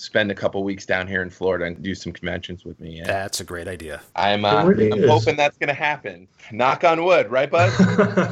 spend 0.00 0.30
a 0.30 0.34
couple 0.34 0.64
weeks 0.64 0.86
down 0.86 1.06
here 1.06 1.22
in 1.22 1.30
Florida 1.30 1.66
and 1.66 1.82
do 1.82 1.94
some 1.94 2.12
conventions 2.12 2.64
with 2.64 2.80
me. 2.80 2.98
Yeah. 2.98 3.06
That's 3.06 3.40
a 3.40 3.44
great 3.44 3.68
idea. 3.68 4.00
I'm, 4.16 4.44
uh, 4.44 4.64
really 4.64 4.90
I'm 4.90 5.06
hoping 5.06 5.36
that's 5.36 5.58
going 5.58 5.68
to 5.68 5.74
happen. 5.74 6.26
Knock 6.50 6.84
on 6.84 7.04
wood, 7.04 7.30
right, 7.30 7.50
bud? 7.50 7.70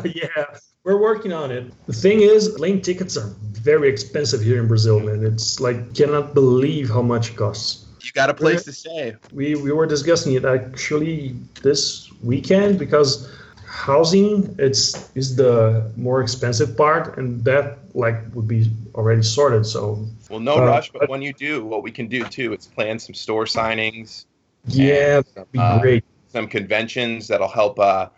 yeah, 0.14 0.44
we're 0.84 1.00
working 1.00 1.32
on 1.32 1.50
it. 1.50 1.72
The 1.86 1.92
thing 1.92 2.22
is, 2.22 2.48
plane 2.48 2.80
tickets 2.80 3.16
are 3.16 3.34
very 3.52 3.88
expensive 3.88 4.40
here 4.40 4.60
in 4.60 4.68
Brazil, 4.68 5.00
man. 5.00 5.22
It's 5.24 5.60
like 5.60 5.94
cannot 5.94 6.34
believe 6.34 6.88
how 6.88 7.02
much 7.02 7.30
it 7.30 7.36
costs. 7.36 7.84
You 8.02 8.12
got 8.12 8.30
a 8.30 8.34
place 8.34 8.60
we're, 8.60 8.72
to 8.72 8.72
stay. 8.72 9.16
We 9.32 9.54
we 9.54 9.70
were 9.72 9.86
discussing 9.86 10.32
it 10.34 10.44
actually 10.46 11.36
this 11.62 12.10
weekend 12.22 12.78
because 12.78 13.30
housing 13.68 14.54
it's 14.58 15.10
is 15.14 15.36
the 15.36 15.92
more 15.96 16.22
expensive 16.22 16.76
part 16.76 17.18
and 17.18 17.44
that 17.44 17.78
like 17.94 18.16
would 18.34 18.48
be 18.48 18.70
already 18.94 19.22
sorted 19.22 19.66
so. 19.66 20.06
Well 20.30 20.40
no 20.40 20.56
uh, 20.56 20.66
rush 20.66 20.90
but, 20.90 21.08
when 21.08 21.20
you 21.20 21.32
do 21.34 21.64
what 21.64 21.82
we 21.82 21.90
can 21.90 22.08
do 22.08 22.24
too 22.24 22.54
is 22.54 22.66
plan 22.66 22.98
some 22.98 23.14
store 23.14 23.44
signings. 23.44 24.24
Yeah 24.66 25.20
some, 25.34 25.44
be 25.52 25.58
uh, 25.58 25.80
great. 25.80 26.04
some 26.28 26.48
conventions 26.48 27.28
that'll 27.28 27.48
help 27.48 27.78
uh, 27.78 28.08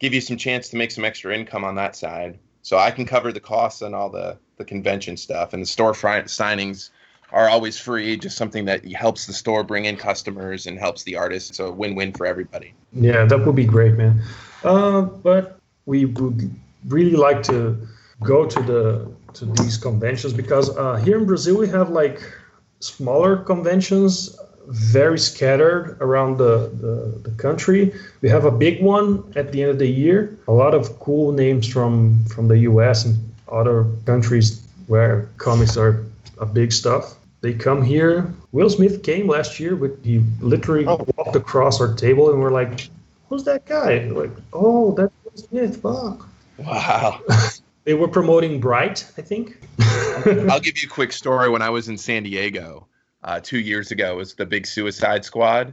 give 0.00 0.12
you 0.12 0.20
some 0.20 0.36
chance 0.36 0.68
to 0.68 0.76
make 0.76 0.90
some 0.90 1.04
extra 1.04 1.34
income 1.34 1.64
on 1.64 1.74
that 1.76 1.96
side. 1.96 2.38
So 2.62 2.76
i 2.76 2.90
can 2.90 3.06
cover 3.06 3.32
the 3.32 3.40
costs 3.40 3.80
and 3.80 3.94
all 3.94 4.10
the 4.10 4.36
the 4.58 4.64
convention 4.64 5.16
stuff 5.16 5.54
and 5.54 5.62
the 5.62 5.66
store 5.66 5.94
fri- 5.94 6.24
signings 6.24 6.90
are 7.32 7.48
always 7.48 7.78
free 7.78 8.18
just 8.18 8.36
something 8.36 8.66
that 8.66 8.84
helps 8.92 9.26
the 9.26 9.32
store 9.32 9.64
bring 9.64 9.86
in 9.86 9.96
customers 9.96 10.66
and 10.66 10.78
helps 10.78 11.04
the 11.04 11.16
artist 11.16 11.54
so 11.54 11.70
win-win 11.70 12.12
for 12.12 12.26
everybody. 12.26 12.74
Yeah 12.92 13.24
that 13.24 13.46
would 13.46 13.56
be 13.56 13.64
great 13.64 13.94
man 13.94 14.22
uh, 14.64 15.02
but 15.02 15.58
we 15.86 16.04
would 16.04 16.54
really 16.88 17.16
like 17.16 17.42
to 17.44 17.76
go 18.22 18.46
to 18.46 18.62
the 18.62 19.10
to 19.34 19.46
these 19.46 19.76
conventions 19.76 20.32
because 20.32 20.76
uh, 20.76 20.96
here 20.96 21.18
in 21.18 21.24
Brazil 21.24 21.58
we 21.58 21.68
have 21.68 21.90
like 21.90 22.20
smaller 22.80 23.36
conventions 23.36 24.36
very 24.68 25.18
scattered 25.18 25.96
around 26.00 26.38
the, 26.38 26.70
the, 26.80 27.28
the, 27.28 27.36
country. 27.36 27.92
We 28.20 28.28
have 28.28 28.44
a 28.44 28.50
big 28.50 28.82
one 28.82 29.32
at 29.34 29.52
the 29.52 29.62
end 29.62 29.70
of 29.72 29.78
the 29.78 29.86
year. 29.86 30.38
A 30.48 30.52
lot 30.52 30.74
of 30.74 30.98
cool 31.00 31.32
names 31.32 31.66
from, 31.66 32.24
from 32.26 32.46
the 32.48 32.58
US 32.58 33.04
and 33.04 33.16
other 33.50 33.86
countries 34.06 34.62
where 34.86 35.28
comics 35.38 35.76
are 35.76 36.04
a 36.38 36.46
big 36.46 36.72
stuff. 36.72 37.16
They 37.40 37.54
come 37.54 37.82
here. 37.82 38.32
Will 38.52 38.70
Smith 38.70 39.02
came 39.02 39.26
last 39.26 39.58
year, 39.58 39.74
but 39.74 39.92
he 40.04 40.22
literally 40.40 40.86
oh. 40.86 41.04
walked 41.16 41.36
across 41.36 41.80
our 41.80 41.94
table 41.94 42.30
and 42.30 42.40
we're 42.40 42.50
like, 42.50 42.88
who's 43.30 43.44
that 43.44 43.64
guy? 43.64 44.00
Like, 44.00 44.32
oh, 44.52 44.92
that's 44.92 45.12
Will 45.24 45.36
Smith. 45.36 45.80
Fuck. 45.80 46.28
Wow. 46.58 47.20
they 47.84 47.94
were 47.94 48.08
promoting 48.08 48.60
Bright, 48.60 49.10
I 49.16 49.22
think. 49.22 49.56
I'll 50.50 50.60
give 50.60 50.76
you 50.82 50.88
a 50.88 50.90
quick 50.90 51.12
story. 51.12 51.48
When 51.48 51.62
I 51.62 51.70
was 51.70 51.88
in 51.88 51.96
San 51.96 52.24
Diego 52.24 52.88
uh, 53.24 53.40
two 53.40 53.60
years 53.60 53.92
ago, 53.92 54.12
it 54.12 54.16
was 54.16 54.34
the 54.34 54.44
big 54.44 54.66
Suicide 54.66 55.24
Squad, 55.24 55.72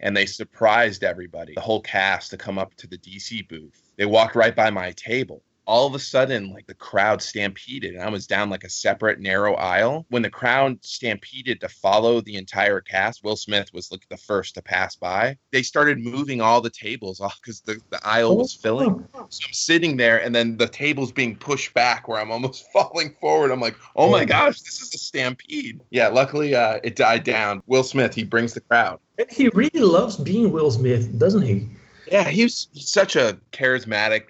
and 0.00 0.16
they 0.16 0.26
surprised 0.26 1.04
everybody, 1.04 1.54
the 1.54 1.60
whole 1.60 1.82
cast, 1.82 2.30
to 2.30 2.36
come 2.36 2.58
up 2.58 2.74
to 2.76 2.88
the 2.88 2.98
DC 2.98 3.46
booth. 3.48 3.92
They 3.96 4.06
walked 4.06 4.34
right 4.34 4.56
by 4.56 4.70
my 4.70 4.90
table 4.92 5.42
all 5.66 5.86
of 5.86 5.94
a 5.94 5.98
sudden 5.98 6.52
like 6.52 6.66
the 6.66 6.74
crowd 6.74 7.22
stampeded 7.22 7.94
and 7.94 8.02
i 8.02 8.08
was 8.08 8.26
down 8.26 8.50
like 8.50 8.64
a 8.64 8.70
separate 8.70 9.20
narrow 9.20 9.54
aisle. 9.54 10.06
When 10.08 10.22
the 10.22 10.30
crowd 10.30 10.84
stampeded 10.84 11.60
to 11.60 11.68
follow 11.68 12.20
the 12.20 12.36
entire 12.36 12.80
cast 12.80 13.24
will 13.24 13.36
smith 13.36 13.72
was 13.72 13.90
like 13.90 14.06
the 14.08 14.16
first 14.16 14.54
to 14.54 14.62
pass 14.62 14.96
by. 14.96 15.36
They 15.52 15.62
started 15.62 15.98
moving 15.98 16.40
all 16.40 16.60
the 16.60 16.70
tables 16.70 17.20
off 17.20 17.40
because 17.40 17.60
the, 17.60 17.80
the 17.90 18.00
aisle 18.06 18.36
was 18.36 18.54
filling. 18.54 19.06
so 19.12 19.20
i'm 19.46 19.52
sitting 19.52 19.96
there 19.96 20.22
and 20.22 20.34
then 20.34 20.56
the 20.56 20.68
tables 20.68 21.12
being 21.12 21.36
pushed 21.36 21.72
back 21.74 22.08
where 22.08 22.20
i'm 22.20 22.30
almost 22.30 22.66
falling 22.72 23.14
forward. 23.20 23.50
I'm 23.50 23.60
like 23.60 23.76
oh 23.96 24.10
my 24.10 24.24
gosh 24.24 24.60
this 24.60 24.80
is 24.80 24.94
a 24.94 24.98
stampede. 24.98 25.80
Yeah 25.90 26.08
luckily 26.08 26.54
uh, 26.54 26.80
it 26.82 26.96
died 26.96 27.24
down. 27.24 27.62
Will 27.66 27.84
smith 27.84 28.14
he 28.14 28.24
brings 28.24 28.54
the 28.54 28.60
crowd. 28.60 29.00
And 29.18 29.30
he 29.30 29.48
really 29.50 29.80
loves 29.80 30.16
being 30.16 30.52
will 30.52 30.70
smith 30.70 31.18
doesn't 31.18 31.42
he? 31.42 31.68
Yeah 32.10 32.28
he's, 32.28 32.68
he's 32.72 32.90
such 32.90 33.16
a 33.16 33.38
charismatic 33.52 34.24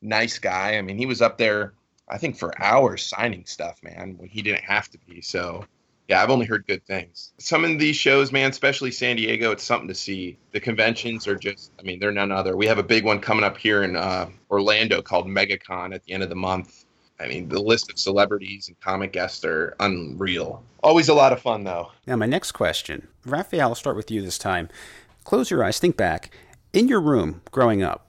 nice 0.00 0.38
guy. 0.38 0.76
I 0.76 0.82
mean, 0.82 0.98
he 0.98 1.06
was 1.06 1.22
up 1.22 1.38
there, 1.38 1.74
I 2.08 2.18
think, 2.18 2.36
for 2.36 2.52
hours 2.62 3.02
signing 3.02 3.44
stuff, 3.46 3.82
man, 3.82 4.16
when 4.18 4.28
he 4.28 4.42
didn't 4.42 4.64
have 4.64 4.88
to 4.90 4.98
be. 5.06 5.20
So, 5.20 5.64
yeah, 6.08 6.22
I've 6.22 6.30
only 6.30 6.46
heard 6.46 6.66
good 6.66 6.84
things. 6.86 7.32
Some 7.38 7.64
of 7.64 7.78
these 7.78 7.96
shows, 7.96 8.32
man, 8.32 8.50
especially 8.50 8.90
San 8.90 9.16
Diego, 9.16 9.50
it's 9.50 9.64
something 9.64 9.88
to 9.88 9.94
see. 9.94 10.38
The 10.52 10.60
conventions 10.60 11.26
are 11.28 11.36
just, 11.36 11.72
I 11.78 11.82
mean, 11.82 12.00
they're 12.00 12.12
none 12.12 12.32
other. 12.32 12.56
We 12.56 12.66
have 12.66 12.78
a 12.78 12.82
big 12.82 13.04
one 13.04 13.20
coming 13.20 13.44
up 13.44 13.58
here 13.58 13.82
in 13.82 13.96
uh, 13.96 14.30
Orlando 14.50 15.02
called 15.02 15.26
MegaCon 15.26 15.94
at 15.94 16.02
the 16.04 16.12
end 16.12 16.22
of 16.22 16.30
the 16.30 16.36
month. 16.36 16.86
I 17.20 17.26
mean, 17.26 17.48
the 17.48 17.60
list 17.60 17.90
of 17.90 17.98
celebrities 17.98 18.68
and 18.68 18.80
comic 18.80 19.12
guests 19.12 19.44
are 19.44 19.76
unreal. 19.80 20.62
Always 20.82 21.08
a 21.08 21.14
lot 21.14 21.32
of 21.32 21.42
fun, 21.42 21.64
though. 21.64 21.90
Now, 22.06 22.16
my 22.16 22.26
next 22.26 22.52
question, 22.52 23.08
Raphael, 23.26 23.70
I'll 23.70 23.74
start 23.74 23.96
with 23.96 24.10
you 24.10 24.22
this 24.22 24.38
time. 24.38 24.68
Close 25.24 25.50
your 25.50 25.62
eyes, 25.64 25.78
think 25.78 25.96
back. 25.96 26.30
In 26.72 26.88
your 26.88 27.00
room 27.00 27.42
growing 27.50 27.82
up, 27.82 28.07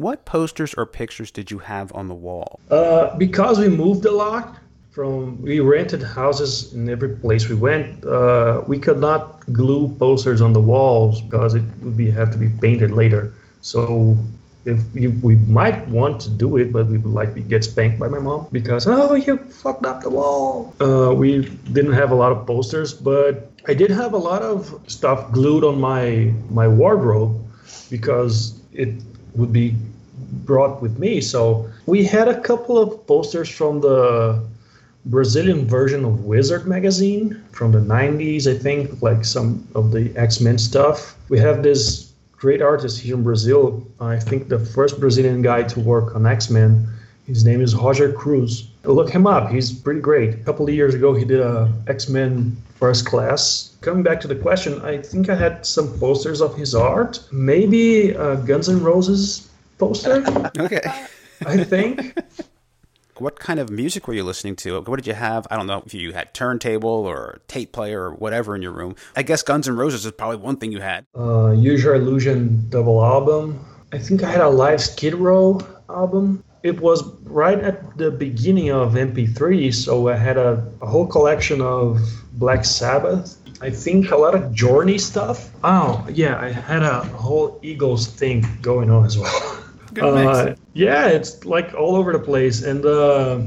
what 0.00 0.24
posters 0.24 0.74
or 0.74 0.86
pictures 0.86 1.30
did 1.30 1.50
you 1.50 1.58
have 1.58 1.92
on 1.94 2.08
the 2.08 2.14
wall? 2.14 2.60
Uh, 2.70 3.16
because 3.16 3.58
we 3.58 3.68
moved 3.68 4.04
a 4.04 4.10
lot 4.10 4.56
from, 4.90 5.40
we 5.42 5.60
rented 5.60 6.02
houses 6.02 6.72
in 6.74 6.88
every 6.88 7.16
place 7.16 7.48
we 7.48 7.54
went. 7.54 8.04
Uh, 8.04 8.62
we 8.66 8.78
could 8.78 8.98
not 8.98 9.40
glue 9.52 9.88
posters 9.96 10.40
on 10.40 10.52
the 10.52 10.60
walls 10.60 11.20
because 11.20 11.54
it 11.54 11.62
would 11.82 11.96
be 11.96 12.10
have 12.10 12.30
to 12.32 12.38
be 12.38 12.48
painted 12.60 12.90
later. 12.90 13.32
So 13.60 14.16
if 14.64 14.80
you, 14.94 15.18
we 15.22 15.36
might 15.36 15.86
want 15.88 16.20
to 16.22 16.30
do 16.30 16.56
it, 16.56 16.72
but 16.72 16.86
we 16.86 16.98
would 16.98 17.12
likely 17.12 17.42
get 17.42 17.64
spanked 17.64 17.98
by 17.98 18.08
my 18.08 18.18
mom 18.18 18.46
because 18.52 18.86
oh 18.86 19.14
you 19.14 19.38
fucked 19.38 19.86
up 19.86 20.02
the 20.02 20.10
wall. 20.10 20.74
Uh, 20.80 21.14
we 21.14 21.46
didn't 21.72 21.92
have 21.92 22.10
a 22.10 22.14
lot 22.14 22.32
of 22.32 22.46
posters, 22.46 22.92
but 22.92 23.50
I 23.66 23.74
did 23.74 23.90
have 23.90 24.12
a 24.12 24.18
lot 24.18 24.42
of 24.42 24.78
stuff 24.86 25.32
glued 25.32 25.64
on 25.64 25.80
my 25.80 26.34
my 26.50 26.68
wardrobe 26.68 27.40
because 27.90 28.60
it 28.72 29.02
would 29.34 29.52
be 29.52 29.76
brought 30.30 30.80
with 30.82 30.98
me. 30.98 31.20
So 31.20 31.68
we 31.86 32.04
had 32.04 32.28
a 32.28 32.40
couple 32.40 32.78
of 32.78 33.06
posters 33.06 33.48
from 33.48 33.80
the 33.80 34.42
Brazilian 35.06 35.66
version 35.66 36.04
of 36.04 36.24
Wizard 36.24 36.66
magazine 36.66 37.42
from 37.52 37.72
the 37.72 37.78
90s, 37.78 38.46
I 38.46 38.58
think, 38.58 39.00
like 39.02 39.24
some 39.24 39.66
of 39.74 39.92
the 39.92 40.12
X 40.16 40.40
Men 40.40 40.58
stuff. 40.58 41.16
We 41.28 41.38
have 41.38 41.62
this 41.62 42.12
great 42.32 42.62
artist 42.62 43.00
here 43.00 43.14
in 43.14 43.22
Brazil. 43.22 43.86
I 44.00 44.18
think 44.18 44.48
the 44.48 44.58
first 44.58 45.00
Brazilian 45.00 45.42
guy 45.42 45.62
to 45.62 45.80
work 45.80 46.14
on 46.14 46.26
X 46.26 46.50
Men. 46.50 46.86
His 47.26 47.44
name 47.44 47.60
is 47.60 47.74
Roger 47.76 48.12
Cruz. 48.12 48.68
Look 48.84 49.10
him 49.10 49.26
up. 49.26 49.50
He's 49.50 49.72
pretty 49.72 50.00
great. 50.00 50.34
A 50.34 50.38
couple 50.38 50.66
of 50.66 50.74
years 50.74 50.94
ago, 50.94 51.14
he 51.14 51.24
did 51.24 51.40
a 51.40 51.72
X 51.86 52.08
Men 52.08 52.56
First 52.74 53.06
Class. 53.06 53.76
Coming 53.82 54.02
back 54.02 54.20
to 54.22 54.28
the 54.28 54.34
question, 54.34 54.80
I 54.82 54.98
think 54.98 55.28
I 55.28 55.34
had 55.34 55.64
some 55.64 55.98
posters 55.98 56.40
of 56.40 56.56
his 56.56 56.74
art. 56.74 57.22
Maybe 57.30 58.16
uh, 58.16 58.36
Guns 58.36 58.68
N' 58.68 58.82
Roses 58.82 59.49
poster. 59.80 60.22
okay. 60.58 60.82
I 61.46 61.64
think. 61.64 62.16
What 63.16 63.38
kind 63.38 63.60
of 63.60 63.68
music 63.68 64.08
were 64.08 64.14
you 64.14 64.24
listening 64.24 64.56
to? 64.56 64.80
What 64.80 64.96
did 64.96 65.06
you 65.06 65.12
have? 65.12 65.46
I 65.50 65.56
don't 65.56 65.66
know 65.66 65.82
if 65.84 65.92
you 65.92 66.12
had 66.12 66.32
turntable 66.32 66.88
or 66.88 67.40
tape 67.48 67.70
player 67.72 68.04
or 68.04 68.14
whatever 68.14 68.54
in 68.56 68.62
your 68.62 68.72
room. 68.72 68.94
I 69.14 69.22
guess 69.22 69.42
Guns 69.42 69.68
N' 69.68 69.76
Roses 69.76 70.06
is 70.06 70.12
probably 70.12 70.38
one 70.38 70.56
thing 70.56 70.72
you 70.72 70.80
had. 70.80 71.04
Uh, 71.14 71.50
Use 71.50 71.84
Your 71.84 71.96
Illusion 71.96 72.64
double 72.70 73.04
album. 73.04 73.62
I 73.92 73.98
think 73.98 74.22
I 74.22 74.30
had 74.30 74.40
a 74.40 74.48
live 74.48 74.80
Skid 74.80 75.14
Row 75.14 75.60
album. 75.90 76.42
It 76.62 76.80
was 76.80 77.02
right 77.24 77.58
at 77.58 77.98
the 77.98 78.10
beginning 78.10 78.70
of 78.70 78.94
MP3, 78.94 79.74
so 79.74 80.08
I 80.08 80.16
had 80.16 80.38
a, 80.38 80.66
a 80.80 80.86
whole 80.86 81.06
collection 81.06 81.60
of 81.60 82.00
Black 82.32 82.64
Sabbath. 82.64 83.36
I 83.60 83.68
think 83.68 84.10
a 84.10 84.16
lot 84.16 84.34
of 84.34 84.54
Journey 84.54 84.96
stuff. 84.96 85.50
Oh, 85.62 86.06
yeah, 86.10 86.40
I 86.40 86.50
had 86.50 86.82
a 86.82 87.00
whole 87.00 87.58
Eagles 87.62 88.06
thing 88.06 88.46
going 88.62 88.90
on 88.90 89.04
as 89.04 89.18
well. 89.18 89.58
Good 89.92 90.14
mix. 90.14 90.38
Uh, 90.38 90.56
yeah, 90.74 91.08
it's 91.08 91.44
like 91.44 91.74
all 91.74 91.96
over 91.96 92.12
the 92.12 92.18
place. 92.18 92.62
And 92.62 92.84
uh, 92.84 93.40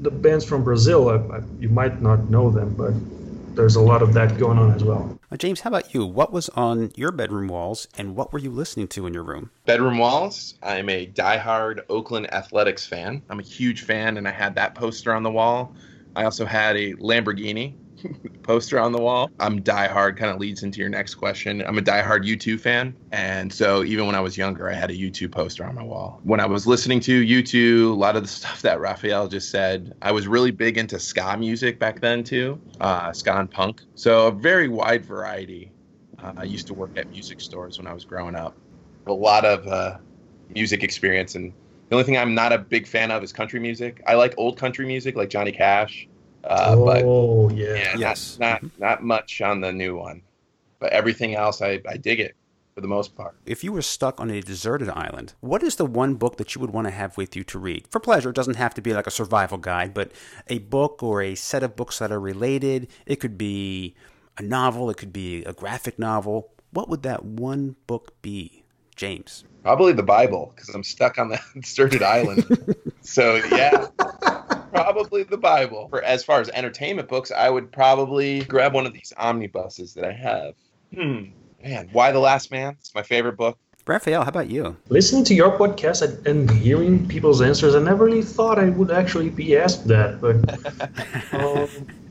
the 0.00 0.10
bands 0.10 0.44
from 0.44 0.64
Brazil, 0.64 1.08
I, 1.08 1.36
I, 1.36 1.42
you 1.60 1.68
might 1.68 2.02
not 2.02 2.30
know 2.30 2.50
them, 2.50 2.74
but 2.74 2.92
there's 3.54 3.76
a 3.76 3.80
lot 3.80 4.02
of 4.02 4.12
that 4.14 4.36
going 4.38 4.58
on 4.58 4.72
as 4.72 4.82
well. 4.82 5.18
Uh, 5.30 5.36
James, 5.36 5.60
how 5.60 5.68
about 5.68 5.94
you? 5.94 6.04
What 6.04 6.32
was 6.32 6.48
on 6.50 6.90
your 6.96 7.12
bedroom 7.12 7.48
walls 7.48 7.86
and 7.96 8.16
what 8.16 8.32
were 8.32 8.38
you 8.38 8.50
listening 8.50 8.88
to 8.88 9.06
in 9.06 9.14
your 9.14 9.22
room? 9.22 9.50
Bedroom 9.64 9.98
walls. 9.98 10.54
I'm 10.62 10.88
a 10.88 11.06
diehard 11.06 11.80
Oakland 11.88 12.32
Athletics 12.32 12.86
fan. 12.86 13.22
I'm 13.28 13.38
a 13.38 13.44
huge 13.44 13.82
fan, 13.82 14.16
and 14.16 14.26
I 14.26 14.32
had 14.32 14.54
that 14.56 14.74
poster 14.74 15.14
on 15.14 15.22
the 15.22 15.30
wall. 15.30 15.74
I 16.16 16.24
also 16.24 16.44
had 16.44 16.76
a 16.76 16.94
Lamborghini 16.94 17.74
poster 18.42 18.78
on 18.78 18.92
the 18.92 19.00
wall. 19.00 19.30
I'm 19.40 19.62
diehard, 19.62 20.16
kind 20.16 20.30
of 20.30 20.38
leads 20.38 20.62
into 20.62 20.80
your 20.80 20.88
next 20.88 21.14
question. 21.14 21.62
I'm 21.66 21.78
a 21.78 21.82
diehard 21.82 22.24
U2 22.24 22.60
fan. 22.60 22.94
And 23.12 23.52
so 23.52 23.84
even 23.84 24.06
when 24.06 24.14
I 24.14 24.20
was 24.20 24.36
younger, 24.36 24.68
I 24.68 24.74
had 24.74 24.90
a 24.90 24.94
U2 24.94 25.30
poster 25.30 25.64
on 25.64 25.74
my 25.74 25.82
wall. 25.82 26.20
When 26.22 26.40
I 26.40 26.46
was 26.46 26.66
listening 26.66 27.00
to 27.00 27.24
U2, 27.24 27.90
a 27.90 27.94
lot 27.94 28.16
of 28.16 28.22
the 28.22 28.28
stuff 28.40 28.62
that 28.62 28.80
Raphael 28.80 29.28
just 29.28 29.50
said, 29.50 29.94
I 30.02 30.12
was 30.12 30.28
really 30.28 30.50
big 30.50 30.78
into 30.78 30.98
ska 30.98 31.36
music 31.36 31.78
back 31.78 32.00
then 32.00 32.22
too, 32.22 32.60
uh, 32.80 33.12
ska 33.12 33.38
and 33.38 33.50
punk. 33.50 33.80
So 33.94 34.28
a 34.28 34.32
very 34.32 34.68
wide 34.68 35.04
variety. 35.04 35.70
Uh, 36.22 36.32
I 36.36 36.44
used 36.44 36.66
to 36.68 36.74
work 36.74 36.92
at 36.96 37.10
music 37.10 37.40
stores 37.40 37.78
when 37.78 37.86
I 37.86 37.92
was 37.92 38.04
growing 38.04 38.34
up. 38.34 38.56
A 39.06 39.12
lot 39.12 39.44
of 39.44 39.66
uh, 39.66 39.98
music 40.48 40.82
experience. 40.82 41.34
And 41.34 41.52
the 41.88 41.96
only 41.96 42.04
thing 42.04 42.16
I'm 42.16 42.34
not 42.34 42.52
a 42.52 42.58
big 42.58 42.86
fan 42.86 43.10
of 43.10 43.22
is 43.22 43.32
country 43.32 43.60
music. 43.60 44.02
I 44.06 44.14
like 44.14 44.34
old 44.38 44.58
country 44.58 44.86
music 44.86 45.16
like 45.16 45.28
Johnny 45.28 45.52
Cash. 45.52 46.08
Uh, 46.46 46.76
but 46.76 47.02
oh, 47.04 47.50
yeah. 47.50 47.74
yeah, 47.74 47.96
Yes. 47.96 48.38
not 48.38 48.62
not, 48.62 48.78
not 48.78 49.02
much 49.02 49.40
on 49.40 49.60
the 49.60 49.72
new 49.72 49.96
one, 49.96 50.22
but 50.78 50.92
everything 50.92 51.34
else, 51.34 51.62
I, 51.62 51.80
I 51.88 51.96
dig 51.96 52.20
it 52.20 52.36
for 52.74 52.80
the 52.80 52.88
most 52.88 53.16
part. 53.16 53.36
If 53.46 53.62
you 53.62 53.72
were 53.72 53.82
stuck 53.82 54.20
on 54.20 54.30
a 54.30 54.40
deserted 54.40 54.90
island, 54.90 55.34
what 55.40 55.62
is 55.62 55.76
the 55.76 55.86
one 55.86 56.14
book 56.16 56.36
that 56.38 56.54
you 56.54 56.60
would 56.60 56.70
want 56.70 56.86
to 56.86 56.90
have 56.90 57.16
with 57.16 57.36
you 57.36 57.44
to 57.44 57.58
read? 57.58 57.86
For 57.88 58.00
pleasure, 58.00 58.30
it 58.30 58.36
doesn't 58.36 58.56
have 58.56 58.74
to 58.74 58.82
be 58.82 58.92
like 58.92 59.06
a 59.06 59.12
survival 59.12 59.58
guide, 59.58 59.94
but 59.94 60.10
a 60.48 60.58
book 60.58 61.02
or 61.02 61.22
a 61.22 61.34
set 61.34 61.62
of 61.62 61.76
books 61.76 61.98
that 62.00 62.10
are 62.10 62.20
related. 62.20 62.88
It 63.06 63.16
could 63.16 63.38
be 63.38 63.94
a 64.36 64.42
novel, 64.42 64.90
it 64.90 64.96
could 64.96 65.12
be 65.12 65.44
a 65.44 65.52
graphic 65.52 65.98
novel. 65.98 66.50
What 66.72 66.88
would 66.88 67.04
that 67.04 67.24
one 67.24 67.76
book 67.86 68.20
be, 68.20 68.64
James? 68.96 69.44
Probably 69.62 69.92
the 69.92 70.02
Bible 70.02 70.52
because 70.54 70.68
I'm 70.74 70.82
stuck 70.82 71.18
on 71.18 71.28
that 71.28 71.42
deserted 71.60 72.02
island. 72.02 72.44
so 73.02 73.36
yeah, 73.52 73.86
probably 74.74 75.22
the 75.22 75.36
Bible. 75.36 75.88
For 75.88 76.02
as 76.02 76.24
far 76.24 76.40
as 76.40 76.48
entertainment 76.50 77.08
books, 77.08 77.30
I 77.30 77.48
would 77.48 77.70
probably 77.70 78.44
grab 78.44 78.74
one 78.74 78.86
of 78.86 78.92
these 78.92 79.12
omnibuses 79.16 79.94
that 79.94 80.04
I 80.04 80.12
have. 80.12 80.54
Hmm, 80.94 81.24
man, 81.62 81.90
Y 81.92 82.12
the 82.12 82.18
Last 82.18 82.50
Man? 82.50 82.76
It's 82.80 82.94
my 82.94 83.02
favorite 83.02 83.36
book. 83.36 83.58
Raphael, 83.86 84.22
how 84.22 84.28
about 84.28 84.48
you? 84.48 84.76
Listening 84.88 85.24
to 85.24 85.34
your 85.34 85.58
podcast 85.58 86.00
and, 86.00 86.26
and 86.26 86.50
hearing 86.50 87.06
people's 87.06 87.42
answers, 87.42 87.74
I 87.74 87.80
never 87.80 88.06
really 88.06 88.22
thought 88.22 88.58
I 88.58 88.70
would 88.70 88.90
actually 88.90 89.28
be 89.28 89.56
asked 89.56 89.86
that. 89.88 90.22
But 90.22 90.36
um, 91.34 91.68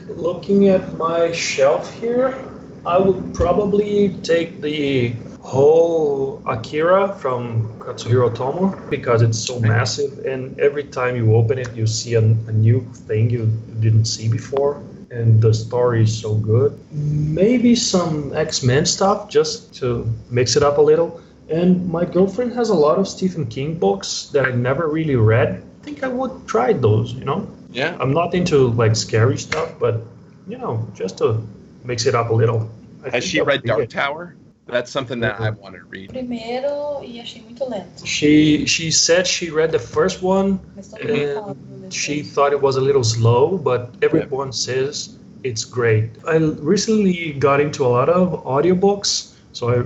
looking 0.08 0.70
at 0.70 0.98
my 0.98 1.32
shelf 1.32 1.92
here, 2.00 2.38
I 2.86 3.00
would 3.00 3.34
probably 3.34 4.10
take 4.22 4.62
the 4.62 5.16
whole 5.44 6.42
Akira 6.48 7.16
from 7.20 7.68
Katsuhiro 7.80 8.34
Otomo 8.34 8.90
because 8.90 9.22
it's 9.22 9.38
so 9.38 9.60
massive, 9.60 10.26
and 10.26 10.58
every 10.60 10.86
time 10.86 11.16
you 11.16 11.36
open 11.36 11.60
it, 11.60 11.74
you 11.76 11.86
see 11.86 12.16
a, 12.16 12.22
a 12.22 12.52
new 12.52 12.82
thing 13.08 13.30
you 13.30 13.46
didn't 13.80 14.06
see 14.06 14.30
before. 14.30 14.82
And 15.12 15.40
the 15.40 15.54
story 15.54 16.04
is 16.04 16.18
so 16.20 16.34
good. 16.34 16.80
Maybe 16.92 17.76
some 17.76 18.34
X 18.34 18.64
Men 18.64 18.86
stuff 18.86 19.30
just 19.30 19.76
to 19.76 20.12
mix 20.32 20.56
it 20.56 20.64
up 20.64 20.80
a 20.80 20.82
little. 20.82 21.22
And 21.50 21.88
my 21.88 22.06
girlfriend 22.06 22.54
has 22.54 22.70
a 22.70 22.74
lot 22.74 22.98
of 22.98 23.08
Stephen 23.08 23.46
King 23.46 23.78
books 23.78 24.30
that 24.34 24.48
I 24.48 24.52
never 24.52 24.88
really 24.88 25.16
read. 25.16 25.62
I 25.82 25.84
think 25.86 26.04
I 26.04 26.08
would 26.08 26.48
try 26.48 26.74
those, 26.74 27.14
you 27.14 27.26
know? 27.26 27.48
Yeah, 27.70 27.96
I'm 28.00 28.14
not 28.14 28.34
into 28.34 28.70
like 28.70 28.96
scary 28.96 29.38
stuff, 29.38 29.78
but 29.78 30.02
you 30.48 30.58
know, 30.58 30.88
just 30.96 31.20
to 31.20 31.46
mix 31.84 32.08
it 32.08 32.16
up 32.16 32.30
a 32.30 32.34
little. 32.34 32.72
I 33.06 33.10
has 33.12 33.24
she 33.24 33.42
read 33.42 33.64
Dark 33.64 33.82
it. 33.82 33.90
Tower? 33.92 34.36
That's 34.66 34.92
something 34.92 35.20
that 35.20 35.40
I 35.42 35.50
want 35.50 35.76
to 35.76 35.84
read. 35.90 36.10
primeiro 36.10 37.02
e 37.04 37.20
achei 37.20 37.42
muito 37.42 37.66
lento. 37.70 38.06
She 38.06 38.66
she 38.66 38.92
said 38.92 39.28
she 39.28 39.50
read 39.50 39.72
the 39.72 39.80
first 39.80 40.22
one 40.24 40.60
Mas 40.76 40.88
todo 40.88 41.06
mundo 41.06 41.58
and 41.84 41.94
she 41.94 42.24
thought 42.24 42.54
it 42.54 42.62
was 42.62 42.78
a 42.78 42.82
little 42.82 43.04
slow, 43.04 43.58
but 43.58 43.90
everyone 44.02 44.52
says 44.54 45.18
it's 45.44 45.66
great. 45.66 46.10
I 46.26 46.38
recently 46.38 47.34
got 47.34 47.60
into 47.60 47.86
a 47.86 47.90
lot 47.90 48.10
of 48.10 48.44
audiobooks, 48.46 49.34
so 49.52 49.70
I 49.70 49.84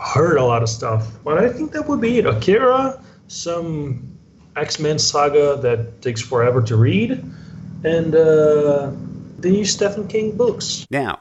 heard 0.00 0.38
a 0.38 0.44
lot 0.44 0.62
of 0.62 0.68
stuff. 0.68 1.10
But 1.24 1.38
I 1.38 1.48
think 1.48 1.72
that 1.72 1.88
would 1.88 2.00
be 2.00 2.18
it. 2.18 2.26
Akira, 2.26 3.02
some 3.28 4.06
X-Men 4.56 4.98
saga 4.98 5.56
that 5.62 6.00
takes 6.02 6.20
forever 6.20 6.62
to 6.62 6.76
read, 6.76 7.22
and 7.84 8.14
uh, 8.14 8.92
the 9.38 9.50
new 9.50 9.64
Stephen 9.64 10.06
King 10.06 10.36
books. 10.36 10.86
Now, 10.90 11.20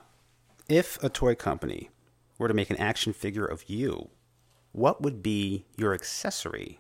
if 0.70 1.02
a 1.04 1.10
toy 1.10 1.36
company 1.36 1.90
were 2.42 2.48
to 2.48 2.54
make 2.54 2.70
an 2.70 2.78
action 2.78 3.14
figure 3.14 3.46
of 3.46 3.70
you, 3.70 4.10
what 4.74 5.02
would 5.02 5.24
be 5.24 5.66
your 5.78 5.94
accessory? 5.94 6.80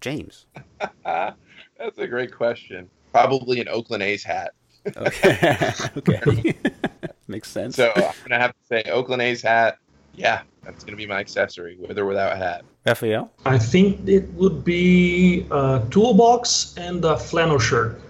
James. 0.00 0.46
That's 1.04 1.98
a 1.98 2.06
great 2.06 2.32
question. 2.32 2.88
Probably 3.12 3.60
an 3.60 3.68
Oakland 3.68 4.02
A's 4.02 4.22
hat. 4.22 4.52
Okay. 4.96 5.72
okay. 5.96 6.54
Makes 7.26 7.50
sense. 7.50 7.76
So 7.76 7.90
I'm 7.96 8.14
gonna 8.28 8.40
have 8.40 8.52
to 8.52 8.66
say 8.68 8.82
Oakland 8.90 9.22
A's 9.22 9.42
hat. 9.42 9.78
Yeah, 10.14 10.42
that's 10.62 10.84
gonna 10.84 10.96
be 10.96 11.06
my 11.06 11.20
accessory, 11.20 11.76
with 11.76 11.98
or 11.98 12.06
without 12.06 12.32
a 12.32 12.36
hat. 12.36 12.64
Raphael? 12.86 13.30
I 13.44 13.58
think 13.58 14.08
it 14.08 14.28
would 14.34 14.64
be 14.64 15.46
a 15.50 15.82
toolbox 15.90 16.74
and 16.76 17.04
a 17.04 17.18
flannel 17.18 17.58
shirt. 17.58 18.00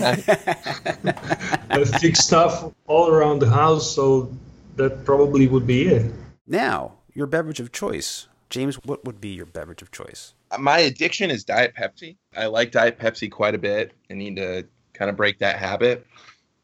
I 0.00 1.84
fix 2.00 2.20
stuff 2.20 2.72
all 2.86 3.08
around 3.08 3.40
the 3.40 3.48
house, 3.48 3.94
so 3.94 4.30
that 4.76 5.04
probably 5.04 5.46
would 5.46 5.66
be 5.66 5.86
it. 5.86 6.12
Now, 6.52 6.98
your 7.14 7.26
beverage 7.26 7.60
of 7.60 7.72
choice. 7.72 8.28
James, 8.50 8.76
what 8.84 9.06
would 9.06 9.22
be 9.22 9.30
your 9.30 9.46
beverage 9.46 9.80
of 9.80 9.90
choice? 9.90 10.34
My 10.58 10.80
addiction 10.80 11.30
is 11.30 11.44
Diet 11.44 11.72
Pepsi. 11.74 12.18
I 12.36 12.44
like 12.44 12.72
Diet 12.72 12.98
Pepsi 12.98 13.30
quite 13.30 13.54
a 13.54 13.58
bit. 13.58 13.92
I 14.10 14.14
need 14.14 14.36
to 14.36 14.66
kind 14.92 15.08
of 15.08 15.16
break 15.16 15.38
that 15.38 15.56
habit. 15.56 16.06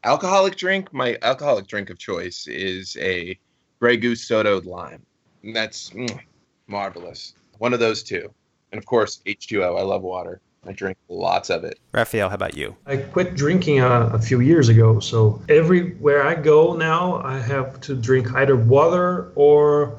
Alcoholic 0.03 0.57
drink, 0.57 0.93
my 0.93 1.17
alcoholic 1.23 1.65
drink 1.65 1.89
of 1.89 1.97
choice 1.97 2.45
is 2.45 2.97
a 3.01 3.35
Grey 3.79 3.97
Goose 3.97 4.27
soda 4.27 4.59
lime. 4.59 5.03
And 5.41 5.55
that's 5.55 5.89
mm, 5.89 6.19
marvelous. 6.67 7.33
One 7.57 7.73
of 7.73 7.79
those 7.79 8.03
two. 8.03 8.31
And 8.71 8.77
of 8.77 8.85
course, 8.85 9.23
H2O. 9.25 9.75
I 9.75 9.81
love 9.81 10.03
water. 10.03 10.39
I 10.67 10.73
drink 10.73 10.97
lots 11.07 11.49
of 11.49 11.63
it. 11.63 11.79
Raphael, 11.93 12.29
how 12.29 12.35
about 12.35 12.55
you? 12.55 12.75
I 12.85 12.97
quit 12.97 13.35
drinking 13.35 13.79
a, 13.79 14.07
a 14.13 14.19
few 14.19 14.41
years 14.41 14.69
ago, 14.69 14.99
so 14.99 15.41
everywhere 15.47 16.23
I 16.23 16.35
go 16.35 16.75
now, 16.75 17.21
I 17.23 17.39
have 17.39 17.79
to 17.81 17.95
drink 17.95 18.33
either 18.33 18.55
water 18.55 19.31
or 19.35 19.97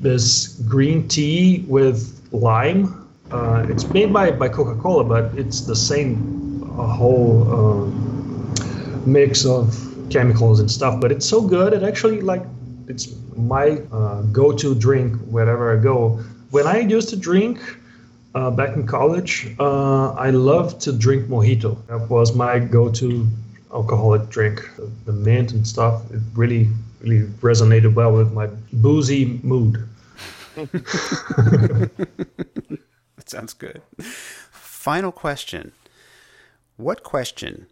this 0.00 0.54
green 0.68 1.08
tea 1.08 1.64
with 1.68 2.26
lime. 2.32 3.08
Uh, 3.30 3.66
it's 3.68 3.86
made 3.90 4.12
by, 4.12 4.30
by 4.30 4.48
Coca 4.48 4.80
Cola, 4.80 5.04
but 5.04 5.36
it's 5.36 5.62
the 5.62 5.76
same 5.76 6.62
uh, 6.62 6.86
whole 6.86 7.52
um, 7.52 8.54
mix 9.04 9.44
of 9.44 9.76
chemicals 10.10 10.60
and 10.60 10.70
stuff. 10.70 11.00
But 11.00 11.12
it's 11.12 11.26
so 11.26 11.40
good, 11.40 11.72
it 11.72 11.82
actually 11.82 12.20
like 12.20 12.42
it's 12.86 13.14
my 13.36 13.82
uh, 13.92 14.22
go-to 14.32 14.74
drink 14.74 15.16
wherever 15.26 15.76
I 15.76 15.82
go. 15.82 16.20
When 16.50 16.66
I 16.66 16.78
used 16.78 17.10
to 17.10 17.16
drink 17.16 17.60
uh, 18.34 18.50
back 18.50 18.76
in 18.76 18.86
college, 18.86 19.54
uh, 19.58 20.12
I 20.12 20.30
loved 20.30 20.80
to 20.82 20.92
drink 20.92 21.28
mojito. 21.28 21.76
That 21.86 22.08
was 22.08 22.34
my 22.34 22.58
go-to 22.58 23.26
alcoholic 23.72 24.28
drink. 24.28 24.68
The, 25.04 25.12
mint 25.12 25.52
and 25.52 25.66
stuff, 25.66 26.02
it 26.10 26.20
really, 26.34 26.68
really 27.00 27.26
resonated 27.40 27.94
well 27.94 28.12
with 28.12 28.32
my 28.32 28.48
boozy 28.72 29.40
mood. 29.42 29.88
That 33.28 33.28
sounds 33.28 33.52
good. 33.52 33.82
Final 34.50 35.12
question. 35.12 35.72
What 36.76 37.02
question 37.02 37.66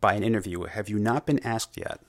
by 0.00 0.14
an 0.14 0.22
interview 0.22 0.62
have 0.64 0.88
you 0.88 0.98
not 0.98 1.26
been 1.26 1.40
asked 1.40 1.76
yet? 1.76 2.00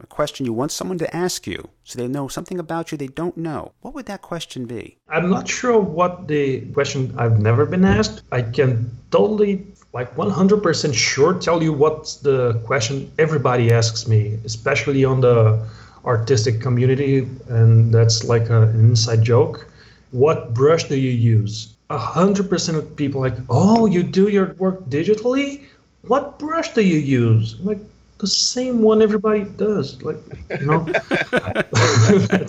A 0.00 0.06
question 0.06 0.44
you 0.44 0.52
want 0.52 0.72
someone 0.72 0.98
to 0.98 1.16
ask 1.16 1.46
you 1.46 1.70
so 1.84 1.98
they 1.98 2.08
know 2.08 2.26
something 2.26 2.58
about 2.58 2.90
you 2.90 2.98
they 2.98 3.06
don't 3.06 3.36
know. 3.36 3.72
What 3.80 3.94
would 3.94 4.06
that 4.06 4.22
question 4.22 4.66
be? 4.66 4.98
I'm 5.08 5.30
not 5.30 5.48
sure 5.48 5.78
what 5.78 6.26
the 6.26 6.62
question 6.72 7.14
I've 7.16 7.38
never 7.40 7.64
been 7.64 7.84
asked. 7.84 8.22
I 8.32 8.42
can 8.42 8.90
totally 9.10 9.64
like 9.92 10.14
100% 10.16 10.94
sure 10.94 11.34
tell 11.34 11.62
you 11.62 11.72
what's 11.72 12.16
the 12.16 12.60
question 12.66 13.10
everybody 13.18 13.72
asks 13.72 14.08
me, 14.08 14.38
especially 14.44 15.04
on 15.04 15.20
the 15.20 15.64
artistic 16.04 16.60
community, 16.60 17.28
and 17.48 17.94
that's 17.94 18.24
like 18.24 18.50
an 18.50 18.70
inside 18.80 19.22
joke. 19.22 19.68
What 20.10 20.54
brush 20.54 20.84
do 20.84 20.96
you 20.96 21.10
use? 21.10 21.74
100% 21.90 22.74
of 22.76 22.96
people 22.96 23.20
like, 23.20 23.36
oh, 23.48 23.86
you 23.86 24.02
do 24.02 24.28
your 24.28 24.54
work 24.54 24.84
digitally? 24.86 25.62
What 26.02 26.38
brush 26.38 26.74
do 26.74 26.82
you 26.82 26.98
use? 26.98 27.54
I'm 27.60 27.66
like, 27.66 27.78
the 28.24 28.30
same 28.30 28.80
one 28.80 29.02
everybody 29.02 29.44
does. 29.44 30.02
Like, 30.02 30.16
you 30.58 30.66
know. 30.66 30.80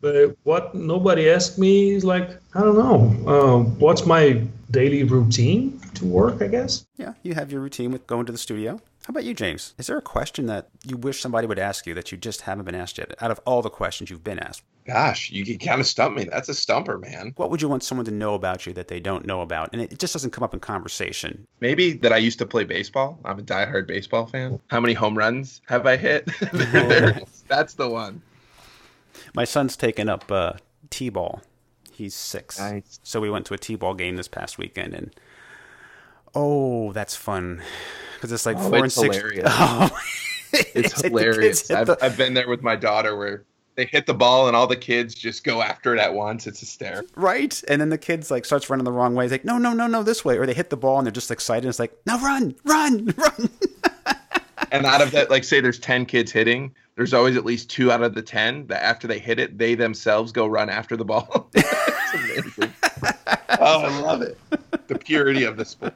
but 0.00 0.36
what 0.42 0.74
nobody 0.74 1.30
asked 1.30 1.58
me 1.58 1.92
is 1.92 2.04
like, 2.04 2.30
I 2.54 2.60
don't 2.60 2.76
know. 2.76 3.32
Uh, 3.32 3.58
what's 3.78 4.04
my 4.04 4.42
daily 4.70 5.04
routine 5.04 5.80
to 5.94 6.04
work? 6.04 6.42
I 6.42 6.48
guess. 6.48 6.86
Yeah, 6.98 7.14
you 7.22 7.34
have 7.34 7.50
your 7.50 7.62
routine 7.62 7.90
with 7.90 8.06
going 8.06 8.26
to 8.26 8.32
the 8.32 8.38
studio. 8.38 8.80
How 9.08 9.12
about 9.12 9.24
you, 9.24 9.32
James? 9.32 9.72
Is 9.78 9.86
there 9.86 9.96
a 9.96 10.02
question 10.02 10.44
that 10.46 10.68
you 10.84 10.98
wish 10.98 11.18
somebody 11.22 11.46
would 11.46 11.58
ask 11.58 11.86
you 11.86 11.94
that 11.94 12.12
you 12.12 12.18
just 12.18 12.42
haven't 12.42 12.66
been 12.66 12.74
asked 12.74 12.98
yet? 12.98 13.14
Out 13.22 13.30
of 13.30 13.40
all 13.46 13.62
the 13.62 13.70
questions 13.70 14.10
you've 14.10 14.22
been 14.22 14.38
asked, 14.38 14.62
Gosh, 14.86 15.30
you 15.30 15.46
can 15.46 15.56
kind 15.56 15.80
of 15.80 15.86
stump 15.86 16.14
me. 16.14 16.24
That's 16.24 16.50
a 16.50 16.54
stumper, 16.54 16.98
man. 16.98 17.32
what 17.36 17.50
would 17.50 17.62
you 17.62 17.70
want 17.70 17.82
someone 17.82 18.04
to 18.04 18.10
know 18.10 18.34
about 18.34 18.66
you 18.66 18.74
that 18.74 18.88
they 18.88 19.00
don't 19.00 19.24
know 19.24 19.40
about? 19.40 19.70
And 19.72 19.80
it 19.80 19.98
just 19.98 20.12
doesn't 20.12 20.32
come 20.32 20.44
up 20.44 20.52
in 20.52 20.60
conversation. 20.60 21.46
Maybe 21.60 21.94
that 21.94 22.12
I 22.12 22.18
used 22.18 22.38
to 22.40 22.44
play 22.46 22.64
baseball. 22.64 23.18
I'm 23.24 23.38
a 23.38 23.42
diehard 23.42 23.86
baseball 23.86 24.26
fan. 24.26 24.60
How 24.66 24.78
many 24.78 24.92
home 24.92 25.16
runs 25.16 25.62
have 25.68 25.86
I 25.86 25.96
hit? 25.96 26.28
There 26.52 27.08
it 27.08 27.22
is. 27.22 27.44
That's 27.48 27.72
the 27.72 27.88
one. 27.88 28.20
My 29.34 29.44
son's 29.44 29.74
taken 29.74 30.10
up 30.10 30.30
uh, 30.30 30.52
t-ball. 30.90 31.40
He's 31.92 32.14
six, 32.14 32.58
Nice. 32.58 33.00
so 33.02 33.20
we 33.20 33.30
went 33.30 33.46
to 33.46 33.54
a 33.54 33.58
t-ball 33.58 33.94
game 33.94 34.16
this 34.16 34.28
past 34.28 34.58
weekend, 34.58 34.92
and 34.92 35.14
oh, 36.34 36.92
that's 36.92 37.14
fun 37.16 37.62
because 38.14 38.32
it's 38.32 38.46
like 38.46 38.56
Oh, 38.58 38.68
four 38.68 38.76
and 38.76 38.84
it's 38.86 38.94
six. 38.94 39.16
hilarious. 39.16 39.44
Oh, 39.58 39.90
It's 40.74 41.02
hilarious. 41.02 41.70
I've, 41.70 41.86
the- 41.88 41.98
I've 42.02 42.16
been 42.16 42.34
there 42.34 42.48
with 42.48 42.62
my 42.62 42.74
daughter 42.74 43.16
where 43.16 43.44
they 43.74 43.84
hit 43.84 44.06
the 44.06 44.14
ball 44.14 44.48
and 44.48 44.56
all 44.56 44.66
the 44.66 44.76
kids 44.76 45.14
just 45.14 45.44
go 45.44 45.60
after 45.62 45.94
it 45.94 46.00
at 46.00 46.14
once. 46.14 46.46
It's 46.46 46.58
a 46.62 46.64
hysterical. 46.64 47.06
right, 47.16 47.62
and 47.68 47.80
then 47.80 47.90
the 47.90 47.98
kids 47.98 48.30
like 48.30 48.44
starts 48.44 48.68
running 48.70 48.84
the 48.84 48.90
wrong 48.92 49.14
way. 49.14 49.24
He's 49.24 49.30
like, 49.32 49.44
no, 49.44 49.58
no, 49.58 49.72
no, 49.72 49.86
no, 49.86 50.02
this 50.02 50.24
way, 50.24 50.36
or 50.38 50.46
they 50.46 50.54
hit 50.54 50.70
the 50.70 50.76
ball 50.76 50.98
and 50.98 51.06
they're 51.06 51.12
just 51.12 51.30
excited. 51.30 51.68
It's 51.68 51.78
like, 51.78 51.96
now 52.06 52.18
run, 52.18 52.54
run, 52.64 53.06
run. 53.16 53.50
And 54.72 54.84
out 54.84 55.00
of 55.00 55.12
that, 55.12 55.30
like 55.30 55.44
say 55.44 55.60
there's 55.60 55.78
10 55.78 56.06
kids 56.06 56.32
hitting, 56.32 56.74
there's 56.96 57.14
always 57.14 57.36
at 57.36 57.44
least 57.44 57.70
two 57.70 57.92
out 57.92 58.02
of 58.02 58.14
the 58.14 58.22
10 58.22 58.66
that 58.66 58.82
after 58.82 59.06
they 59.06 59.18
hit 59.18 59.38
it, 59.38 59.56
they 59.58 59.74
themselves 59.76 60.32
go 60.32 60.46
run 60.46 60.68
after 60.68 60.96
the 60.96 61.04
ball. 61.04 61.48
it's 61.54 62.14
amazing. 62.14 62.74
Oh, 63.60 63.82
I 63.82 64.00
love 64.00 64.22
it. 64.22 64.38
The 64.88 64.98
purity 64.98 65.44
of 65.44 65.56
the 65.56 65.64
sport. 65.64 65.94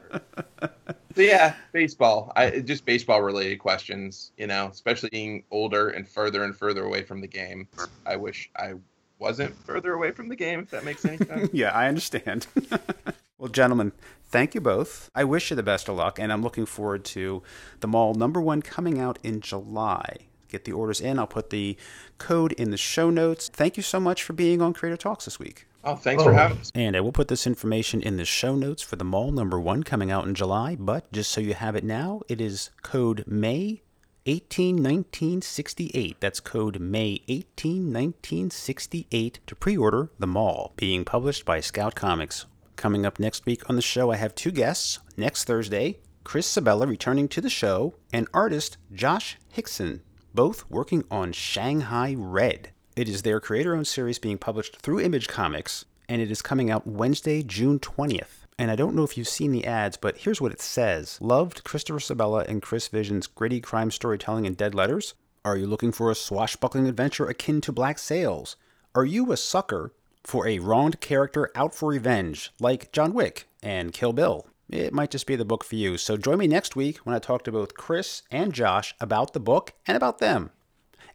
So 1.15 1.21
yeah, 1.21 1.55
baseball. 1.71 2.31
I 2.35 2.59
just 2.59 2.85
baseball 2.85 3.21
related 3.21 3.57
questions, 3.57 4.31
you 4.37 4.47
know, 4.47 4.69
especially 4.71 5.09
being 5.09 5.43
older 5.51 5.89
and 5.89 6.07
further 6.07 6.43
and 6.43 6.55
further 6.55 6.83
away 6.83 7.03
from 7.03 7.21
the 7.21 7.27
game. 7.27 7.67
I 8.05 8.15
wish 8.15 8.49
I 8.57 8.73
wasn't 9.19 9.55
further 9.65 9.93
away 9.93 10.11
from 10.11 10.27
the 10.27 10.35
game, 10.35 10.59
if 10.59 10.71
that 10.71 10.83
makes 10.83 11.05
any 11.05 11.17
sense. 11.17 11.49
yeah, 11.53 11.69
I 11.69 11.87
understand. 11.87 12.47
well, 13.37 13.49
gentlemen, 13.49 13.91
thank 14.29 14.55
you 14.55 14.61
both. 14.61 15.11
I 15.13 15.23
wish 15.23 15.49
you 15.51 15.55
the 15.55 15.63
best 15.63 15.87
of 15.87 15.95
luck, 15.95 16.17
and 16.19 16.33
I'm 16.33 16.41
looking 16.41 16.65
forward 16.65 17.05
to 17.05 17.43
the 17.79 17.87
mall 17.87 18.15
number 18.15 18.41
one 18.41 18.61
coming 18.61 18.99
out 18.99 19.19
in 19.23 19.39
July. 19.39 20.17
Get 20.49 20.65
the 20.65 20.71
orders 20.71 20.99
in. 20.99 21.19
I'll 21.19 21.27
put 21.27 21.51
the 21.51 21.77
code 22.17 22.53
in 22.53 22.71
the 22.71 22.77
show 22.77 23.09
notes. 23.09 23.49
Thank 23.49 23.77
you 23.77 23.83
so 23.83 23.99
much 23.99 24.23
for 24.23 24.33
being 24.33 24.61
on 24.61 24.73
Creator 24.73 24.97
Talks 24.97 25.25
this 25.25 25.39
week. 25.39 25.67
Oh, 25.83 25.95
thanks 25.95 26.21
oh. 26.21 26.25
for 26.27 26.31
Oh. 26.33 26.37
having 26.37 26.59
us. 26.59 26.71
And 26.73 26.95
I 26.95 27.01
will 27.01 27.11
put 27.11 27.27
this 27.27 27.45
information 27.47 28.01
in 28.01 28.17
the 28.17 28.25
show 28.25 28.55
notes 28.55 28.81
for 28.81 28.95
the 28.95 29.03
mall 29.03 29.31
number 29.31 29.59
one 29.59 29.83
coming 29.83 30.11
out 30.11 30.25
in 30.25 30.35
July. 30.35 30.75
But 30.79 31.11
just 31.11 31.31
so 31.31 31.41
you 31.41 31.53
have 31.53 31.75
it 31.75 31.83
now, 31.83 32.21
it 32.29 32.39
is 32.39 32.69
code 32.81 33.23
May 33.27 33.81
18 34.25 34.75
1968. 34.77 36.17
That's 36.19 36.39
code 36.39 36.79
May 36.79 37.21
18 37.27 37.91
1968 37.91 39.39
to 39.47 39.55
pre 39.55 39.75
order 39.77 40.09
The 40.19 40.27
Mall, 40.27 40.73
being 40.77 41.03
published 41.03 41.45
by 41.45 41.59
Scout 41.59 41.95
Comics. 41.95 42.45
Coming 42.75 43.05
up 43.05 43.19
next 43.19 43.45
week 43.45 43.69
on 43.69 43.75
the 43.75 43.81
show, 43.81 44.11
I 44.11 44.15
have 44.15 44.33
two 44.33 44.51
guests. 44.51 44.99
Next 45.17 45.43
Thursday, 45.43 45.99
Chris 46.23 46.47
Sebela 46.51 46.87
returning 46.87 47.27
to 47.29 47.41
the 47.41 47.49
show, 47.49 47.95
and 48.11 48.27
artist 48.33 48.77
Josh 48.93 49.37
Hixson, 49.55 49.99
both 50.33 50.69
working 50.69 51.03
on 51.11 51.33
Shanghai 51.33 52.15
Red. 52.17 52.69
It 52.95 53.09
is 53.09 53.23
their 53.23 53.39
creator 53.39 53.75
owned 53.75 53.87
series 53.87 54.19
being 54.19 54.37
published 54.37 54.77
through 54.77 54.99
Image 54.99 55.27
Comics, 55.27 55.85
and 56.07 56.21
it 56.21 56.29
is 56.29 56.43
coming 56.43 56.69
out 56.69 56.85
Wednesday, 56.85 57.41
June 57.41 57.79
20th. 57.79 58.45
And 58.59 58.69
I 58.69 58.75
don't 58.75 58.93
know 58.93 59.03
if 59.03 59.17
you've 59.17 59.27
seen 59.27 59.51
the 59.51 59.65
ads, 59.65 59.97
but 59.97 60.17
here's 60.17 60.39
what 60.39 60.51
it 60.51 60.61
says 60.61 61.17
Loved 61.19 61.63
Christopher 61.63 61.97
Sebela 61.97 62.47
and 62.47 62.61
Chris 62.61 62.87
Visions' 62.89 63.25
gritty 63.25 63.59
crime 63.61 63.89
storytelling 63.89 64.45
in 64.45 64.53
Dead 64.53 64.75
Letters? 64.75 65.15
Are 65.43 65.57
you 65.57 65.65
looking 65.65 65.91
for 65.91 66.11
a 66.11 66.15
swashbuckling 66.15 66.87
adventure 66.87 67.25
akin 67.25 67.61
to 67.61 67.71
Black 67.71 67.97
Sails? 67.97 68.57
Are 68.93 69.05
you 69.05 69.31
a 69.31 69.37
sucker 69.37 69.91
for 70.23 70.45
a 70.45 70.59
wronged 70.59 71.01
character 71.01 71.49
out 71.55 71.73
for 71.73 71.89
revenge, 71.89 72.53
like 72.59 72.91
John 72.91 73.15
Wick 73.15 73.47
and 73.63 73.91
Kill 73.91 74.13
Bill? 74.13 74.45
It 74.69 74.93
might 74.93 75.09
just 75.09 75.25
be 75.25 75.35
the 75.35 75.43
book 75.43 75.63
for 75.63 75.75
you. 75.75 75.97
So 75.97 76.15
join 76.15 76.37
me 76.37 76.45
next 76.45 76.75
week 76.75 76.97
when 76.99 77.15
I 77.15 77.19
talk 77.19 77.43
to 77.45 77.51
both 77.51 77.73
Chris 77.73 78.21
and 78.29 78.53
Josh 78.53 78.93
about 78.99 79.33
the 79.33 79.39
book 79.39 79.73
and 79.87 79.97
about 79.97 80.19
them. 80.19 80.51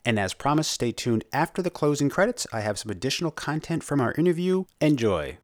And 0.08 0.18
as 0.18 0.32
promised, 0.32 0.70
stay 0.70 0.90
tuned 0.90 1.24
after 1.34 1.60
the 1.60 1.68
closing 1.68 2.08
credits. 2.08 2.46
I 2.50 2.60
have 2.60 2.78
some 2.78 2.90
additional 2.90 3.30
content 3.30 3.84
from 3.84 4.00
our 4.00 4.14
interview. 4.14 4.64
Enjoy. 4.80 5.36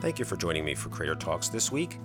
Thank 0.00 0.18
you 0.18 0.24
for 0.24 0.34
joining 0.34 0.64
me 0.64 0.74
for 0.74 0.88
Creator 0.88 1.14
Talks 1.14 1.48
this 1.48 1.70
week. 1.70 2.00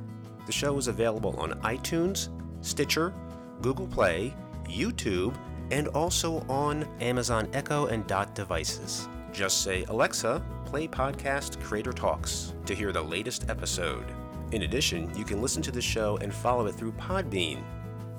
The 0.46 0.52
show 0.52 0.78
is 0.78 0.88
available 0.88 1.36
on 1.40 1.60
iTunes, 1.62 2.30
Stitcher, 2.64 3.16
Google 3.64 3.88
Play, 3.88 4.36
YouTube, 4.66 5.36
and 5.72 5.88
also 5.88 6.46
on 6.48 6.84
Amazon 7.02 7.50
Echo 7.52 7.88
and 7.88 8.06
Dot 8.06 8.36
devices. 8.36 9.10
Just 9.34 9.64
say, 9.64 9.86
Alexa, 9.86 10.46
play 10.66 10.88
podcast 10.88 11.60
Creator 11.64 11.94
Talks 11.94 12.54
to 12.68 12.76
hear 12.76 12.92
the 12.92 13.02
latest 13.02 13.50
episode. 13.50 14.06
In 14.52 14.62
addition, 14.62 15.12
you 15.18 15.26
can 15.26 15.42
listen 15.42 15.64
to 15.64 15.72
the 15.72 15.82
show 15.82 16.18
and 16.18 16.32
follow 16.32 16.68
it 16.68 16.76
through 16.76 16.92
Podbean. 16.92 17.64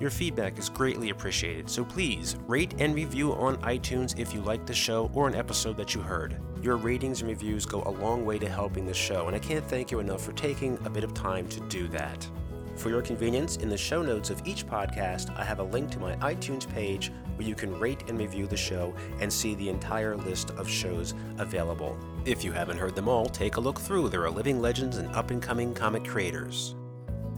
Your 0.03 0.11
feedback 0.11 0.59
is 0.59 0.67
greatly 0.67 1.11
appreciated, 1.11 1.69
so 1.69 1.85
please 1.85 2.35
rate 2.45 2.73
and 2.77 2.93
review 2.93 3.31
on 3.35 3.55
iTunes 3.61 4.19
if 4.19 4.33
you 4.33 4.41
like 4.41 4.65
the 4.65 4.73
show 4.73 5.09
or 5.13 5.29
an 5.29 5.33
episode 5.33 5.77
that 5.77 5.95
you 5.95 6.01
heard. 6.01 6.41
Your 6.61 6.75
ratings 6.75 7.21
and 7.21 7.29
reviews 7.29 7.65
go 7.65 7.81
a 7.85 7.89
long 7.89 8.25
way 8.25 8.37
to 8.37 8.49
helping 8.49 8.85
the 8.85 8.93
show, 8.93 9.27
and 9.27 9.35
I 9.35 9.39
can't 9.39 9.63
thank 9.65 9.91
you 9.91 9.99
enough 9.99 10.21
for 10.21 10.33
taking 10.33 10.77
a 10.83 10.89
bit 10.89 11.05
of 11.05 11.13
time 11.13 11.47
to 11.47 11.61
do 11.69 11.87
that. 11.87 12.29
For 12.75 12.89
your 12.89 13.01
convenience, 13.01 13.55
in 13.55 13.69
the 13.69 13.77
show 13.77 14.01
notes 14.01 14.29
of 14.29 14.45
each 14.45 14.67
podcast, 14.67 15.33
I 15.39 15.45
have 15.45 15.59
a 15.59 15.63
link 15.63 15.89
to 15.91 15.99
my 15.99 16.17
iTunes 16.17 16.67
page 16.67 17.09
where 17.37 17.47
you 17.47 17.55
can 17.55 17.79
rate 17.79 18.03
and 18.09 18.19
review 18.19 18.45
the 18.45 18.57
show 18.57 18.93
and 19.21 19.31
see 19.31 19.55
the 19.55 19.69
entire 19.69 20.17
list 20.17 20.51
of 20.57 20.67
shows 20.67 21.13
available. 21.37 21.97
If 22.25 22.43
you 22.43 22.51
haven't 22.51 22.77
heard 22.77 22.95
them 22.95 23.07
all, 23.07 23.27
take 23.27 23.55
a 23.55 23.61
look 23.61 23.79
through. 23.79 24.09
There 24.09 24.25
are 24.25 24.29
living 24.29 24.61
legends 24.61 24.97
and 24.97 25.07
up 25.15 25.31
and 25.31 25.41
coming 25.41 25.73
comic 25.73 26.03
creators. 26.03 26.75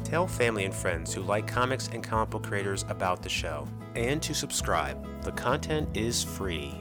Tell 0.06 0.28
family 0.28 0.66
and 0.66 0.74
friends 0.74 1.12
who 1.12 1.22
like 1.24 1.48
comics 1.48 1.90
and 1.92 2.04
comic 2.04 2.30
book 2.30 2.44
creators 2.44 2.86
about 2.90 3.24
the 3.24 3.30
show. 3.30 3.68
And 3.96 4.22
to 4.22 4.36
subscribe. 4.36 5.24
The 5.24 5.32
content 5.32 5.90
is 5.98 6.24
free. 6.24 6.76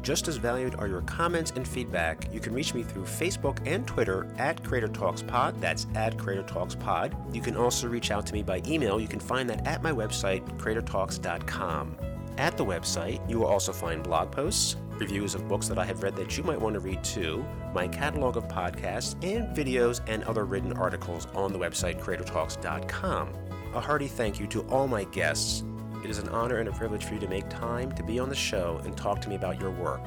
Just 0.00 0.28
as 0.28 0.36
valued 0.36 0.76
are 0.76 0.86
your 0.86 1.02
comments 1.02 1.52
and 1.56 1.66
feedback. 1.66 2.32
You 2.32 2.38
can 2.38 2.54
reach 2.54 2.74
me 2.74 2.84
through 2.84 3.02
Facebook 3.02 3.58
and 3.66 3.84
Twitter 3.84 4.32
at 4.38 4.62
Creator 4.62 4.88
Talks 4.88 5.22
Pod. 5.22 5.60
That's 5.60 5.88
at 5.96 6.16
Creator 6.16 6.44
Talks 6.44 6.76
Pod. 6.76 7.16
You 7.34 7.40
can 7.40 7.56
also 7.56 7.88
reach 7.88 8.12
out 8.12 8.24
to 8.26 8.32
me 8.32 8.44
by 8.44 8.62
email. 8.64 9.00
You 9.00 9.08
can 9.08 9.18
find 9.18 9.50
that 9.50 9.66
at 9.66 9.82
my 9.82 9.90
website, 9.90 10.46
creatortalks.com. 10.56 11.96
At 12.38 12.56
the 12.56 12.64
website, 12.64 13.28
you 13.28 13.40
will 13.40 13.48
also 13.48 13.72
find 13.72 14.04
blog 14.04 14.30
posts, 14.30 14.76
reviews 14.98 15.34
of 15.34 15.48
books 15.48 15.68
that 15.68 15.78
I 15.78 15.84
have 15.84 16.02
read 16.02 16.16
that 16.16 16.36
you 16.36 16.44
might 16.44 16.60
want 16.60 16.74
to 16.74 16.80
read 16.80 17.02
too, 17.04 17.44
my 17.72 17.88
catalog 17.88 18.36
of 18.36 18.48
podcasts, 18.48 19.14
and 19.24 19.56
videos 19.56 20.00
and 20.06 20.24
other 20.24 20.44
written 20.44 20.72
articles 20.72 21.26
on 21.34 21.52
the 21.52 21.58
website 21.58 22.00
creatortalks.com. 22.00 23.28
A 23.74 23.80
hearty 23.80 24.08
thank 24.08 24.40
you 24.40 24.46
to 24.48 24.62
all 24.68 24.88
my 24.88 25.04
guests. 25.04 25.64
It 26.04 26.10
is 26.10 26.18
an 26.18 26.28
honor 26.28 26.58
and 26.58 26.68
a 26.68 26.72
privilege 26.72 27.04
for 27.04 27.14
you 27.14 27.20
to 27.20 27.28
make 27.28 27.48
time 27.48 27.92
to 27.92 28.02
be 28.02 28.18
on 28.18 28.28
the 28.28 28.34
show 28.34 28.80
and 28.84 28.96
talk 28.96 29.20
to 29.22 29.28
me 29.28 29.34
about 29.34 29.60
your 29.60 29.70
work. 29.70 30.06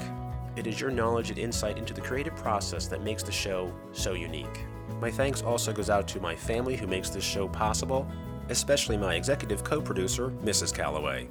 It 0.55 0.67
is 0.67 0.79
your 0.79 0.91
knowledge 0.91 1.29
and 1.29 1.39
insight 1.39 1.77
into 1.77 1.93
the 1.93 2.01
creative 2.01 2.35
process 2.35 2.87
that 2.87 3.03
makes 3.03 3.23
the 3.23 3.31
show 3.31 3.73
so 3.93 4.13
unique. 4.13 4.65
My 4.99 5.09
thanks 5.09 5.41
also 5.41 5.71
goes 5.71 5.89
out 5.89 6.07
to 6.09 6.19
my 6.19 6.35
family 6.35 6.75
who 6.75 6.87
makes 6.87 7.09
this 7.09 7.23
show 7.23 7.47
possible, 7.47 8.07
especially 8.49 8.97
my 8.97 9.15
executive 9.15 9.63
co-producer, 9.63 10.29
Mrs. 10.43 10.73
Calloway. 10.73 11.27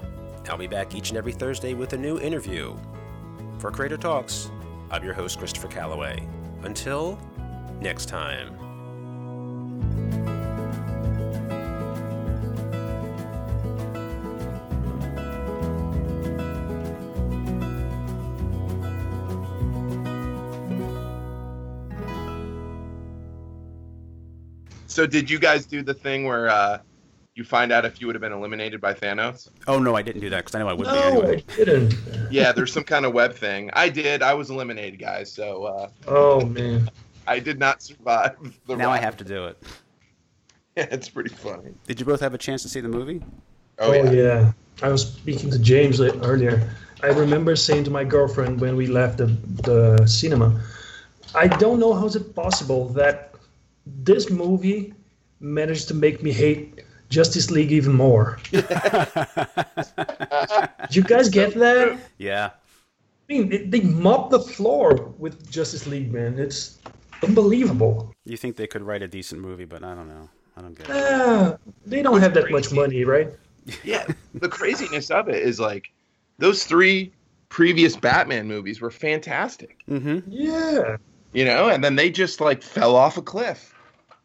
I'll 0.48 0.56
be 0.56 0.66
back 0.66 0.94
each 0.94 1.10
and 1.10 1.18
every 1.18 1.32
Thursday 1.32 1.74
with 1.74 1.92
a 1.92 1.98
new 1.98 2.18
interview. 2.18 2.76
For 3.60 3.70
Creator 3.70 3.98
Talks, 3.98 4.50
I'm 4.90 5.04
your 5.04 5.12
host, 5.12 5.38
Christopher 5.38 5.68
Calloway. 5.68 6.26
Until 6.62 7.18
next 7.78 8.06
time. 8.06 8.56
So 24.86 25.06
did 25.06 25.28
you 25.28 25.38
guys 25.38 25.66
do 25.66 25.82
the 25.82 25.92
thing 25.92 26.24
where 26.24 26.48
uh, 26.48 26.78
you 27.34 27.44
find 27.44 27.72
out 27.72 27.84
if 27.84 28.00
you 28.00 28.06
would 28.06 28.16
have 28.16 28.20
been 28.20 28.32
eliminated 28.32 28.80
by 28.80 28.94
Thanos? 28.94 29.48
Oh 29.66 29.78
no, 29.78 29.94
I 29.94 30.02
didn't 30.02 30.20
do 30.20 30.30
that 30.30 30.38
because 30.38 30.54
I 30.54 30.58
know 30.58 30.68
I 30.68 30.72
would 30.72 30.86
be 30.86 30.92
No, 30.92 31.22
anyway. 31.22 31.44
I 31.48 31.56
didn't. 31.56 31.94
Yeah, 32.30 32.52
there's 32.52 32.72
some 32.72 32.84
kind 32.84 33.04
of 33.04 33.12
web 33.12 33.34
thing. 33.34 33.70
I 33.72 33.88
did. 33.88 34.22
I 34.22 34.34
was 34.34 34.50
eliminated, 34.50 34.98
guys. 34.98 35.32
So 35.32 35.64
uh, 35.64 35.90
Oh 36.08 36.44
man. 36.44 36.90
I 37.26 37.38
did 37.38 37.58
not 37.58 37.82
survive. 37.82 38.36
The 38.66 38.76
Now 38.76 38.90
I 38.90 38.98
have 38.98 39.16
to 39.18 39.24
do 39.24 39.46
it. 39.46 39.62
Yeah, 40.76 40.86
it's 40.92 41.08
pretty 41.08 41.30
funny. 41.30 41.74
Did 41.88 41.98
you 41.98 42.06
both 42.06 42.20
have 42.20 42.32
a 42.32 42.38
chance 42.38 42.62
to 42.62 42.68
see 42.68 42.80
the 42.80 42.88
movie? 42.88 43.20
Oh, 43.80 43.92
yeah. 43.92 44.52
I 44.82 44.88
was 44.88 45.02
speaking 45.02 45.50
to 45.50 45.58
James 45.58 46.00
earlier. 46.00 46.70
I 47.02 47.08
remember 47.08 47.56
saying 47.56 47.82
to 47.84 47.90
my 47.90 48.04
girlfriend 48.04 48.60
when 48.60 48.76
we 48.76 48.86
left 48.86 49.18
the, 49.18 49.26
the 49.26 50.06
cinema, 50.06 50.62
I 51.34 51.48
don't 51.48 51.80
know 51.80 51.92
how 51.92 52.06
is 52.06 52.14
it 52.14 52.36
possible 52.36 52.88
that 52.90 53.34
this 53.84 54.30
movie 54.30 54.94
managed 55.40 55.88
to 55.88 55.94
make 55.94 56.22
me 56.22 56.30
hate 56.30 56.84
Justice 57.10 57.50
League 57.50 57.72
even 57.72 57.92
more. 57.92 58.38
Did 58.52 58.64
you 60.90 61.02
guys 61.02 61.28
get 61.28 61.54
that? 61.54 61.98
Yeah. 62.18 62.50
I 63.28 63.32
mean, 63.32 63.48
they, 63.48 63.58
they 63.66 63.80
mopped 63.80 64.30
the 64.30 64.40
floor 64.40 64.94
with 65.18 65.50
Justice 65.50 65.86
League, 65.86 66.12
man. 66.12 66.38
It's 66.38 66.78
unbelievable. 67.22 68.12
You 68.24 68.36
think 68.36 68.56
they 68.56 68.66
could 68.66 68.82
write 68.82 69.02
a 69.02 69.08
decent 69.08 69.40
movie, 69.40 69.64
but 69.64 69.84
I 69.84 69.94
don't 69.94 70.08
know. 70.08 70.28
I 70.56 70.62
don't 70.62 70.76
get 70.76 70.88
it. 70.88 70.96
Ah, 70.96 71.56
they 71.86 72.02
don't 72.02 72.20
have 72.20 72.34
that 72.34 72.50
much 72.50 72.72
money, 72.72 73.04
right? 73.04 73.28
Yeah, 73.84 74.06
the 74.34 74.48
craziness 74.48 75.10
of 75.10 75.28
it 75.28 75.42
is 75.42 75.60
like 75.60 75.90
those 76.38 76.64
three 76.64 77.12
previous 77.50 77.96
Batman 77.96 78.48
movies 78.48 78.80
were 78.80 78.90
fantastic, 78.90 79.78
Mm-hmm. 79.88 80.20
Yeah. 80.28 80.96
you 81.32 81.44
know, 81.44 81.68
and 81.68 81.84
then 81.84 81.94
they 81.96 82.10
just 82.10 82.40
like 82.40 82.62
fell 82.62 82.96
off 82.96 83.16
a 83.16 83.22
cliff. 83.22 83.74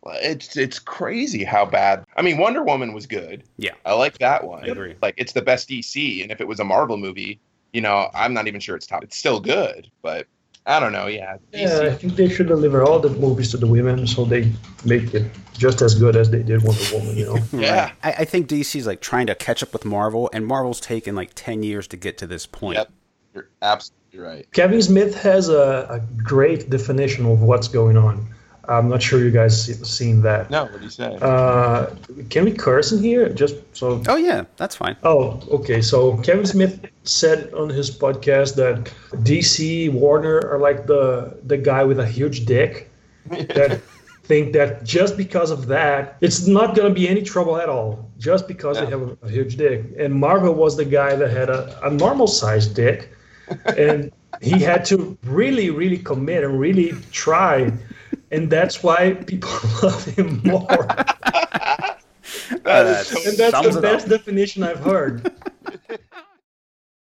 It's 0.08 0.56
it's 0.56 0.80
crazy 0.80 1.43
how 1.43 1.66
bad. 1.66 2.06
I 2.16 2.22
mean, 2.22 2.38
Wonder 2.38 2.64
Woman 2.64 2.93
was 2.93 3.06
good. 3.08 3.43
Yeah. 3.58 3.74
I 3.86 3.93
like 3.93 4.20
that 4.20 4.45
one. 4.45 4.64
I 4.64 4.68
agree. 4.68 4.95
Like 5.01 5.16
it's 5.18 5.34
the 5.34 5.41
best 5.41 5.70
DC, 5.70 6.22
and 6.22 6.32
if 6.32 6.39
it 6.39 6.47
was 6.47 6.60
a 6.60 6.64
Marvel 6.64 6.97
movie, 6.97 7.39
you 7.74 7.82
know, 7.82 8.10
I'm 8.14 8.34
not 8.34 8.47
even 8.47 8.60
sure 8.60 8.76
it's 8.76 8.88
top. 8.88 9.03
It's 9.03 9.18
still 9.18 9.39
good, 9.39 9.89
but 10.01 10.28
I 10.68 10.80
don't 10.80 10.93
know. 10.93 11.08
Yeah, 11.08 11.38
Yeah, 11.51 11.82
I 11.84 11.93
think 11.93 12.16
they 12.16 12.28
should 12.30 12.47
deliver 12.47 12.84
all 12.84 12.99
the 12.99 13.10
movies 13.10 13.51
to 13.51 13.58
the 13.58 13.68
women 13.68 14.08
so 14.08 14.26
they 14.26 14.51
make 14.84 15.14
it 15.14 15.30
just 15.53 15.82
as 15.82 15.93
good 15.93 16.16
as 16.16 16.32
they 16.32 16.41
did 16.41 16.64
Wonder 16.64 16.84
Woman, 16.91 17.16
you 17.16 17.26
know? 17.26 17.38
Yeah. 17.60 17.91
I, 18.03 18.12
I 18.12 18.26
think 18.26 18.47
DC's 18.47 18.88
like 18.88 18.99
trying 18.99 19.28
to 19.28 19.36
catch 19.36 19.62
up 19.62 19.74
with 19.74 19.86
Marvel, 19.86 20.30
and 20.34 20.45
Marvel's 20.45 20.80
taken 20.80 21.16
like 21.16 21.32
ten 21.36 21.64
years 21.64 21.88
to 21.89 21.97
get 21.97 22.18
to 22.20 22.28
this 22.28 22.45
point. 22.45 22.78
Yep. 22.78 22.91
You're 23.34 23.49
absolutely 23.62 24.20
right. 24.20 24.51
Kevin 24.53 24.82
Smith 24.82 25.16
has 25.22 25.49
a, 25.49 25.88
a 25.89 25.99
great 26.24 26.70
definition 26.70 27.26
of 27.26 27.41
what's 27.41 27.68
going 27.68 27.97
on. 27.97 28.26
I'm 28.68 28.89
not 28.89 29.01
sure 29.01 29.20
you 29.20 29.32
guys 29.32 29.66
seen 29.88 30.22
that. 30.22 30.49
No, 30.49 30.63
what 30.66 30.78
do 30.80 30.84
you 30.84 30.89
say? 30.89 31.18
Uh, 31.22 31.88
can 32.30 32.45
we 32.45 32.51
curse 32.51 32.91
in 32.91 33.03
here? 33.03 33.30
Just 33.30 33.55
so. 33.76 34.01
Oh 34.07 34.16
yeah, 34.16 34.45
that's 34.57 34.76
fine. 34.76 34.95
Oh, 35.03 35.41
okay. 35.51 35.82
So 35.82 36.18
Kevin 36.18 36.45
Smith 36.45 36.86
said 37.03 37.53
on 37.53 37.70
his 37.70 37.95
podcast 37.95 38.55
that 38.55 38.91
DC 39.24 39.91
Warner 39.91 40.39
are 40.51 40.59
like 40.59 40.88
the 40.88 41.38
the 41.43 41.57
guy 41.57 41.84
with 41.84 41.99
a 41.99 42.07
huge 42.07 42.45
dick 42.45 42.91
that 43.30 43.82
think 44.26 44.53
that 44.53 44.84
just 44.84 45.18
because 45.18 45.51
of 45.51 45.68
that, 45.68 46.18
it's 46.22 46.47
not 46.47 46.76
gonna 46.76 46.93
be 46.93 47.07
any 47.07 47.22
trouble 47.22 47.57
at 47.57 47.70
all. 47.70 48.09
Just 48.18 48.47
because 48.47 48.80
they 48.80 48.86
have 48.88 49.01
a, 49.01 49.18
a 49.24 49.30
huge 49.30 49.57
dick. 49.57 49.86
And 49.99 50.13
Marvel 50.13 50.53
was 50.53 50.78
the 50.78 50.86
guy 50.86 51.16
that 51.16 51.30
had 51.30 51.49
a, 51.49 51.80
a 51.86 51.91
normal 51.91 52.28
sized 52.28 52.76
dick, 52.76 53.11
and 53.78 54.11
he 54.41 54.59
had 54.59 54.86
to 54.86 55.18
really, 55.24 55.70
really 55.70 55.97
commit 55.97 56.43
and 56.43 56.59
really 56.59 56.93
try. 57.11 57.72
And 58.32 58.49
that's 58.49 58.82
why 58.84 59.13
people 59.13 59.49
love 59.84 60.05
him 60.05 60.41
more. 60.45 60.88
That 62.63 62.86
is 62.88 63.07
so 63.07 63.17
And 63.30 63.38
that's 63.38 63.61
the 63.61 63.69
it 63.69 63.76
up. 63.76 63.82
best 63.82 64.09
definition 64.09 64.63
I've 64.63 64.80
heard. 64.80 65.32